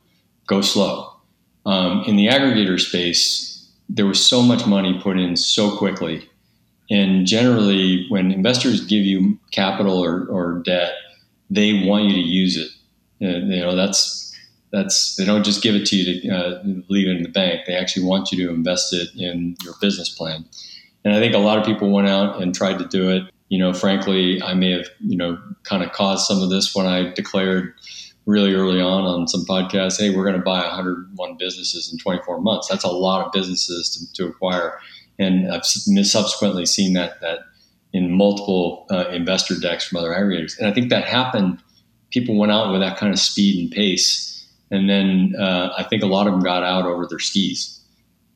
go 0.47 0.61
slow. 0.61 1.13
Um, 1.65 2.05
in 2.07 2.15
the 2.15 2.29
aggregator 2.29 2.79
space, 2.79 3.69
there 3.89 4.07
was 4.07 4.25
so 4.25 4.43
much 4.43 4.65
money 4.65 5.01
put 5.03 5.19
in 5.19 5.37
so 5.37 5.77
quickly 5.77 6.29
and 6.91 7.27
generally, 7.27 8.07
when 8.09 8.31
investors 8.31 8.85
give 8.85 9.03
you 9.03 9.39
capital 9.51 10.03
or, 10.03 10.27
or 10.27 10.63
debt, 10.65 10.93
they 11.51 11.85
want 11.87 12.05
you 12.05 12.15
to 12.15 12.21
use 12.21 12.57
it. 12.57 12.71
And, 13.21 13.53
you 13.53 13.61
know, 13.61 13.75
that's 13.75 14.23
that's 14.73 15.17
they 15.17 15.25
don't 15.25 15.45
just 15.45 15.63
give 15.63 15.75
it 15.75 15.87
to 15.87 15.97
you 15.97 16.21
to 16.21 16.29
uh, 16.29 16.63
leave 16.89 17.09
it 17.09 17.17
in 17.17 17.23
the 17.23 17.29
bank. 17.29 17.63
They 17.67 17.75
actually 17.75 18.05
want 18.05 18.31
you 18.31 18.47
to 18.47 18.53
invest 18.53 18.93
it 18.93 19.09
in 19.17 19.57
your 19.63 19.75
business 19.81 20.09
plan. 20.09 20.45
And 21.05 21.15
I 21.15 21.21
think 21.21 21.35
a 21.35 21.39
lot 21.39 21.59
of 21.59 21.65
people 21.65 21.91
went 21.91 22.09
out 22.09 22.43
and 22.43 22.55
tried 22.55 22.79
to 22.79 22.85
do 22.87 23.11
it. 23.11 23.23
You 23.49 23.59
know, 23.59 23.73
frankly, 23.73 24.43
I 24.43 24.55
may 24.55 24.73
have 24.73 24.87
you 25.01 25.17
know 25.17 25.39
kind 25.63 25.83
of 25.83 25.93
caused 25.93 26.27
some 26.27 26.43
of 26.43 26.51
this 26.51 26.75
when 26.75 26.87
I 26.87 27.13
declared 27.13 27.75
really 28.27 28.55
early 28.55 28.81
on 28.81 29.05
on 29.05 29.29
some 29.29 29.45
podcasts, 29.45 30.01
hey, 30.01 30.15
we're 30.15 30.25
going 30.25 30.37
to 30.37 30.43
buy 30.43 30.61
101 30.61 31.37
businesses 31.39 31.93
in 31.93 31.99
24 31.99 32.41
months. 32.41 32.69
That's 32.69 32.83
a 32.83 32.89
lot 32.89 33.25
of 33.25 33.33
businesses 33.33 33.89
to, 33.91 34.13
to 34.15 34.29
acquire 34.29 34.81
and 35.19 35.53
I've 35.53 35.65
subsequently 35.65 36.67
seen 36.67 36.93
that 36.95 37.21
that 37.21 37.41
in 37.93 38.13
multiple 38.13 38.87
uh, 38.91 39.09
investor 39.09 39.59
decks 39.59 39.87
from 39.87 39.99
other 39.99 40.11
aggregators. 40.11 40.59
And 40.59 40.67
I 40.67 40.73
think 40.73 40.91
that 40.91 41.05
happened. 41.05 41.59
People 42.11 42.37
went 42.37 42.53
out 42.53 42.71
with 42.73 42.81
that 42.81 42.99
kind 42.99 43.13
of 43.13 43.19
speed 43.19 43.59
and 43.63 43.71
pace, 43.71 44.47
and 44.71 44.89
then 44.89 45.35
uh, 45.39 45.73
I 45.79 45.85
think 45.85 46.03
a 46.03 46.07
lot 46.07 46.27
of 46.27 46.35
them 46.35 46.43
got 46.43 46.63
out 46.63 46.85
over 46.85 47.07
their 47.07 47.19
skis. 47.19 47.81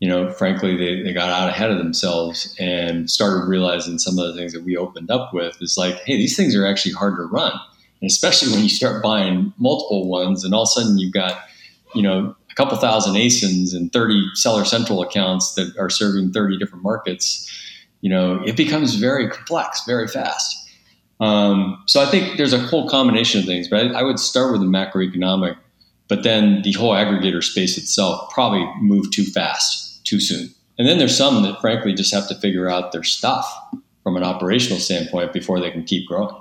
you 0.00 0.08
know, 0.08 0.30
frankly, 0.32 0.76
they, 0.76 1.02
they 1.02 1.12
got 1.12 1.28
out 1.28 1.50
ahead 1.50 1.70
of 1.70 1.76
themselves 1.76 2.56
and 2.58 3.10
started 3.10 3.46
realizing 3.46 3.98
some 3.98 4.18
of 4.18 4.26
the 4.26 4.34
things 4.34 4.52
that 4.54 4.64
we 4.64 4.76
opened 4.76 5.10
up 5.10 5.32
with 5.34 5.56
is 5.60 5.76
like, 5.76 5.96
hey, 6.06 6.16
these 6.16 6.36
things 6.36 6.56
are 6.56 6.66
actually 6.66 6.92
hard 6.92 7.16
to 7.16 7.24
run. 7.24 7.52
And 8.00 8.10
especially 8.10 8.50
when 8.50 8.62
you 8.62 8.70
start 8.70 9.02
buying 9.02 9.52
multiple 9.58 10.08
ones 10.08 10.42
and 10.42 10.54
all 10.54 10.62
of 10.62 10.68
a 10.68 10.80
sudden 10.80 10.98
you've 10.98 11.12
got, 11.12 11.42
you 11.94 12.00
know, 12.02 12.34
couple 12.60 12.76
thousand 12.76 13.14
ASINs 13.14 13.74
and 13.74 13.90
30 13.90 14.34
seller 14.34 14.66
central 14.66 15.00
accounts 15.00 15.54
that 15.54 15.74
are 15.78 15.88
serving 15.88 16.30
30 16.30 16.58
different 16.58 16.84
markets, 16.84 17.50
you 18.02 18.10
know, 18.10 18.42
it 18.44 18.54
becomes 18.54 18.96
very 18.96 19.30
complex 19.30 19.82
very 19.86 20.06
fast. 20.06 20.68
Um, 21.20 21.82
so 21.86 22.02
I 22.02 22.06
think 22.06 22.36
there's 22.36 22.52
a 22.52 22.58
whole 22.58 22.86
combination 22.86 23.40
of 23.40 23.46
things, 23.46 23.66
but 23.66 23.86
I, 23.86 24.00
I 24.00 24.02
would 24.02 24.18
start 24.18 24.52
with 24.52 24.60
the 24.60 24.66
macroeconomic, 24.66 25.56
but 26.06 26.22
then 26.22 26.60
the 26.60 26.72
whole 26.72 26.92
aggregator 26.92 27.42
space 27.42 27.78
itself 27.78 28.30
probably 28.30 28.70
moved 28.82 29.14
too 29.14 29.24
fast 29.24 30.04
too 30.04 30.20
soon. 30.20 30.50
And 30.78 30.86
then 30.86 30.98
there's 30.98 31.16
some 31.16 31.42
that 31.44 31.62
frankly 31.62 31.94
just 31.94 32.12
have 32.12 32.28
to 32.28 32.34
figure 32.34 32.68
out 32.68 32.92
their 32.92 33.04
stuff 33.04 33.50
from 34.02 34.18
an 34.18 34.22
operational 34.22 34.80
standpoint 34.80 35.32
before 35.32 35.60
they 35.60 35.70
can 35.70 35.84
keep 35.84 36.06
growing. 36.06 36.34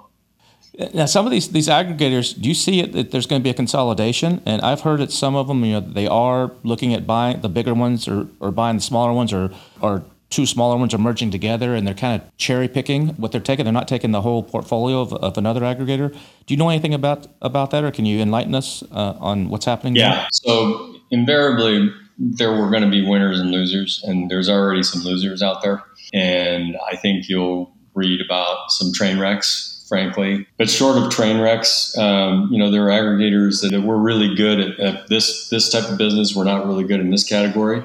Now, 0.93 1.05
some 1.05 1.25
of 1.25 1.31
these 1.31 1.49
these 1.49 1.67
aggregators, 1.67 2.39
do 2.39 2.47
you 2.47 2.55
see 2.55 2.79
it 2.79 2.93
that 2.93 3.11
there's 3.11 3.25
going 3.25 3.41
to 3.41 3.43
be 3.43 3.49
a 3.49 3.53
consolidation? 3.53 4.41
And 4.45 4.61
I've 4.61 4.81
heard 4.81 4.99
that 4.99 5.11
some 5.11 5.35
of 5.35 5.47
them, 5.47 5.63
you 5.65 5.73
know, 5.73 5.79
they 5.81 6.07
are 6.07 6.51
looking 6.63 6.93
at 6.93 7.05
buying 7.05 7.41
the 7.41 7.49
bigger 7.49 7.73
ones 7.73 8.07
or, 8.07 8.27
or 8.39 8.51
buying 8.51 8.77
the 8.77 8.81
smaller 8.81 9.13
ones, 9.13 9.33
or 9.33 9.51
or 9.81 10.03
two 10.29 10.45
smaller 10.45 10.77
ones 10.77 10.93
are 10.93 10.99
merging 10.99 11.31
together, 11.31 11.73
and 11.75 11.85
they're 11.85 11.93
kind 11.93 12.21
of 12.21 12.37
cherry 12.37 12.67
picking 12.67 13.09
what 13.15 13.31
they're 13.31 13.41
taking. 13.41 13.65
They're 13.65 13.73
not 13.73 13.87
taking 13.87 14.11
the 14.11 14.21
whole 14.21 14.43
portfolio 14.43 15.01
of, 15.01 15.13
of 15.13 15.37
another 15.37 15.61
aggregator. 15.61 16.13
Do 16.13 16.53
you 16.53 16.57
know 16.57 16.69
anything 16.69 16.93
about 16.93 17.27
about 17.41 17.71
that, 17.71 17.83
or 17.83 17.91
can 17.91 18.05
you 18.05 18.19
enlighten 18.19 18.55
us 18.55 18.83
uh, 18.91 19.15
on 19.19 19.49
what's 19.49 19.65
happening? 19.65 19.95
Yeah. 19.95 20.15
There? 20.15 20.27
So 20.31 20.95
invariably, 21.11 21.89
there 22.17 22.51
were 22.51 22.69
going 22.69 22.83
to 22.83 22.89
be 22.89 23.07
winners 23.07 23.39
and 23.39 23.51
losers, 23.51 24.03
and 24.05 24.29
there's 24.29 24.49
already 24.49 24.83
some 24.83 25.01
losers 25.01 25.41
out 25.41 25.61
there. 25.61 25.83
And 26.13 26.77
I 26.91 26.95
think 26.95 27.29
you'll 27.29 27.73
read 27.93 28.21
about 28.21 28.71
some 28.71 28.91
train 28.93 29.19
wrecks, 29.19 29.78
frankly. 29.89 30.47
But 30.57 30.69
short 30.69 30.97
of 30.97 31.09
train 31.09 31.41
wrecks, 31.41 31.97
um, 31.97 32.47
you 32.51 32.59
know, 32.59 32.71
there 32.71 32.85
are 32.85 32.91
aggregators 32.91 33.67
that 33.67 33.81
were 33.81 33.97
really 33.97 34.35
good 34.35 34.59
at, 34.59 34.79
at, 34.79 35.07
this 35.07 35.49
this 35.49 35.69
type 35.69 35.89
of 35.89 35.97
business. 35.97 36.35
We're 36.35 36.45
not 36.45 36.65
really 36.65 36.85
good 36.85 36.99
in 36.99 37.09
this 37.09 37.27
category. 37.27 37.83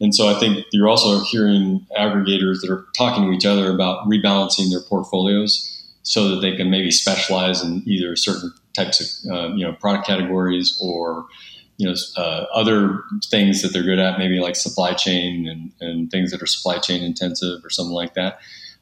And 0.00 0.14
so 0.14 0.28
I 0.28 0.38
think 0.38 0.66
you're 0.72 0.88
also 0.88 1.20
hearing 1.20 1.86
aggregators 1.96 2.60
that 2.60 2.70
are 2.70 2.84
talking 2.98 3.24
to 3.24 3.30
each 3.30 3.46
other 3.46 3.72
about 3.72 4.06
rebalancing 4.06 4.68
their 4.68 4.80
portfolios 4.80 5.70
so 6.02 6.28
that 6.28 6.40
they 6.40 6.56
can 6.56 6.68
maybe 6.68 6.90
specialize 6.90 7.62
in 7.62 7.82
either 7.86 8.16
certain 8.16 8.52
types 8.74 9.24
of 9.24 9.32
uh, 9.32 9.54
you 9.54 9.64
know 9.64 9.72
product 9.74 10.06
categories 10.06 10.76
or 10.82 11.24
you 11.76 11.88
know 11.88 11.94
uh, 12.16 12.46
other 12.52 13.02
things 13.30 13.62
that 13.62 13.72
they're 13.72 13.84
good 13.84 14.00
at, 14.00 14.18
maybe 14.18 14.40
like 14.40 14.56
supply 14.56 14.92
chain 14.92 15.48
and, 15.48 15.72
and 15.80 16.10
things 16.10 16.32
that 16.32 16.42
are 16.42 16.46
supply 16.46 16.78
chain 16.78 17.02
intensive 17.02 17.64
or 17.64 17.70
something 17.70 17.94
like 17.94 18.14
that. 18.14 18.40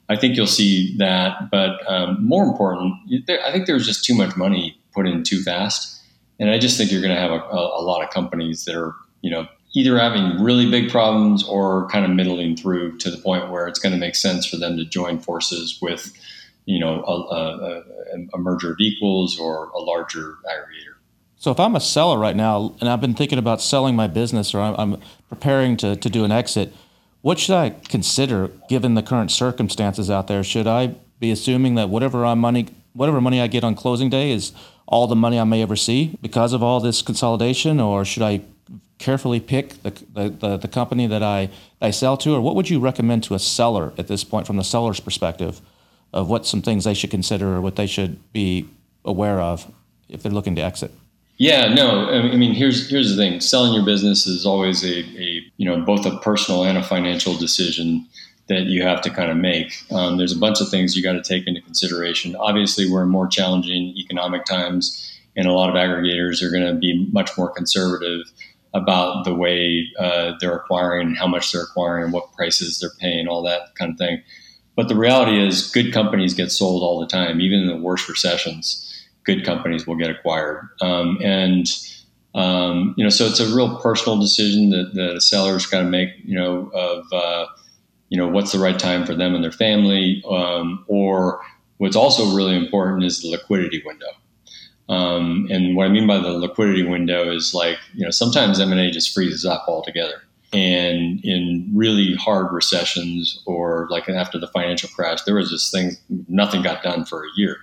I 0.09 0.17
think 0.17 0.37
you'll 0.37 0.47
see 0.47 0.97
that, 0.99 1.51
but 1.51 1.81
um, 1.91 2.25
more 2.25 2.45
important, 2.45 2.95
I 3.29 3.51
think 3.53 3.67
there's 3.67 3.87
just 3.87 4.05
too 4.05 4.15
much 4.15 4.37
money 4.37 4.79
put 4.93 5.07
in 5.07 5.23
too 5.23 5.43
fast, 5.43 6.01
and 6.39 6.51
I 6.51 6.59
just 6.59 6.77
think 6.77 6.91
you're 6.91 7.01
going 7.01 7.15
to 7.15 7.21
have 7.21 7.31
a, 7.31 7.41
a, 7.41 7.81
a, 7.81 7.83
lot 7.83 8.03
of 8.03 8.11
companies 8.11 8.65
that 8.65 8.75
are 8.75 8.95
you 9.23 9.31
know 9.31 9.47
either 9.75 9.99
having 9.99 10.43
really 10.43 10.71
big 10.71 10.91
problems 10.91 11.45
or 11.45 11.89
kind 11.89 12.05
of 12.05 12.11
middling 12.11 12.57
through 12.57 12.99
to 12.99 13.11
the 13.11 13.17
point 13.17 13.51
where 13.51 13.67
it's 13.67 13.79
going 13.79 13.93
to 13.93 13.99
make 13.99 14.15
sense 14.15 14.45
for 14.45 14.57
them 14.57 14.77
to 14.77 14.85
join 14.85 15.19
forces 15.19 15.79
with 15.81 16.13
you 16.67 16.79
know 16.79 17.03
a, 17.05 17.83
a, 18.35 18.39
merger 18.39 18.73
of 18.73 18.77
equals 18.81 19.39
or 19.39 19.69
a 19.71 19.79
larger 19.79 20.37
aggregator. 20.47 20.95
So 21.37 21.51
if 21.51 21.59
I'm 21.59 21.75
a 21.75 21.81
seller 21.81 22.19
right 22.19 22.37
now 22.37 22.77
and 22.81 22.89
I've 22.89 23.01
been 23.01 23.15
thinking 23.15 23.39
about 23.39 23.61
selling 23.61 23.97
my 23.97 24.07
business 24.07 24.55
or 24.55 24.61
I'm, 24.61 24.75
I'm 24.79 25.01
preparing 25.29 25.77
to, 25.79 25.97
to 25.97 26.09
do 26.09 26.25
an 26.25 26.31
exit, 26.31 26.73
what 27.23 27.39
should 27.39 27.55
I 27.55 27.71
consider 27.71 28.49
given 28.69 28.95
the 28.95 29.03
current 29.03 29.31
circumstances 29.31 30.11
out 30.11 30.27
there? 30.27 30.45
Should 30.45 30.67
I 30.67 30.95
be 31.19 31.31
assuming 31.31 31.77
that 31.77 31.89
whatever 31.89 32.27
I 32.27 32.35
money 32.35 32.67
whatever 32.93 33.21
money 33.21 33.41
I 33.41 33.47
get 33.47 33.65
on 33.65 33.75
closing 33.75 34.11
day 34.11 34.33
is 34.33 34.53
all 34.87 35.07
the 35.07 35.17
money 35.17 35.39
I 35.39 35.45
may 35.45 35.63
ever 35.63 35.77
see 35.77 36.19
because 36.21 36.53
of 36.53 36.63
all 36.63 36.81
this 36.81 37.01
consolidation, 37.01 37.81
or 37.81 38.05
should 38.05 38.23
I 38.23 38.43
carefully 38.99 39.41
pick 39.41 39.83
the, 39.83 39.91
the, 40.13 40.29
the, 40.29 40.57
the 40.59 40.69
company 40.69 41.07
that 41.07 41.23
I, 41.23 41.49
I 41.81 41.91
sell 41.91 42.17
to, 42.19 42.35
or 42.35 42.41
what 42.41 42.55
would 42.55 42.69
you 42.69 42.79
recommend 42.79 43.25
to 43.25 43.35
a 43.35 43.39
seller 43.39 43.93
at 43.97 44.09
this 44.09 44.25
point 44.25 44.47
from 44.47 44.57
the 44.57 44.65
seller's 44.65 45.01
perspective 45.01 45.61
of 46.13 46.29
what 46.29 46.47
some 46.47 46.63
things 46.63 46.85
they 46.85 46.95
should 46.95 47.11
consider 47.11 47.55
or 47.55 47.61
what 47.61 47.77
they 47.77 47.87
should 47.87 48.33
be 48.33 48.69
aware 49.05 49.41
of 49.41 49.73
if 50.09 50.23
they're 50.23 50.31
looking 50.31 50.55
to 50.57 50.63
exit? 50.63 50.93
Yeah, 51.39 51.73
no. 51.75 52.09
I 52.09 52.37
mean, 52.37 52.55
here's 52.55 52.89
here's 52.89 53.11
the 53.11 53.17
thing: 53.17 53.41
selling 53.41 53.73
your 53.73 53.85
business 53.85 54.27
is 54.27 54.47
always 54.47 54.85
a, 54.85 55.01
a 55.01 55.43
you 55.57 55.67
know 55.67 55.81
both 55.85 56.07
a 56.07 56.17
personal 56.19 56.65
and 56.65 56.79
a 56.79 56.83
financial 56.83 57.35
decision 57.37 58.07
that 58.49 58.65
you 58.65 58.83
have 58.83 59.01
to 59.03 59.11
kind 59.11 59.31
of 59.31 59.37
make. 59.37 59.73
Um, 59.91 60.19
there's 60.19 60.37
a 60.37 60.39
bunch 60.39 60.61
of 60.61 60.69
things 60.69 60.97
you 60.97 61.03
got 61.03 61.13
to 61.13 61.23
take 61.23 61.47
into 61.47 61.61
consideration. 61.61 62.37
Obviously, 62.37 62.89
we're 62.89 63.03
in 63.03 63.09
more 63.09 63.27
challenging 63.27 63.95
economic 63.97 64.45
times, 64.45 65.11
and 65.37 65.47
a 65.47 65.53
lot 65.53 65.71
of 65.71 65.75
aggregators 65.75 66.43
are 66.43 66.51
going 66.51 66.67
to 66.67 66.79
be 66.79 67.09
much 67.13 67.37
more 67.39 67.51
conservative 67.51 68.21
about 68.75 69.25
the 69.25 69.35
way 69.35 69.87
uh, 69.99 70.33
they're 70.41 70.57
acquiring 70.57 71.15
how 71.15 71.27
much 71.27 71.53
they're 71.53 71.63
acquiring, 71.63 72.13
what 72.13 72.33
prices 72.35 72.79
they're 72.79 72.91
paying, 73.01 73.27
all 73.27 73.43
that 73.43 73.75
kind 73.75 73.91
of 73.93 73.99
thing. 73.99 74.23
But 74.77 74.89
the 74.89 74.97
reality 74.97 75.45
is, 75.45 75.71
good 75.71 75.93
companies 75.93 76.35
get 76.35 76.53
sold 76.53 76.83
all 76.83 77.01
the 77.01 77.07
time, 77.07 77.41
even 77.41 77.61
in 77.61 77.67
the 77.67 77.77
worst 77.77 78.09
recessions 78.09 78.89
good 79.25 79.45
companies 79.45 79.87
will 79.87 79.97
get 79.97 80.11
acquired. 80.11 80.69
Um, 80.81 81.19
and 81.23 81.67
um, 82.35 82.95
you 82.97 83.05
know, 83.05 83.11
so 83.11 83.27
it's 83.27 83.41
a 83.41 83.55
real 83.55 83.79
personal 83.81 84.19
decision 84.19 84.71
that, 84.71 85.15
a 85.17 85.21
seller's 85.21 85.67
got 85.67 85.81
to 85.81 85.85
make. 85.85 86.11
You 86.25 86.39
know, 86.39 86.71
of 86.75 87.05
uh, 87.13 87.47
you 88.09 88.17
know 88.17 88.29
what's 88.29 88.53
the 88.53 88.59
right 88.59 88.79
time 88.79 89.05
for 89.05 89.15
them 89.15 89.35
and 89.35 89.45
their 89.45 89.53
family, 89.53 90.23
um, 90.29 90.85
or 90.89 91.41
what's 91.79 91.97
also 91.97 92.35
really 92.35 92.57
important 92.57 93.05
is 93.05 93.21
the 93.21 93.29
liquidity 93.29 93.83
window. 93.85 94.07
Um, 94.89 95.49
and 95.51 95.77
what 95.77 95.87
I 95.87 95.89
mean 95.91 96.07
by 96.07 96.19
the 96.19 96.33
liquidity 96.33 96.83
window 96.83 97.31
is 97.31 97.55
like 97.55 97.79
you 97.95 98.05
know 98.05 98.11
sometimes 98.11 98.61
M 98.61 98.73
and 98.73 98.81
A 98.81 98.91
just 98.91 99.13
freezes 99.13 99.45
up 99.45 99.65
altogether. 99.69 100.23
And 100.55 101.25
in 101.25 101.71
really 101.75 102.15
hard 102.17 102.53
recessions, 102.53 103.43
or 103.47 103.89
like 103.91 104.07
after 104.11 104.39
the 104.39 104.49
financial 104.49 104.91
crash, 104.91 105.23
there 105.23 105.37
was 105.37 105.51
this 105.51 105.71
thing, 105.71 105.93
nothing 106.29 106.61
got 106.61 106.83
done 106.83 107.07
for 107.07 107.25
a 107.25 107.29
year. 107.37 107.57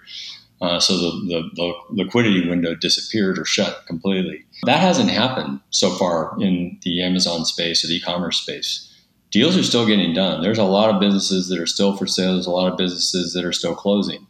Uh, 0.61 0.79
so 0.79 0.97
the, 0.97 1.11
the, 1.27 1.49
the, 1.55 1.73
liquidity 2.03 2.49
window 2.49 2.75
disappeared 2.75 3.39
or 3.39 3.45
shut 3.45 3.85
completely. 3.87 4.43
That 4.63 4.81
hasn't 4.81 5.09
happened 5.09 5.61
so 5.69 5.89
far 5.91 6.35
in 6.41 6.77
the 6.83 7.01
Amazon 7.01 7.45
space 7.45 7.83
or 7.83 7.87
the 7.87 7.95
e-commerce 7.95 8.41
space. 8.41 8.85
Deals 9.31 9.55
are 9.55 9.63
still 9.63 9.85
getting 9.85 10.13
done. 10.13 10.41
There's 10.41 10.57
a 10.57 10.63
lot 10.65 10.93
of 10.93 10.99
businesses 10.99 11.47
that 11.47 11.59
are 11.59 11.67
still 11.67 11.95
for 11.95 12.07
sale. 12.07 12.33
There's 12.33 12.47
a 12.47 12.51
lot 12.51 12.69
of 12.69 12.77
businesses 12.77 13.33
that 13.33 13.45
are 13.45 13.53
still 13.53 13.75
closing. 13.75 14.27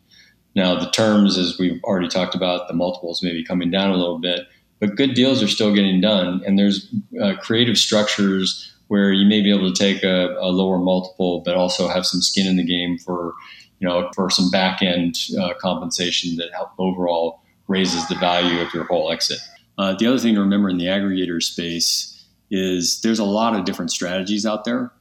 Now 0.55 0.79
the 0.79 0.91
terms, 0.91 1.37
as 1.37 1.57
we've 1.57 1.81
already 1.83 2.07
talked 2.07 2.35
about, 2.35 2.67
the 2.67 2.73
multiples 2.73 3.23
may 3.23 3.31
be 3.31 3.43
coming 3.43 3.71
down 3.71 3.91
a 3.91 3.97
little 3.97 4.19
bit, 4.19 4.41
but 4.79 4.95
good 4.95 5.15
deals 5.15 5.41
are 5.41 5.47
still 5.47 5.73
getting 5.73 6.01
done. 6.01 6.43
And 6.45 6.59
there's 6.59 6.93
uh, 7.21 7.35
creative 7.41 7.77
structures 7.77 8.71
where 8.87 9.13
you 9.13 9.27
may 9.27 9.41
be 9.41 9.55
able 9.55 9.71
to 9.71 9.77
take 9.77 10.03
a, 10.03 10.35
a 10.39 10.49
lower 10.49 10.79
multiple, 10.79 11.41
but 11.41 11.55
also 11.55 11.87
have 11.87 12.05
some 12.05 12.21
skin 12.21 12.47
in 12.47 12.57
the 12.57 12.65
game 12.65 12.97
for 12.97 13.33
you 13.79 13.87
know, 13.87 14.09
for 14.13 14.29
some 14.29 14.49
back 14.49 14.81
end 14.81 15.17
uh, 15.39 15.53
compensation 15.59 16.35
that 16.37 16.49
help 16.53 16.71
overall 16.77 17.41
raises 17.67 18.07
the 18.07 18.15
value 18.15 18.61
of 18.61 18.73
your 18.73 18.83
whole 18.85 19.11
exit. 19.11 19.39
Uh, 19.77 19.95
the 19.97 20.05
other 20.05 20.19
thing 20.19 20.35
to 20.35 20.41
remember 20.41 20.69
in 20.69 20.77
the 20.77 20.85
aggregator 20.85 21.41
space 21.41 22.25
is 22.51 23.01
there's 23.01 23.19
a 23.19 23.25
lot 23.25 23.55
of 23.55 23.63
different 23.63 23.91
strategies 23.91 24.45
out 24.45 24.65
there, 24.65 24.91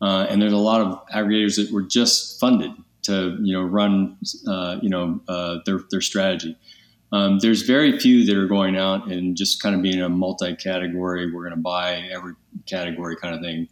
uh, 0.00 0.26
and 0.28 0.42
there's 0.42 0.52
a 0.52 0.56
lot 0.56 0.80
of 0.80 1.06
aggregators 1.08 1.56
that 1.56 1.72
were 1.72 1.82
just 1.82 2.40
funded 2.40 2.72
to 3.02 3.36
you 3.42 3.52
know 3.52 3.62
run 3.62 4.16
uh, 4.48 4.78
you 4.82 4.88
know 4.88 5.20
uh, 5.28 5.58
their 5.66 5.80
their 5.90 6.00
strategy. 6.00 6.56
Um, 7.12 7.38
there's 7.38 7.62
very 7.62 7.96
few 8.00 8.24
that 8.24 8.36
are 8.36 8.48
going 8.48 8.76
out 8.76 9.06
and 9.06 9.36
just 9.36 9.62
kind 9.62 9.76
of 9.76 9.82
being 9.82 10.02
a 10.02 10.08
multi-category. 10.08 11.30
We're 11.30 11.42
going 11.42 11.54
to 11.54 11.62
buy 11.62 12.08
every 12.12 12.34
category 12.66 13.14
kind 13.14 13.36
of 13.36 13.40
thing 13.40 13.68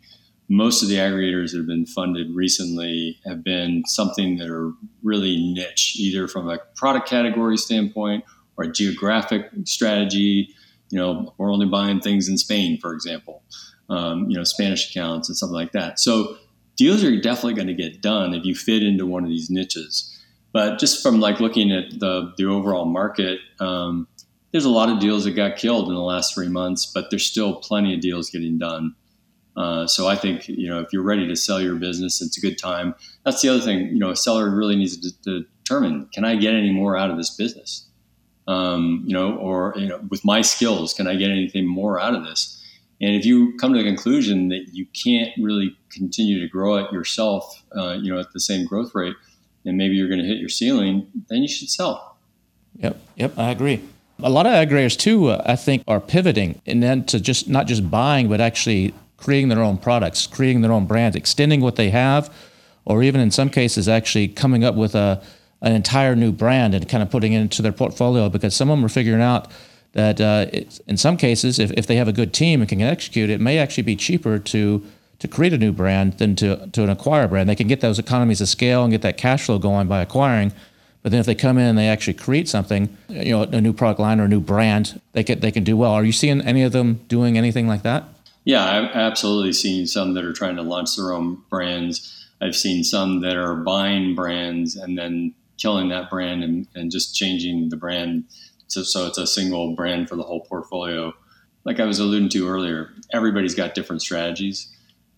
most 0.52 0.82
of 0.82 0.88
the 0.90 0.96
aggregators 0.96 1.52
that 1.52 1.56
have 1.56 1.66
been 1.66 1.86
funded 1.86 2.30
recently 2.34 3.18
have 3.24 3.42
been 3.42 3.82
something 3.86 4.36
that 4.36 4.50
are 4.50 4.70
really 5.02 5.54
niche, 5.54 5.96
either 5.96 6.28
from 6.28 6.46
a 6.46 6.58
product 6.76 7.08
category 7.08 7.56
standpoint 7.56 8.22
or 8.58 8.64
a 8.64 8.70
geographic 8.70 9.48
strategy. 9.64 10.54
You 10.90 10.98
know, 10.98 11.34
we're 11.38 11.50
only 11.50 11.64
buying 11.64 12.00
things 12.00 12.28
in 12.28 12.36
Spain, 12.36 12.78
for 12.78 12.92
example, 12.92 13.42
um, 13.88 14.28
you 14.28 14.36
know, 14.36 14.44
Spanish 14.44 14.90
accounts 14.90 15.30
and 15.30 15.38
something 15.38 15.54
like 15.54 15.72
that. 15.72 15.98
So 15.98 16.36
deals 16.76 17.02
are 17.02 17.18
definitely 17.18 17.54
going 17.54 17.68
to 17.68 17.74
get 17.74 18.02
done 18.02 18.34
if 18.34 18.44
you 18.44 18.54
fit 18.54 18.82
into 18.82 19.06
one 19.06 19.24
of 19.24 19.30
these 19.30 19.48
niches. 19.48 20.22
But 20.52 20.78
just 20.78 21.02
from 21.02 21.18
like 21.18 21.40
looking 21.40 21.72
at 21.72 21.98
the, 21.98 22.34
the 22.36 22.44
overall 22.44 22.84
market, 22.84 23.38
um, 23.58 24.06
there's 24.50 24.66
a 24.66 24.70
lot 24.70 24.90
of 24.90 25.00
deals 25.00 25.24
that 25.24 25.30
got 25.30 25.56
killed 25.56 25.88
in 25.88 25.94
the 25.94 26.00
last 26.00 26.34
three 26.34 26.50
months, 26.50 26.84
but 26.84 27.08
there's 27.08 27.24
still 27.24 27.54
plenty 27.54 27.94
of 27.94 28.00
deals 28.00 28.28
getting 28.28 28.58
done. 28.58 28.94
Uh, 29.56 29.86
so 29.86 30.08
I 30.08 30.16
think 30.16 30.48
you 30.48 30.68
know 30.68 30.80
if 30.80 30.92
you're 30.92 31.02
ready 31.02 31.26
to 31.28 31.36
sell 31.36 31.60
your 31.60 31.74
business, 31.76 32.22
it's 32.22 32.38
a 32.38 32.40
good 32.40 32.58
time. 32.58 32.94
That's 33.24 33.42
the 33.42 33.48
other 33.50 33.60
thing. 33.60 33.88
You 33.88 33.98
know, 33.98 34.10
a 34.10 34.16
seller 34.16 34.50
really 34.50 34.76
needs 34.76 34.96
to, 34.96 35.22
to 35.24 35.44
determine: 35.62 36.08
can 36.14 36.24
I 36.24 36.36
get 36.36 36.54
any 36.54 36.72
more 36.72 36.96
out 36.96 37.10
of 37.10 37.16
this 37.16 37.30
business? 37.30 37.86
Um, 38.48 39.04
you 39.06 39.14
know, 39.14 39.36
or 39.36 39.74
you 39.76 39.86
know, 39.86 40.00
with 40.08 40.24
my 40.24 40.40
skills, 40.40 40.94
can 40.94 41.06
I 41.06 41.16
get 41.16 41.30
anything 41.30 41.66
more 41.66 42.00
out 42.00 42.14
of 42.14 42.24
this? 42.24 42.58
And 43.00 43.16
if 43.16 43.26
you 43.26 43.56
come 43.56 43.72
to 43.72 43.78
the 43.78 43.84
conclusion 43.84 44.48
that 44.48 44.68
you 44.72 44.86
can't 44.86 45.30
really 45.38 45.76
continue 45.90 46.40
to 46.40 46.48
grow 46.48 46.76
it 46.76 46.92
yourself, 46.92 47.62
uh, 47.76 47.94
you 48.00 48.12
know, 48.12 48.20
at 48.20 48.32
the 48.32 48.40
same 48.40 48.64
growth 48.64 48.94
rate, 48.94 49.16
and 49.64 49.76
maybe 49.76 49.96
you're 49.96 50.08
going 50.08 50.20
to 50.20 50.26
hit 50.26 50.38
your 50.38 50.48
ceiling, 50.48 51.08
then 51.28 51.42
you 51.42 51.48
should 51.48 51.68
sell. 51.68 52.16
Yep, 52.78 53.00
yep, 53.16 53.38
I 53.38 53.50
agree. 53.50 53.82
A 54.22 54.30
lot 54.30 54.46
of 54.46 54.52
aggregators 54.52 54.96
too, 54.96 55.28
uh, 55.28 55.42
I 55.44 55.56
think, 55.56 55.82
are 55.88 56.00
pivoting 56.00 56.60
and 56.64 56.80
then 56.82 57.04
to 57.06 57.20
just 57.20 57.48
not 57.48 57.66
just 57.66 57.90
buying, 57.90 58.28
but 58.28 58.40
actually 58.40 58.94
creating 59.22 59.48
their 59.48 59.62
own 59.62 59.78
products, 59.78 60.26
creating 60.26 60.62
their 60.62 60.72
own 60.72 60.84
brands, 60.86 61.16
extending 61.16 61.60
what 61.60 61.76
they 61.76 61.90
have, 61.90 62.32
or 62.84 63.02
even 63.02 63.20
in 63.20 63.30
some 63.30 63.48
cases 63.48 63.88
actually 63.88 64.28
coming 64.28 64.64
up 64.64 64.74
with 64.74 64.94
a 64.94 65.22
an 65.62 65.72
entire 65.72 66.16
new 66.16 66.32
brand 66.32 66.74
and 66.74 66.88
kind 66.88 67.04
of 67.04 67.10
putting 67.10 67.32
it 67.32 67.40
into 67.40 67.62
their 67.62 67.72
portfolio 67.72 68.28
because 68.28 68.52
some 68.52 68.68
of 68.68 68.76
them 68.76 68.84
are 68.84 68.88
figuring 68.88 69.22
out 69.22 69.46
that 69.92 70.20
uh, 70.20 70.46
in 70.88 70.96
some 70.96 71.16
cases, 71.16 71.58
if, 71.60 71.70
if 71.72 71.86
they 71.86 71.96
have 71.96 72.08
a 72.08 72.12
good 72.12 72.32
team 72.32 72.60
and 72.60 72.68
can 72.68 72.80
execute, 72.80 73.30
it 73.30 73.40
may 73.40 73.58
actually 73.58 73.84
be 73.84 73.96
cheaper 73.96 74.38
to 74.38 74.84
to 75.18 75.28
create 75.28 75.52
a 75.52 75.58
new 75.58 75.70
brand 75.70 76.18
than 76.18 76.34
to 76.34 76.66
to 76.72 76.82
an 76.82 76.90
acquire 76.90 77.28
brand. 77.28 77.48
They 77.48 77.54
can 77.54 77.68
get 77.68 77.80
those 77.80 77.98
economies 77.98 78.40
of 78.40 78.48
scale 78.48 78.82
and 78.82 78.90
get 78.90 79.02
that 79.02 79.16
cash 79.16 79.46
flow 79.46 79.58
going 79.58 79.86
by 79.86 80.02
acquiring. 80.02 80.52
But 81.02 81.10
then 81.12 81.20
if 81.20 81.26
they 81.26 81.34
come 81.34 81.58
in 81.58 81.66
and 81.66 81.78
they 81.78 81.88
actually 81.88 82.14
create 82.14 82.48
something, 82.48 82.96
you 83.08 83.30
know, 83.30 83.42
a 83.42 83.60
new 83.60 83.72
product 83.72 84.00
line 84.00 84.20
or 84.20 84.24
a 84.24 84.28
new 84.28 84.40
brand, 84.40 85.00
they 85.12 85.22
can 85.22 85.38
they 85.40 85.52
can 85.52 85.62
do 85.62 85.76
well. 85.76 85.92
Are 85.92 86.04
you 86.04 86.12
seeing 86.12 86.40
any 86.40 86.62
of 86.64 86.72
them 86.72 87.00
doing 87.08 87.38
anything 87.38 87.68
like 87.68 87.82
that? 87.82 88.04
Yeah, 88.44 88.64
I've 88.64 88.90
absolutely 88.96 89.52
seen 89.52 89.86
some 89.86 90.14
that 90.14 90.24
are 90.24 90.32
trying 90.32 90.56
to 90.56 90.62
launch 90.62 90.96
their 90.96 91.12
own 91.12 91.42
brands. 91.48 92.28
I've 92.40 92.56
seen 92.56 92.82
some 92.82 93.20
that 93.20 93.36
are 93.36 93.54
buying 93.54 94.14
brands 94.14 94.74
and 94.74 94.98
then 94.98 95.34
killing 95.58 95.90
that 95.90 96.10
brand 96.10 96.42
and, 96.42 96.66
and 96.74 96.90
just 96.90 97.14
changing 97.14 97.68
the 97.68 97.76
brand 97.76 98.24
so, 98.72 98.82
so 98.82 99.06
it's 99.06 99.18
a 99.18 99.26
single 99.26 99.74
brand 99.74 100.08
for 100.08 100.16
the 100.16 100.22
whole 100.22 100.40
portfolio. 100.40 101.12
Like 101.64 101.78
I 101.78 101.84
was 101.84 101.98
alluding 101.98 102.30
to 102.30 102.48
earlier, 102.48 102.90
everybody's 103.12 103.54
got 103.54 103.74
different 103.74 104.00
strategies. 104.00 104.68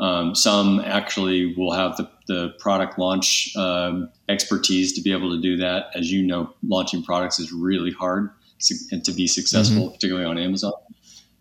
Um, 0.01 0.35
some 0.35 0.81
actually 0.81 1.55
will 1.55 1.73
have 1.73 1.97
the, 1.97 2.11
the 2.27 2.49
product 2.59 2.99
launch 2.99 3.55
um, 3.57 4.11
expertise 4.29 4.93
to 4.95 5.01
be 5.01 5.13
able 5.13 5.31
to 5.31 5.41
do 5.41 5.57
that. 5.59 5.87
As 5.95 6.11
you 6.11 6.27
know, 6.27 6.53
launching 6.67 7.03
products 7.03 7.39
is 7.39 7.53
really 7.53 7.93
hard 7.93 8.31
to 8.61 9.13
be 9.13 9.27
successful, 9.29 9.85
mm-hmm. 9.85 9.95
particularly 9.95 10.27
on 10.27 10.37
Amazon. 10.37 10.73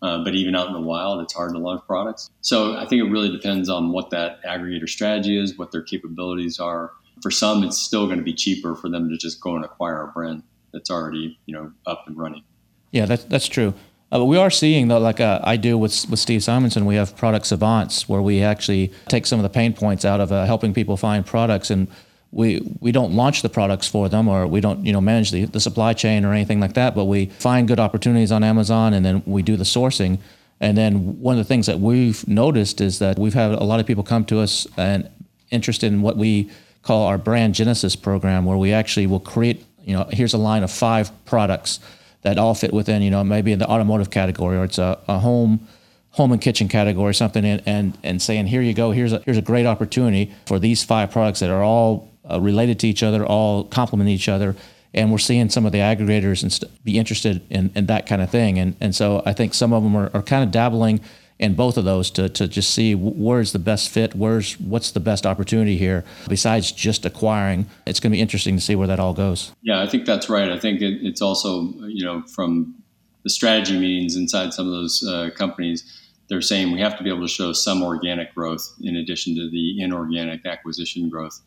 Uh, 0.04 0.22
but 0.22 0.36
even 0.36 0.54
out 0.54 0.68
in 0.68 0.74
the 0.74 0.82
wild, 0.82 1.22
it's 1.22 1.34
hard 1.34 1.54
to 1.54 1.58
launch 1.58 1.82
products. 1.88 2.30
So 2.42 2.76
I 2.76 2.86
think 2.86 3.02
it 3.02 3.10
really 3.10 3.32
depends 3.32 3.70
on 3.70 3.94
what 3.94 4.10
that 4.10 4.44
aggregator 4.44 4.88
strategy 4.88 5.42
is, 5.42 5.58
what 5.58 5.72
their 5.72 5.82
capabilities 5.82 6.60
are. 6.60 6.92
For 7.22 7.32
some, 7.32 7.64
it's 7.64 7.78
still 7.78 8.06
going 8.08 8.18
to 8.18 8.24
be 8.24 8.34
cheaper 8.34 8.76
for 8.76 8.90
them 8.90 9.10
to 9.10 9.18
just 9.18 9.40
go 9.40 9.56
and 9.56 9.64
acquire 9.64 10.04
a 10.04 10.08
brand 10.10 10.44
that's 10.74 10.92
already 10.92 11.40
you 11.46 11.54
know 11.54 11.72
up 11.86 12.04
and 12.08 12.18
running. 12.18 12.44
Yeah, 12.92 13.06
that's 13.06 13.24
that's 13.24 13.48
true. 13.48 13.74
Uh, 14.12 14.20
but 14.20 14.26
we 14.26 14.38
are 14.38 14.50
seeing 14.50 14.90
though, 14.90 15.00
like 15.00 15.22
uh, 15.22 15.40
I 15.42 15.56
do 15.56 15.78
with 15.78 16.10
with 16.10 16.20
Steve 16.20 16.44
Simonson, 16.44 16.86
we 16.86 16.96
have 16.96 17.16
product 17.16 17.46
savants 17.46 18.10
where 18.10 18.22
we 18.22 18.44
actually 18.44 18.92
take 19.08 19.26
some 19.26 19.40
of 19.40 19.44
the 19.44 19.50
pain 19.50 19.74
points 19.74 20.04
out 20.04 20.20
of 20.20 20.34
uh, 20.34 20.46
helping 20.46 20.74
people 20.74 20.98
find 20.98 21.26
products, 21.26 21.70
and 21.72 21.88
we 22.34 22.62
we 22.80 22.92
don't 22.92 23.14
launch 23.14 23.42
the 23.42 23.50
products 23.50 23.88
for 23.88 24.10
them, 24.10 24.28
or 24.28 24.48
we 24.48 24.60
don't 24.60 24.86
you 24.86 24.92
know 24.92 25.02
manage 25.02 25.32
the, 25.32 25.46
the 25.46 25.60
supply 25.60 25.94
chain 25.94 26.26
or 26.26 26.34
anything 26.34 26.60
like 26.60 26.74
that. 26.74 26.96
But 26.96 27.06
we 27.06 27.28
find 27.28 27.68
good 27.68 27.80
opportunities 27.80 28.32
on 28.32 28.44
Amazon, 28.44 28.94
and 28.94 29.06
then 29.06 29.24
we 29.26 29.42
do 29.42 29.56
the 29.56 29.64
sourcing. 29.64 30.20
And 30.60 30.78
then 30.78 31.20
one 31.20 31.38
of 31.38 31.40
the 31.40 31.48
things 31.48 31.66
that 31.66 31.80
we've 31.80 32.26
noticed 32.28 32.80
is 32.80 33.00
that 33.00 33.20
we've 33.20 33.34
had 33.34 33.52
a 33.52 33.64
lot 33.64 33.80
of 33.80 33.86
people 33.86 34.04
come 34.04 34.24
to 34.26 34.40
us 34.40 34.66
and 34.78 35.10
interested 35.52 35.92
in 35.92 36.02
what 36.02 36.16
we 36.16 36.50
call 36.84 37.08
our 37.08 37.18
brand 37.18 37.56
genesis 37.56 37.96
program, 37.96 38.46
where 38.46 38.58
we 38.58 38.72
actually 38.72 39.08
will 39.08 39.20
create 39.20 39.66
you 39.84 39.94
know, 39.94 40.08
here's 40.12 40.34
a 40.34 40.38
line 40.38 40.64
of 40.64 40.72
five 40.72 41.12
products 41.26 41.80
that 42.22 42.38
all 42.38 42.56
fit 42.56 42.74
within, 42.74 43.02
you 43.02 43.12
know, 43.12 43.24
maybe 43.24 43.52
in 43.52 43.60
the 43.60 43.68
automotive 43.68 44.10
category 44.10 44.58
or 44.58 44.64
it's 44.64 44.78
a, 44.78 45.00
a 45.08 45.20
home 45.20 45.68
home 46.12 46.32
and 46.32 46.42
kitchen 46.42 46.68
category 46.68 47.10
or 47.10 47.14
something 47.14 47.44
and, 47.44 47.64
and, 47.66 47.98
and 48.04 48.22
saying, 48.22 48.46
here 48.46 48.62
you 48.62 48.74
go, 48.74 48.92
here's 48.92 49.12
a, 49.14 49.20
here's 49.22 49.38
a 49.38 49.42
great 49.42 49.66
opportunity 49.66 50.32
for 50.46 50.60
these 50.60 50.84
five 50.84 51.10
products 51.10 51.40
that 51.40 51.50
are 51.50 51.64
all 51.64 52.13
uh, 52.30 52.40
related 52.40 52.80
to 52.80 52.88
each 52.88 53.04
other, 53.04 53.26
all 53.26 53.66
complement 53.66 54.10
each 54.10 54.30
other. 54.30 54.56
And 54.94 55.12
we're 55.12 55.18
seeing 55.18 55.50
some 55.50 55.66
of 55.66 55.72
the 55.72 55.80
aggregators 55.80 56.44
and 56.44 56.54
st- 56.54 56.84
be 56.84 57.00
interested 57.00 57.42
in, 57.50 57.72
in 57.76 57.88
that 57.88 58.06
kind 58.06 58.22
of 58.22 58.30
thing. 58.30 58.60
And, 58.60 58.76
and 58.80 58.96
so 58.96 59.24
I 59.26 59.34
think 59.34 59.54
some 59.54 59.74
of 59.74 59.84
them 59.84 59.96
are, 59.96 60.12
are 60.14 60.22
kind 60.22 60.44
of 60.44 60.52
dabbling– 60.52 61.02
in 61.40 61.56
both 61.56 61.78
of 61.78 61.84
those 61.84 62.10
to, 62.12 62.30
to 62.30 62.48
just 62.48 62.74
see 62.74 62.96
where's 62.96 63.52
the 63.52 63.60
best 63.60 63.90
fit, 63.90 64.16
where's 64.16 64.60
what's 64.60 64.92
the 64.92 65.00
best 65.00 65.26
opportunity 65.26 65.78
here 65.78 66.06
besides 66.28 66.72
just 66.72 67.06
acquiring. 67.06 67.68
It's 67.86 68.00
going 68.00 68.12
to 68.12 68.16
be 68.16 68.22
interesting 68.22 68.56
to 68.56 68.62
see 68.62 68.76
where 68.76 68.88
that 68.88 69.00
all 69.00 69.14
goes. 69.14 69.52
Yeah, 69.62 69.82
I 69.82 69.88
think 69.88 70.06
that's 70.06 70.30
right. 70.30 70.50
I 70.50 70.60
think 70.60 70.82
it, 70.82 71.06
it's 71.06 71.22
also 71.22 71.64
you 71.88 72.06
know 72.06 72.24
from 72.34 72.76
the 73.24 73.30
strategy 73.30 73.78
meetings 73.78 74.16
inside 74.16 74.54
some 74.54 74.68
of 74.68 74.72
those 74.72 75.04
uh, 75.08 75.30
companies, 75.36 75.84
they're 76.30 76.42
saying 76.42 76.72
we 76.72 76.80
have 76.80 76.98
to 76.98 77.04
be 77.04 77.10
able 77.10 77.22
to 77.22 77.28
show 77.28 77.52
some 77.52 77.82
organic 77.82 78.34
growth 78.36 78.74
in 78.82 78.96
addition 78.98 79.36
to 79.36 79.50
the 79.50 79.82
inorganic 79.82 80.46
acquisition 80.46 81.10
growth. 81.10 81.42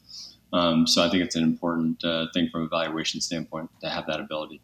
Um, 0.52 0.86
so 0.86 1.04
I 1.04 1.10
think 1.10 1.22
it's 1.22 1.36
an 1.36 1.42
important 1.42 2.04
uh, 2.04 2.26
thing 2.32 2.48
from 2.50 2.62
a 2.62 2.68
valuation 2.68 3.20
standpoint 3.20 3.70
to 3.80 3.88
have 3.88 4.06
that 4.06 4.20
ability. 4.20 4.60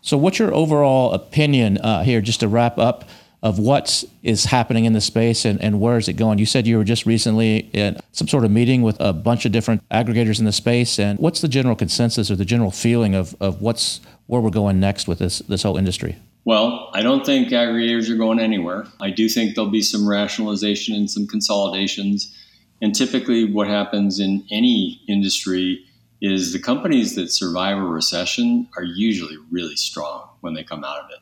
So, 0.00 0.16
what's 0.16 0.38
your 0.38 0.54
overall 0.54 1.12
opinion 1.12 1.78
uh, 1.78 2.02
here, 2.04 2.20
just 2.20 2.40
to 2.40 2.48
wrap 2.48 2.78
up? 2.78 3.08
of 3.42 3.60
what 3.60 4.02
is 4.24 4.46
happening 4.46 4.86
in 4.86 4.92
the 4.92 5.00
space 5.00 5.44
and, 5.44 5.60
and 5.60 5.80
where 5.80 5.98
is 5.98 6.08
it 6.08 6.14
going. 6.14 6.38
You 6.38 6.46
said 6.46 6.66
you 6.66 6.78
were 6.78 6.84
just 6.84 7.06
recently 7.06 7.58
in 7.72 7.96
some 8.10 8.26
sort 8.26 8.44
of 8.44 8.50
meeting 8.50 8.82
with 8.82 8.96
a 8.98 9.12
bunch 9.12 9.44
of 9.44 9.52
different 9.52 9.88
aggregators 9.88 10.40
in 10.40 10.46
the 10.46 10.52
space. 10.52 10.98
And 10.98 11.18
what's 11.20 11.42
the 11.42 11.48
general 11.48 11.76
consensus 11.76 12.28
or 12.28 12.34
the 12.34 12.44
general 12.44 12.72
feeling 12.72 13.14
of, 13.14 13.36
of 13.40 13.60
what's 13.60 14.00
where 14.26 14.40
we're 14.40 14.50
going 14.50 14.80
next 14.80 15.06
with 15.06 15.20
this 15.20 15.38
this 15.40 15.62
whole 15.62 15.76
industry? 15.76 16.16
Well, 16.44 16.90
I 16.92 17.02
don't 17.02 17.26
think 17.26 17.48
aggregators 17.48 18.10
are 18.10 18.16
going 18.16 18.40
anywhere. 18.40 18.86
I 19.00 19.10
do 19.10 19.28
think 19.28 19.54
there'll 19.54 19.70
be 19.70 19.82
some 19.82 20.08
rationalization 20.08 20.96
and 20.96 21.10
some 21.10 21.26
consolidations. 21.26 22.34
And 22.82 22.94
typically, 22.94 23.50
what 23.50 23.68
happens 23.68 24.20
in 24.20 24.44
any 24.50 25.00
industry 25.08 25.84
is 26.20 26.52
the 26.52 26.58
companies 26.58 27.14
that 27.14 27.30
survive 27.30 27.78
a 27.78 27.82
recession 27.82 28.68
are 28.76 28.82
usually 28.82 29.36
really 29.50 29.76
strong 29.76 30.28
when 30.40 30.54
they 30.54 30.64
come 30.64 30.84
out 30.84 30.98
of 30.98 31.10
it. 31.10 31.18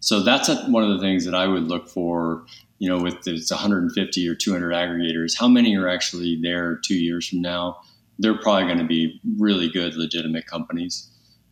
So 0.00 0.20
that's 0.20 0.48
a, 0.48 0.56
one 0.64 0.82
of 0.82 0.90
the 0.90 0.98
things 0.98 1.24
that 1.24 1.34
I 1.34 1.46
would 1.46 1.64
look 1.64 1.88
for. 1.88 2.44
You 2.78 2.88
know, 2.88 3.00
with 3.00 3.26
it's 3.26 3.50
150 3.50 4.28
or 4.28 4.34
200 4.34 4.72
aggregators, 4.72 5.38
how 5.38 5.46
many 5.46 5.76
are 5.76 5.88
actually 5.88 6.40
there 6.42 6.80
two 6.84 6.96
years 6.96 7.28
from 7.28 7.40
now? 7.40 7.80
They're 8.18 8.36
probably 8.36 8.64
going 8.64 8.78
to 8.78 8.84
be 8.84 9.20
really 9.38 9.70
good, 9.70 9.94
legitimate 9.94 10.46
companies 10.46 11.08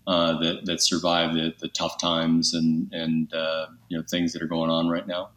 uh, 0.06 0.38
that 0.40 0.64
that 0.64 0.82
survive 0.82 1.34
the, 1.34 1.54
the 1.60 1.68
tough 1.68 1.98
times 1.98 2.52
and 2.54 2.92
and 2.92 3.32
uh, 3.32 3.66
you 3.88 3.96
know 3.96 4.04
things 4.10 4.32
that 4.32 4.42
are 4.42 4.48
going 4.48 4.70
on 4.70 4.88
right 4.88 5.06
now. 5.06 5.30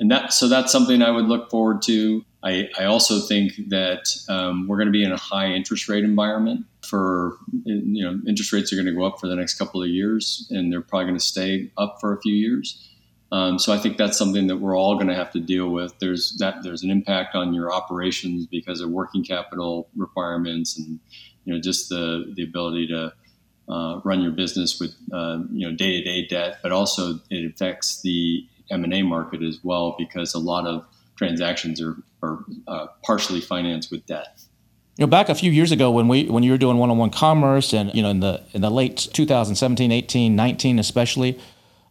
And 0.00 0.10
that 0.10 0.32
so 0.32 0.48
that's 0.48 0.72
something 0.72 1.00
I 1.00 1.10
would 1.10 1.26
look 1.26 1.48
forward 1.48 1.82
to. 1.82 2.24
I, 2.46 2.68
I 2.78 2.84
also 2.84 3.20
think 3.20 3.54
that 3.68 4.04
um, 4.28 4.68
we're 4.68 4.76
going 4.76 4.86
to 4.86 4.92
be 4.92 5.04
in 5.04 5.12
a 5.12 5.16
high 5.16 5.48
interest 5.48 5.88
rate 5.88 6.04
environment 6.04 6.64
for 6.86 7.38
you 7.64 8.04
know 8.04 8.20
interest 8.28 8.52
rates 8.52 8.72
are 8.72 8.76
going 8.76 8.86
to 8.86 8.92
go 8.92 9.04
up 9.04 9.18
for 9.20 9.26
the 9.26 9.34
next 9.34 9.58
couple 9.58 9.82
of 9.82 9.88
years 9.88 10.46
and 10.50 10.72
they're 10.72 10.80
probably 10.80 11.06
going 11.06 11.18
to 11.18 11.24
stay 11.24 11.70
up 11.76 11.98
for 12.00 12.16
a 12.16 12.20
few 12.20 12.34
years 12.34 12.88
um, 13.32 13.58
so 13.58 13.72
I 13.72 13.78
think 13.78 13.96
that's 13.96 14.16
something 14.16 14.46
that 14.46 14.58
we're 14.58 14.76
all 14.76 14.94
going 14.94 15.08
to 15.08 15.14
have 15.14 15.32
to 15.32 15.40
deal 15.40 15.68
with. 15.68 15.98
There's 15.98 16.36
that 16.38 16.62
there's 16.62 16.82
an 16.82 16.90
impact 16.90 17.34
on 17.34 17.52
your 17.52 17.72
operations 17.72 18.46
because 18.46 18.80
of 18.80 18.90
working 18.90 19.24
capital 19.24 19.88
requirements 19.96 20.78
and 20.78 21.00
you 21.44 21.54
know 21.54 21.60
just 21.60 21.88
the 21.88 22.32
the 22.34 22.44
ability 22.44 22.86
to 22.88 23.12
uh, 23.68 24.00
run 24.04 24.22
your 24.22 24.30
business 24.30 24.78
with 24.78 24.94
uh, 25.12 25.38
you 25.50 25.68
know 25.68 25.76
day 25.76 25.98
to 25.98 26.04
day 26.04 26.26
debt, 26.26 26.58
but 26.62 26.70
also 26.70 27.18
it 27.30 27.50
affects 27.50 28.00
the 28.02 28.46
M 28.70 28.84
and 28.84 28.94
A 28.94 29.02
market 29.02 29.42
as 29.42 29.58
well 29.62 29.96
because 29.98 30.34
a 30.34 30.38
lot 30.38 30.66
of 30.66 30.86
transactions 31.16 31.82
are 31.82 31.96
are 32.26 32.44
uh, 32.68 32.86
partially 33.04 33.40
financed 33.40 33.90
with 33.90 34.04
debt. 34.06 34.40
You 34.96 35.04
know, 35.04 35.10
back 35.10 35.28
a 35.28 35.34
few 35.34 35.50
years 35.50 35.72
ago 35.72 35.90
when 35.90 36.08
we 36.08 36.24
when 36.24 36.42
you 36.42 36.50
were 36.50 36.58
doing 36.58 36.78
one-on-one 36.78 37.10
commerce 37.10 37.74
and 37.74 37.94
you 37.94 38.02
know 38.02 38.10
in 38.10 38.20
the 38.20 38.42
in 38.54 38.62
the 38.62 38.70
late 38.70 38.96
2017, 39.12 39.92
18, 39.92 40.34
19 40.34 40.78
especially, 40.78 41.38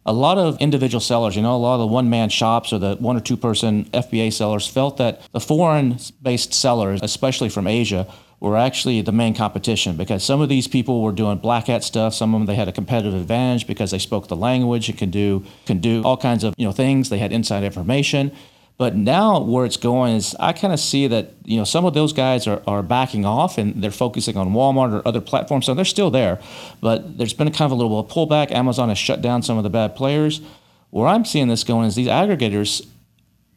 a 0.04 0.12
lot 0.12 0.38
of 0.38 0.58
individual 0.58 1.00
sellers, 1.00 1.36
you 1.36 1.42
know, 1.42 1.54
a 1.54 1.58
lot 1.58 1.74
of 1.74 1.80
the 1.80 1.86
one-man 1.86 2.28
shops 2.28 2.72
or 2.72 2.78
the 2.78 2.96
one 2.96 3.16
or 3.16 3.20
two-person 3.20 3.84
FBA 3.86 4.32
sellers 4.32 4.66
felt 4.66 4.96
that 4.96 5.22
the 5.32 5.40
foreign-based 5.40 6.52
sellers, 6.52 7.00
especially 7.02 7.48
from 7.48 7.66
Asia, 7.66 8.06
were 8.40 8.56
actually 8.56 9.00
the 9.02 9.12
main 9.12 9.34
competition 9.34 9.96
because 9.96 10.22
some 10.22 10.40
of 10.40 10.48
these 10.48 10.68
people 10.68 11.02
were 11.02 11.12
doing 11.12 11.38
black 11.38 11.66
hat 11.66 11.82
stuff. 11.82 12.14
Some 12.14 12.34
of 12.34 12.40
them 12.40 12.46
they 12.46 12.54
had 12.54 12.68
a 12.68 12.72
competitive 12.72 13.14
advantage 13.14 13.66
because 13.66 13.90
they 13.90 13.98
spoke 13.98 14.28
the 14.28 14.36
language 14.36 14.88
and 14.88 14.98
can 14.98 15.10
do 15.10 15.44
can 15.64 15.78
do 15.78 16.02
all 16.02 16.16
kinds 16.16 16.44
of 16.44 16.54
you 16.58 16.66
know 16.66 16.72
things. 16.72 17.08
They 17.08 17.18
had 17.18 17.32
inside 17.32 17.64
information. 17.64 18.32
But 18.78 18.94
now 18.94 19.40
where 19.40 19.64
it's 19.64 19.78
going 19.78 20.16
is 20.16 20.36
I 20.38 20.52
kind 20.52 20.74
of 20.74 20.78
see 20.78 21.06
that 21.06 21.32
you 21.44 21.56
know 21.56 21.64
some 21.64 21.86
of 21.86 21.94
those 21.94 22.12
guys 22.12 22.46
are, 22.46 22.62
are 22.66 22.82
backing 22.82 23.24
off 23.24 23.56
and 23.56 23.82
they're 23.82 23.90
focusing 23.90 24.36
on 24.36 24.52
Walmart 24.52 24.92
or 24.92 25.06
other 25.08 25.22
platforms. 25.22 25.66
So 25.66 25.74
they're 25.74 25.84
still 25.84 26.10
there, 26.10 26.38
but 26.82 27.16
there's 27.16 27.32
been 27.32 27.48
a 27.48 27.50
kind 27.50 27.66
of 27.66 27.72
a 27.72 27.74
little 27.74 28.02
bit 28.02 28.10
of 28.10 28.14
pullback. 28.14 28.50
Amazon 28.52 28.90
has 28.90 28.98
shut 28.98 29.22
down 29.22 29.42
some 29.42 29.56
of 29.56 29.64
the 29.64 29.70
bad 29.70 29.96
players. 29.96 30.42
Where 30.90 31.08
I'm 31.08 31.24
seeing 31.24 31.48
this 31.48 31.64
going 31.64 31.86
is 31.86 31.94
these 31.94 32.06
aggregators 32.06 32.86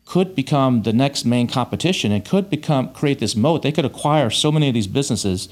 could 0.05 0.35
become 0.35 0.83
the 0.83 0.93
next 0.93 1.25
main 1.25 1.47
competition 1.47 2.11
and 2.11 2.25
could 2.25 2.49
become 2.49 2.91
create 2.93 3.19
this 3.19 3.35
moat. 3.35 3.61
They 3.61 3.71
could 3.71 3.85
acquire 3.85 4.29
so 4.29 4.51
many 4.51 4.69
of 4.69 4.73
these 4.73 4.87
businesses 4.87 5.49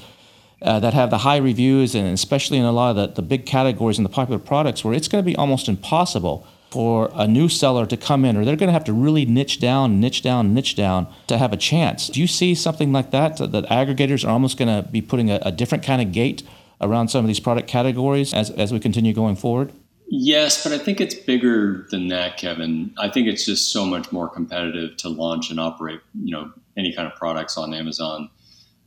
uh, 0.62 0.80
that 0.80 0.94
have 0.94 1.10
the 1.10 1.18
high 1.18 1.36
reviews 1.36 1.94
and 1.94 2.08
especially 2.08 2.58
in 2.58 2.64
a 2.64 2.72
lot 2.72 2.90
of 2.90 2.96
the, 2.96 3.22
the 3.22 3.22
big 3.22 3.46
categories 3.46 3.98
and 3.98 4.04
the 4.04 4.10
popular 4.10 4.38
products 4.38 4.82
where 4.82 4.94
it's 4.94 5.08
going 5.08 5.22
to 5.22 5.26
be 5.26 5.36
almost 5.36 5.68
impossible 5.68 6.46
for 6.70 7.10
a 7.14 7.26
new 7.26 7.48
seller 7.48 7.86
to 7.86 7.96
come 7.96 8.24
in, 8.24 8.36
or 8.36 8.44
they're 8.44 8.56
going 8.56 8.68
to 8.68 8.72
have 8.72 8.84
to 8.84 8.92
really 8.92 9.24
niche 9.24 9.58
down, 9.58 10.00
niche 10.00 10.22
down, 10.22 10.52
niche 10.52 10.76
down 10.76 11.06
to 11.26 11.38
have 11.38 11.52
a 11.52 11.56
chance. 11.56 12.08
Do 12.08 12.20
you 12.20 12.26
see 12.26 12.54
something 12.54 12.92
like 12.92 13.10
that? 13.10 13.38
That 13.38 13.64
aggregators 13.66 14.26
are 14.26 14.30
almost 14.30 14.58
going 14.58 14.68
to 14.68 14.88
be 14.88 15.00
putting 15.00 15.30
a, 15.30 15.38
a 15.42 15.52
different 15.52 15.84
kind 15.84 16.02
of 16.02 16.12
gate 16.12 16.42
around 16.80 17.08
some 17.08 17.24
of 17.24 17.26
these 17.26 17.40
product 17.40 17.68
categories 17.68 18.34
as, 18.34 18.50
as 18.50 18.72
we 18.72 18.80
continue 18.80 19.12
going 19.12 19.36
forward? 19.36 19.72
Yes, 20.10 20.62
but 20.62 20.72
I 20.72 20.78
think 20.78 21.00
it's 21.00 21.14
bigger 21.14 21.86
than 21.90 22.08
that, 22.08 22.38
Kevin. 22.38 22.92
I 22.98 23.10
think 23.10 23.28
it's 23.28 23.44
just 23.44 23.70
so 23.72 23.84
much 23.84 24.10
more 24.10 24.28
competitive 24.28 24.96
to 24.98 25.08
launch 25.08 25.50
and 25.50 25.60
operate, 25.60 26.00
you 26.22 26.32
know, 26.32 26.50
any 26.76 26.94
kind 26.94 27.06
of 27.06 27.14
products 27.18 27.58
on 27.58 27.74
Amazon. 27.74 28.30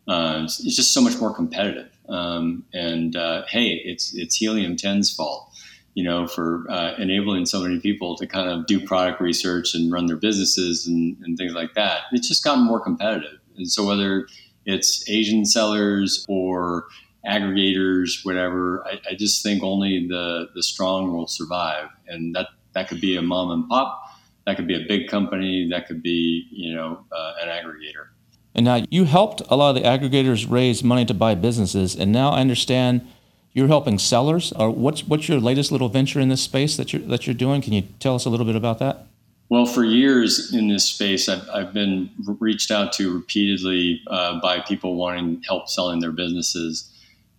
Uh, 0.07 0.41
it's, 0.43 0.57
just 0.75 0.93
so 0.93 1.01
much 1.01 1.19
more 1.19 1.33
competitive. 1.33 1.91
Um, 2.09 2.65
and 2.73 3.15
uh, 3.15 3.43
hey, 3.47 3.81
it's 3.85 4.15
it's 4.15 4.35
Helium 4.35 4.75
10's 4.75 5.13
fault 5.13 5.50
you 5.93 6.03
know, 6.03 6.25
for 6.25 6.65
uh, 6.69 6.95
enabling 6.97 7.45
so 7.45 7.61
many 7.61 7.79
people 7.79 8.15
to 8.15 8.25
kind 8.25 8.49
of 8.49 8.65
do 8.65 8.79
product 8.85 9.19
research 9.19 9.75
and 9.75 9.91
run 9.91 10.05
their 10.05 10.15
businesses 10.15 10.87
and, 10.87 11.17
and 11.23 11.37
things 11.37 11.53
like 11.53 11.73
that. 11.73 12.03
It's 12.13 12.27
just 12.27 12.43
gotten 12.43 12.63
more 12.63 12.79
competitive. 12.79 13.39
And 13.57 13.69
so 13.69 13.85
whether 13.85 14.27
it's 14.65 15.09
Asian 15.09 15.45
sellers 15.45 16.25
or 16.29 16.85
aggregators, 17.27 18.23
whatever, 18.23 18.85
I, 18.87 19.01
I 19.11 19.15
just 19.15 19.43
think 19.43 19.63
only 19.63 20.07
the, 20.07 20.49
the 20.55 20.63
strong 20.63 21.13
will 21.13 21.27
survive. 21.27 21.89
And 22.07 22.33
that, 22.35 22.47
that 22.73 22.87
could 22.87 23.01
be 23.01 23.17
a 23.17 23.21
mom 23.21 23.51
and 23.51 23.67
pop, 23.67 24.01
that 24.45 24.55
could 24.55 24.67
be 24.67 24.81
a 24.81 24.87
big 24.87 25.09
company, 25.09 25.67
that 25.71 25.87
could 25.87 26.01
be, 26.01 26.47
you 26.51 26.73
know, 26.73 27.05
uh, 27.11 27.33
an 27.41 27.49
aggregator. 27.49 28.07
And 28.55 28.65
now 28.65 28.85
you 28.89 29.03
helped 29.03 29.41
a 29.49 29.55
lot 29.55 29.75
of 29.75 29.83
the 29.83 29.87
aggregators 29.87 30.49
raise 30.49 30.83
money 30.83 31.05
to 31.05 31.13
buy 31.13 31.35
businesses. 31.35 31.95
And 31.95 32.13
now 32.13 32.29
I 32.29 32.39
understand– 32.39 33.05
you're 33.53 33.67
helping 33.67 33.99
sellers. 33.99 34.51
Or 34.53 34.69
what's 34.69 35.03
what's 35.03 35.27
your 35.27 35.39
latest 35.39 35.71
little 35.71 35.89
venture 35.89 36.19
in 36.19 36.29
this 36.29 36.41
space 36.41 36.77
that 36.77 36.93
you're 36.93 37.01
that 37.03 37.27
you're 37.27 37.33
doing? 37.33 37.61
Can 37.61 37.73
you 37.73 37.83
tell 37.99 38.15
us 38.15 38.25
a 38.25 38.29
little 38.29 38.45
bit 38.45 38.55
about 38.55 38.79
that? 38.79 39.07
Well, 39.49 39.65
for 39.65 39.83
years 39.83 40.53
in 40.53 40.69
this 40.69 40.85
space, 40.85 41.27
I've, 41.27 41.45
I've 41.53 41.73
been 41.73 42.09
reached 42.39 42.71
out 42.71 42.93
to 42.93 43.13
repeatedly 43.13 44.01
uh, 44.07 44.39
by 44.39 44.61
people 44.61 44.95
wanting 44.95 45.43
help 45.45 45.67
selling 45.67 45.99
their 45.99 46.13
businesses. 46.13 46.87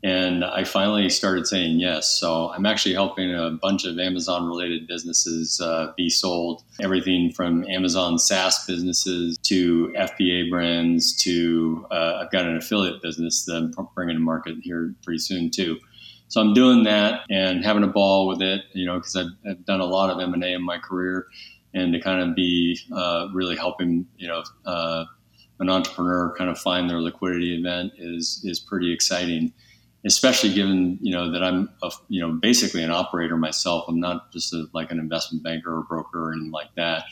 And 0.04 0.44
I 0.44 0.64
finally 0.64 1.08
started 1.08 1.46
saying 1.46 1.78
yes. 1.80 2.08
So 2.08 2.50
I'm 2.50 2.66
actually 2.66 2.92
helping 2.94 3.32
a 3.34 3.52
bunch 3.52 3.86
of 3.86 3.98
Amazon 3.98 4.46
related 4.46 4.86
businesses 4.86 5.58
uh, 5.58 5.94
be 5.96 6.10
sold. 6.10 6.64
Everything 6.82 7.32
from 7.32 7.64
Amazon 7.70 8.18
SaaS 8.18 8.66
businesses 8.66 9.38
to 9.44 9.94
FBA 9.96 10.50
brands 10.50 11.16
to 11.22 11.86
uh, 11.90 12.20
I've 12.20 12.30
got 12.30 12.44
an 12.44 12.58
affiliate 12.58 13.00
business 13.00 13.44
that 13.44 13.72
I'm 13.78 13.88
bringing 13.94 14.16
to 14.16 14.20
market 14.20 14.56
here 14.60 14.94
pretty 15.02 15.20
soon 15.20 15.50
too. 15.50 15.78
So 16.33 16.41
I'm 16.41 16.55
doing 16.55 16.85
that 16.85 17.26
and 17.28 17.62
having 17.62 17.83
a 17.83 17.89
ball 17.89 18.26
with 18.26 18.41
it, 18.41 18.62
you 18.72 18.87
know, 18.87 18.97
because 18.97 19.16
I've, 19.16 19.26
I've, 19.47 19.66
done 19.66 19.80
a 19.80 19.85
lot 19.85 20.09
of 20.09 20.18
M 20.18 20.33
and 20.33 20.43
A 20.43 20.55
in 20.55 20.62
my 20.62 20.78
career, 20.78 21.26
and 21.74 21.93
to 21.93 22.01
kind 22.01 22.22
of 22.22 22.35
be 22.35 22.80
uh, 22.91 23.28
really 23.35 23.55
helping, 23.55 24.07
you 24.16 24.28
know, 24.28 24.43
uh, 24.64 25.05
an 25.61 25.68
entrepreneur 25.68 26.35
kind 26.39 26.49
of 26.49 26.59
find 26.59 26.89
their 26.89 27.03
liquidity 27.03 27.55
event 27.55 27.93
is 27.99 28.41
is 28.45 28.59
pretty 28.59 28.95
exciting, 28.95 29.53
especially 30.07 30.55
given 30.55 30.99
you 31.03 31.12
know 31.12 31.30
that 31.30 31.45
I'm 31.45 31.68
a, 31.83 31.91
you 32.09 32.22
know 32.22 32.33
basically 32.33 32.83
an 32.83 32.91
operator 32.91 33.37
myself. 33.37 33.85
I'm 33.87 34.01
not 34.01 34.33
just 34.33 34.55
a, 34.55 34.68
like 34.72 34.91
an 34.91 34.99
investment 34.99 35.45
banker 35.45 35.76
or 35.76 35.83
broker 35.83 36.28
or 36.28 36.33
anything 36.33 36.51
like 36.51 36.74
that. 36.76 37.05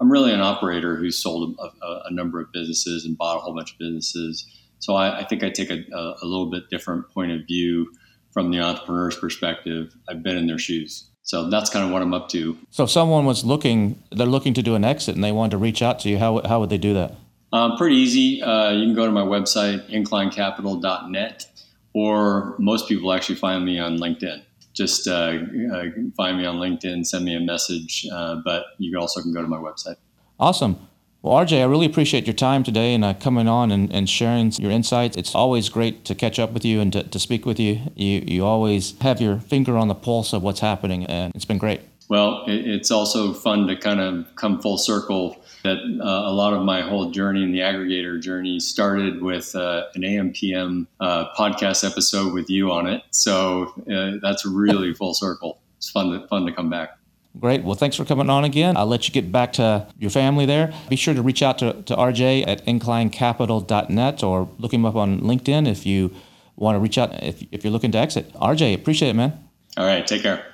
I'm 0.00 0.10
really 0.10 0.32
an 0.32 0.40
operator 0.40 0.96
who's 0.96 1.16
sold 1.16 1.56
a, 1.60 1.86
a, 1.86 2.02
a 2.06 2.12
number 2.12 2.40
of 2.40 2.50
businesses 2.50 3.04
and 3.04 3.16
bought 3.16 3.36
a 3.36 3.38
whole 3.38 3.54
bunch 3.54 3.74
of 3.74 3.78
businesses. 3.78 4.44
So 4.80 4.96
I, 4.96 5.20
I 5.20 5.24
think 5.24 5.44
I 5.44 5.50
take 5.50 5.70
a, 5.70 5.84
a 5.94 6.26
little 6.26 6.50
bit 6.50 6.68
different 6.70 7.08
point 7.10 7.30
of 7.30 7.46
view 7.46 7.92
from 8.34 8.50
the 8.50 8.58
entrepreneur's 8.58 9.16
perspective, 9.16 9.94
I've 10.08 10.22
been 10.22 10.36
in 10.36 10.48
their 10.48 10.58
shoes. 10.58 11.08
So 11.22 11.48
that's 11.48 11.70
kind 11.70 11.86
of 11.86 11.90
what 11.90 12.02
I'm 12.02 12.12
up 12.12 12.28
to. 12.30 12.58
So 12.70 12.84
if 12.84 12.90
someone 12.90 13.24
was 13.24 13.44
looking, 13.44 14.02
they're 14.10 14.26
looking 14.26 14.52
to 14.54 14.62
do 14.62 14.74
an 14.74 14.84
exit 14.84 15.14
and 15.14 15.24
they 15.24 15.32
wanted 15.32 15.52
to 15.52 15.58
reach 15.58 15.80
out 15.80 16.00
to 16.00 16.10
you, 16.10 16.18
how, 16.18 16.42
how 16.46 16.60
would 16.60 16.68
they 16.68 16.76
do 16.76 16.92
that? 16.92 17.14
Um, 17.52 17.76
pretty 17.78 17.96
easy. 17.96 18.42
Uh, 18.42 18.72
you 18.72 18.84
can 18.84 18.94
go 18.94 19.06
to 19.06 19.12
my 19.12 19.22
website, 19.22 19.88
inclinecapital.net, 19.88 21.46
or 21.94 22.56
most 22.58 22.88
people 22.88 23.12
actually 23.12 23.36
find 23.36 23.64
me 23.64 23.78
on 23.78 23.98
LinkedIn. 23.98 24.42
Just 24.74 25.06
uh, 25.06 25.38
uh, 25.72 25.84
find 26.16 26.36
me 26.36 26.44
on 26.44 26.56
LinkedIn, 26.56 27.06
send 27.06 27.24
me 27.24 27.36
a 27.36 27.40
message, 27.40 28.06
uh, 28.12 28.42
but 28.44 28.64
you 28.78 28.98
also 28.98 29.22
can 29.22 29.32
go 29.32 29.40
to 29.40 29.46
my 29.46 29.56
website. 29.56 29.96
Awesome. 30.40 30.88
Well, 31.24 31.42
RJ, 31.42 31.62
I 31.62 31.64
really 31.64 31.86
appreciate 31.86 32.26
your 32.26 32.34
time 32.34 32.64
today 32.64 32.92
and 32.92 33.02
uh, 33.02 33.14
coming 33.14 33.48
on 33.48 33.70
and, 33.70 33.90
and 33.90 34.10
sharing 34.10 34.52
your 34.52 34.70
insights. 34.70 35.16
It's 35.16 35.34
always 35.34 35.70
great 35.70 36.04
to 36.04 36.14
catch 36.14 36.38
up 36.38 36.52
with 36.52 36.66
you 36.66 36.82
and 36.82 36.92
to, 36.92 37.02
to 37.02 37.18
speak 37.18 37.46
with 37.46 37.58
you. 37.58 37.80
you. 37.94 38.22
You 38.26 38.44
always 38.44 38.94
have 39.00 39.22
your 39.22 39.38
finger 39.38 39.78
on 39.78 39.88
the 39.88 39.94
pulse 39.94 40.34
of 40.34 40.42
what's 40.42 40.60
happening, 40.60 41.06
and 41.06 41.34
it's 41.34 41.46
been 41.46 41.56
great. 41.56 41.80
Well, 42.10 42.44
it's 42.46 42.90
also 42.90 43.32
fun 43.32 43.66
to 43.68 43.76
kind 43.76 44.00
of 44.00 44.36
come 44.36 44.60
full 44.60 44.76
circle 44.76 45.42
that 45.62 45.78
uh, 45.78 46.28
a 46.28 46.34
lot 46.34 46.52
of 46.52 46.62
my 46.62 46.82
whole 46.82 47.10
journey 47.10 47.42
in 47.42 47.52
the 47.52 47.60
aggregator 47.60 48.20
journey 48.20 48.60
started 48.60 49.22
with 49.22 49.56
uh, 49.56 49.84
an 49.94 50.02
AMPM 50.02 50.86
uh, 51.00 51.32
podcast 51.38 51.90
episode 51.90 52.34
with 52.34 52.50
you 52.50 52.70
on 52.70 52.86
it. 52.86 53.02
So 53.12 53.72
uh, 53.90 54.18
that's 54.20 54.44
really 54.44 54.92
full 55.00 55.14
circle. 55.14 55.62
It's 55.78 55.88
fun 55.88 56.10
to, 56.10 56.28
fun 56.28 56.44
to 56.44 56.52
come 56.52 56.68
back. 56.68 56.98
Great. 57.38 57.64
Well, 57.64 57.74
thanks 57.74 57.96
for 57.96 58.04
coming 58.04 58.30
on 58.30 58.44
again. 58.44 58.76
I'll 58.76 58.86
let 58.86 59.08
you 59.08 59.12
get 59.12 59.32
back 59.32 59.52
to 59.54 59.88
your 59.98 60.10
family 60.10 60.46
there. 60.46 60.72
Be 60.88 60.96
sure 60.96 61.14
to 61.14 61.22
reach 61.22 61.42
out 61.42 61.58
to, 61.58 61.82
to 61.82 61.96
RJ 61.96 62.46
at 62.46 62.64
inclinecapital.net 62.64 64.22
or 64.22 64.48
look 64.58 64.72
him 64.72 64.84
up 64.84 64.94
on 64.94 65.20
LinkedIn 65.20 65.68
if 65.68 65.84
you 65.84 66.14
want 66.56 66.76
to 66.76 66.80
reach 66.80 66.96
out 66.96 67.12
if, 67.24 67.42
if 67.50 67.64
you're 67.64 67.72
looking 67.72 67.90
to 67.92 67.98
exit. 67.98 68.32
RJ, 68.34 68.74
appreciate 68.74 69.10
it, 69.10 69.16
man. 69.16 69.44
All 69.76 69.84
right. 69.84 70.06
Take 70.06 70.22
care. 70.22 70.46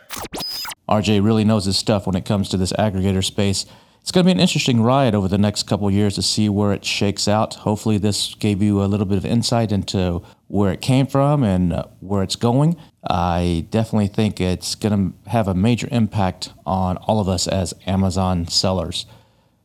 RJ 0.89 1.22
really 1.22 1.45
knows 1.45 1.66
his 1.66 1.76
stuff 1.76 2.07
when 2.07 2.16
it 2.16 2.24
comes 2.24 2.49
to 2.49 2.57
this 2.57 2.72
aggregator 2.72 3.24
space. 3.24 3.66
It's 4.01 4.11
going 4.11 4.24
to 4.24 4.28
be 4.28 4.33
an 4.33 4.41
interesting 4.41 4.83
ride 4.83 5.14
over 5.14 5.28
the 5.28 5.39
next 5.39 5.64
couple 5.64 5.91
years 5.91 6.14
to 6.14 6.22
see 6.22 6.49
where 6.49 6.72
it 6.72 6.87
shakes 6.87 7.28
out. 7.28 7.57
Hopefully, 7.57 7.99
this 7.99 8.35
gave 8.35 8.62
you 8.62 8.83
a 8.83 8.87
little 8.87 9.05
bit 9.05 9.18
of 9.18 9.26
insight 9.26 9.70
into 9.70 10.22
where 10.51 10.72
it 10.72 10.80
came 10.80 11.07
from 11.07 11.44
and 11.44 11.72
uh, 11.72 11.84
where 12.01 12.24
it's 12.24 12.34
going. 12.34 12.76
I 13.09 13.66
definitely 13.70 14.09
think 14.09 14.40
it's 14.40 14.74
going 14.74 15.14
to 15.24 15.30
have 15.30 15.46
a 15.46 15.55
major 15.55 15.88
impact 15.92 16.53
on 16.66 16.96
all 16.96 17.20
of 17.20 17.28
us 17.28 17.46
as 17.46 17.72
Amazon 17.86 18.48
sellers. 18.48 19.07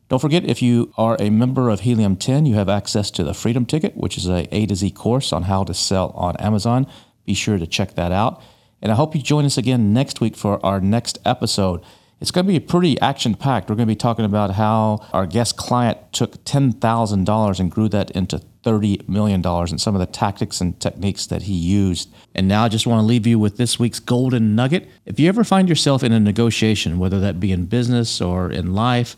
Don't 0.10 0.22
forget, 0.22 0.46
if 0.46 0.62
you 0.62 0.94
are 0.96 1.18
a 1.20 1.32
member 1.32 1.70
of 1.70 1.80
Helium 1.80 2.18
10, 2.18 2.46
you 2.46 2.54
have 2.54 2.70
access 2.70 3.10
to 3.12 3.24
the 3.24 3.34
Freedom 3.34 3.66
Ticket, 3.66 3.98
which 3.98 4.16
is 4.16 4.28
a 4.28 4.48
A 4.56 4.68
to 4.68 4.76
Z 4.76 4.92
course 4.92 5.34
on 5.34 5.44
how 5.44 5.64
to 5.64 5.74
sell 5.74 6.12
on 6.12 6.38
Amazon. 6.38 6.86
Be 7.26 7.34
sure 7.34 7.58
to 7.58 7.66
check 7.66 7.96
that 7.96 8.12
out. 8.12 8.40
And 8.80 8.92
I 8.92 8.96
hope 8.96 9.16
you 9.16 9.24
join 9.24 9.44
us 9.46 9.58
again 9.58 9.92
next 9.92 10.22
week 10.22 10.36
for 10.36 10.64
our 10.64 10.80
next 10.80 11.18
episode. 11.26 11.82
It's 12.22 12.30
going 12.30 12.46
to 12.46 12.54
be 12.54 12.60
pretty 12.60 13.02
action 13.02 13.34
packed. 13.34 13.70
We're 13.70 13.76
going 13.76 13.88
to 13.88 13.92
be 13.92 13.96
talking 13.96 14.26
about 14.26 14.52
how 14.52 15.00
our 15.12 15.26
guest 15.26 15.58
client 15.58 15.98
took 16.14 16.44
$10,000 16.46 17.60
and 17.60 17.72
grew 17.72 17.90
that 17.90 18.12
into 18.12 18.42
$30 18.66 19.08
million 19.08 19.46
and 19.46 19.80
some 19.80 19.96
of 19.96 20.00
the 20.00 20.06
tactics 20.08 20.60
and 20.60 20.80
techniques 20.80 21.28
that 21.28 21.44
he 21.44 21.54
used. 21.54 22.12
And 22.34 22.48
now 22.48 22.66
I 22.66 22.70
just 22.70 22.88
want 22.88 23.00
to 23.00 23.06
leave 23.06 23.28
you 23.28 23.38
with 23.38 23.58
this 23.58 23.80
week's 23.80 24.00
golden 24.00 24.56
nugget. 24.56 24.90
If 25.06 25.20
you 25.20 25.30
ever 25.30 25.44
find 25.44 25.70
yourself 25.70 26.04
in 26.04 26.12
a 26.12 26.20
negotiation, 26.20 26.98
whether 26.98 27.20
that 27.20 27.40
be 27.40 27.52
in 27.52 27.66
business 27.66 28.20
or 28.20 28.50
in 28.50 28.74
life, 28.74 29.16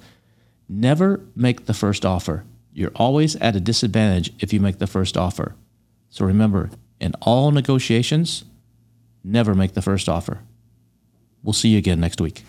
never 0.67 1.21
make 1.35 1.65
the 1.65 1.73
first 1.73 2.05
offer. 2.05 2.43
You're 2.73 2.91
always 2.95 3.35
at 3.37 3.55
a 3.55 3.61
disadvantage 3.61 4.33
if 4.39 4.51
you 4.51 4.59
make 4.59 4.79
the 4.79 4.85
first 4.85 5.17
offer. 5.17 5.55
So 6.09 6.25
remember, 6.25 6.69
in 6.99 7.13
all 7.21 7.51
negotiations, 7.51 8.43
never 9.23 9.55
make 9.55 9.73
the 9.73 9.81
first 9.81 10.09
offer. 10.09 10.41
We'll 11.41 11.53
see 11.53 11.69
you 11.69 11.77
again 11.77 11.99
next 11.99 12.19
week. 12.19 12.43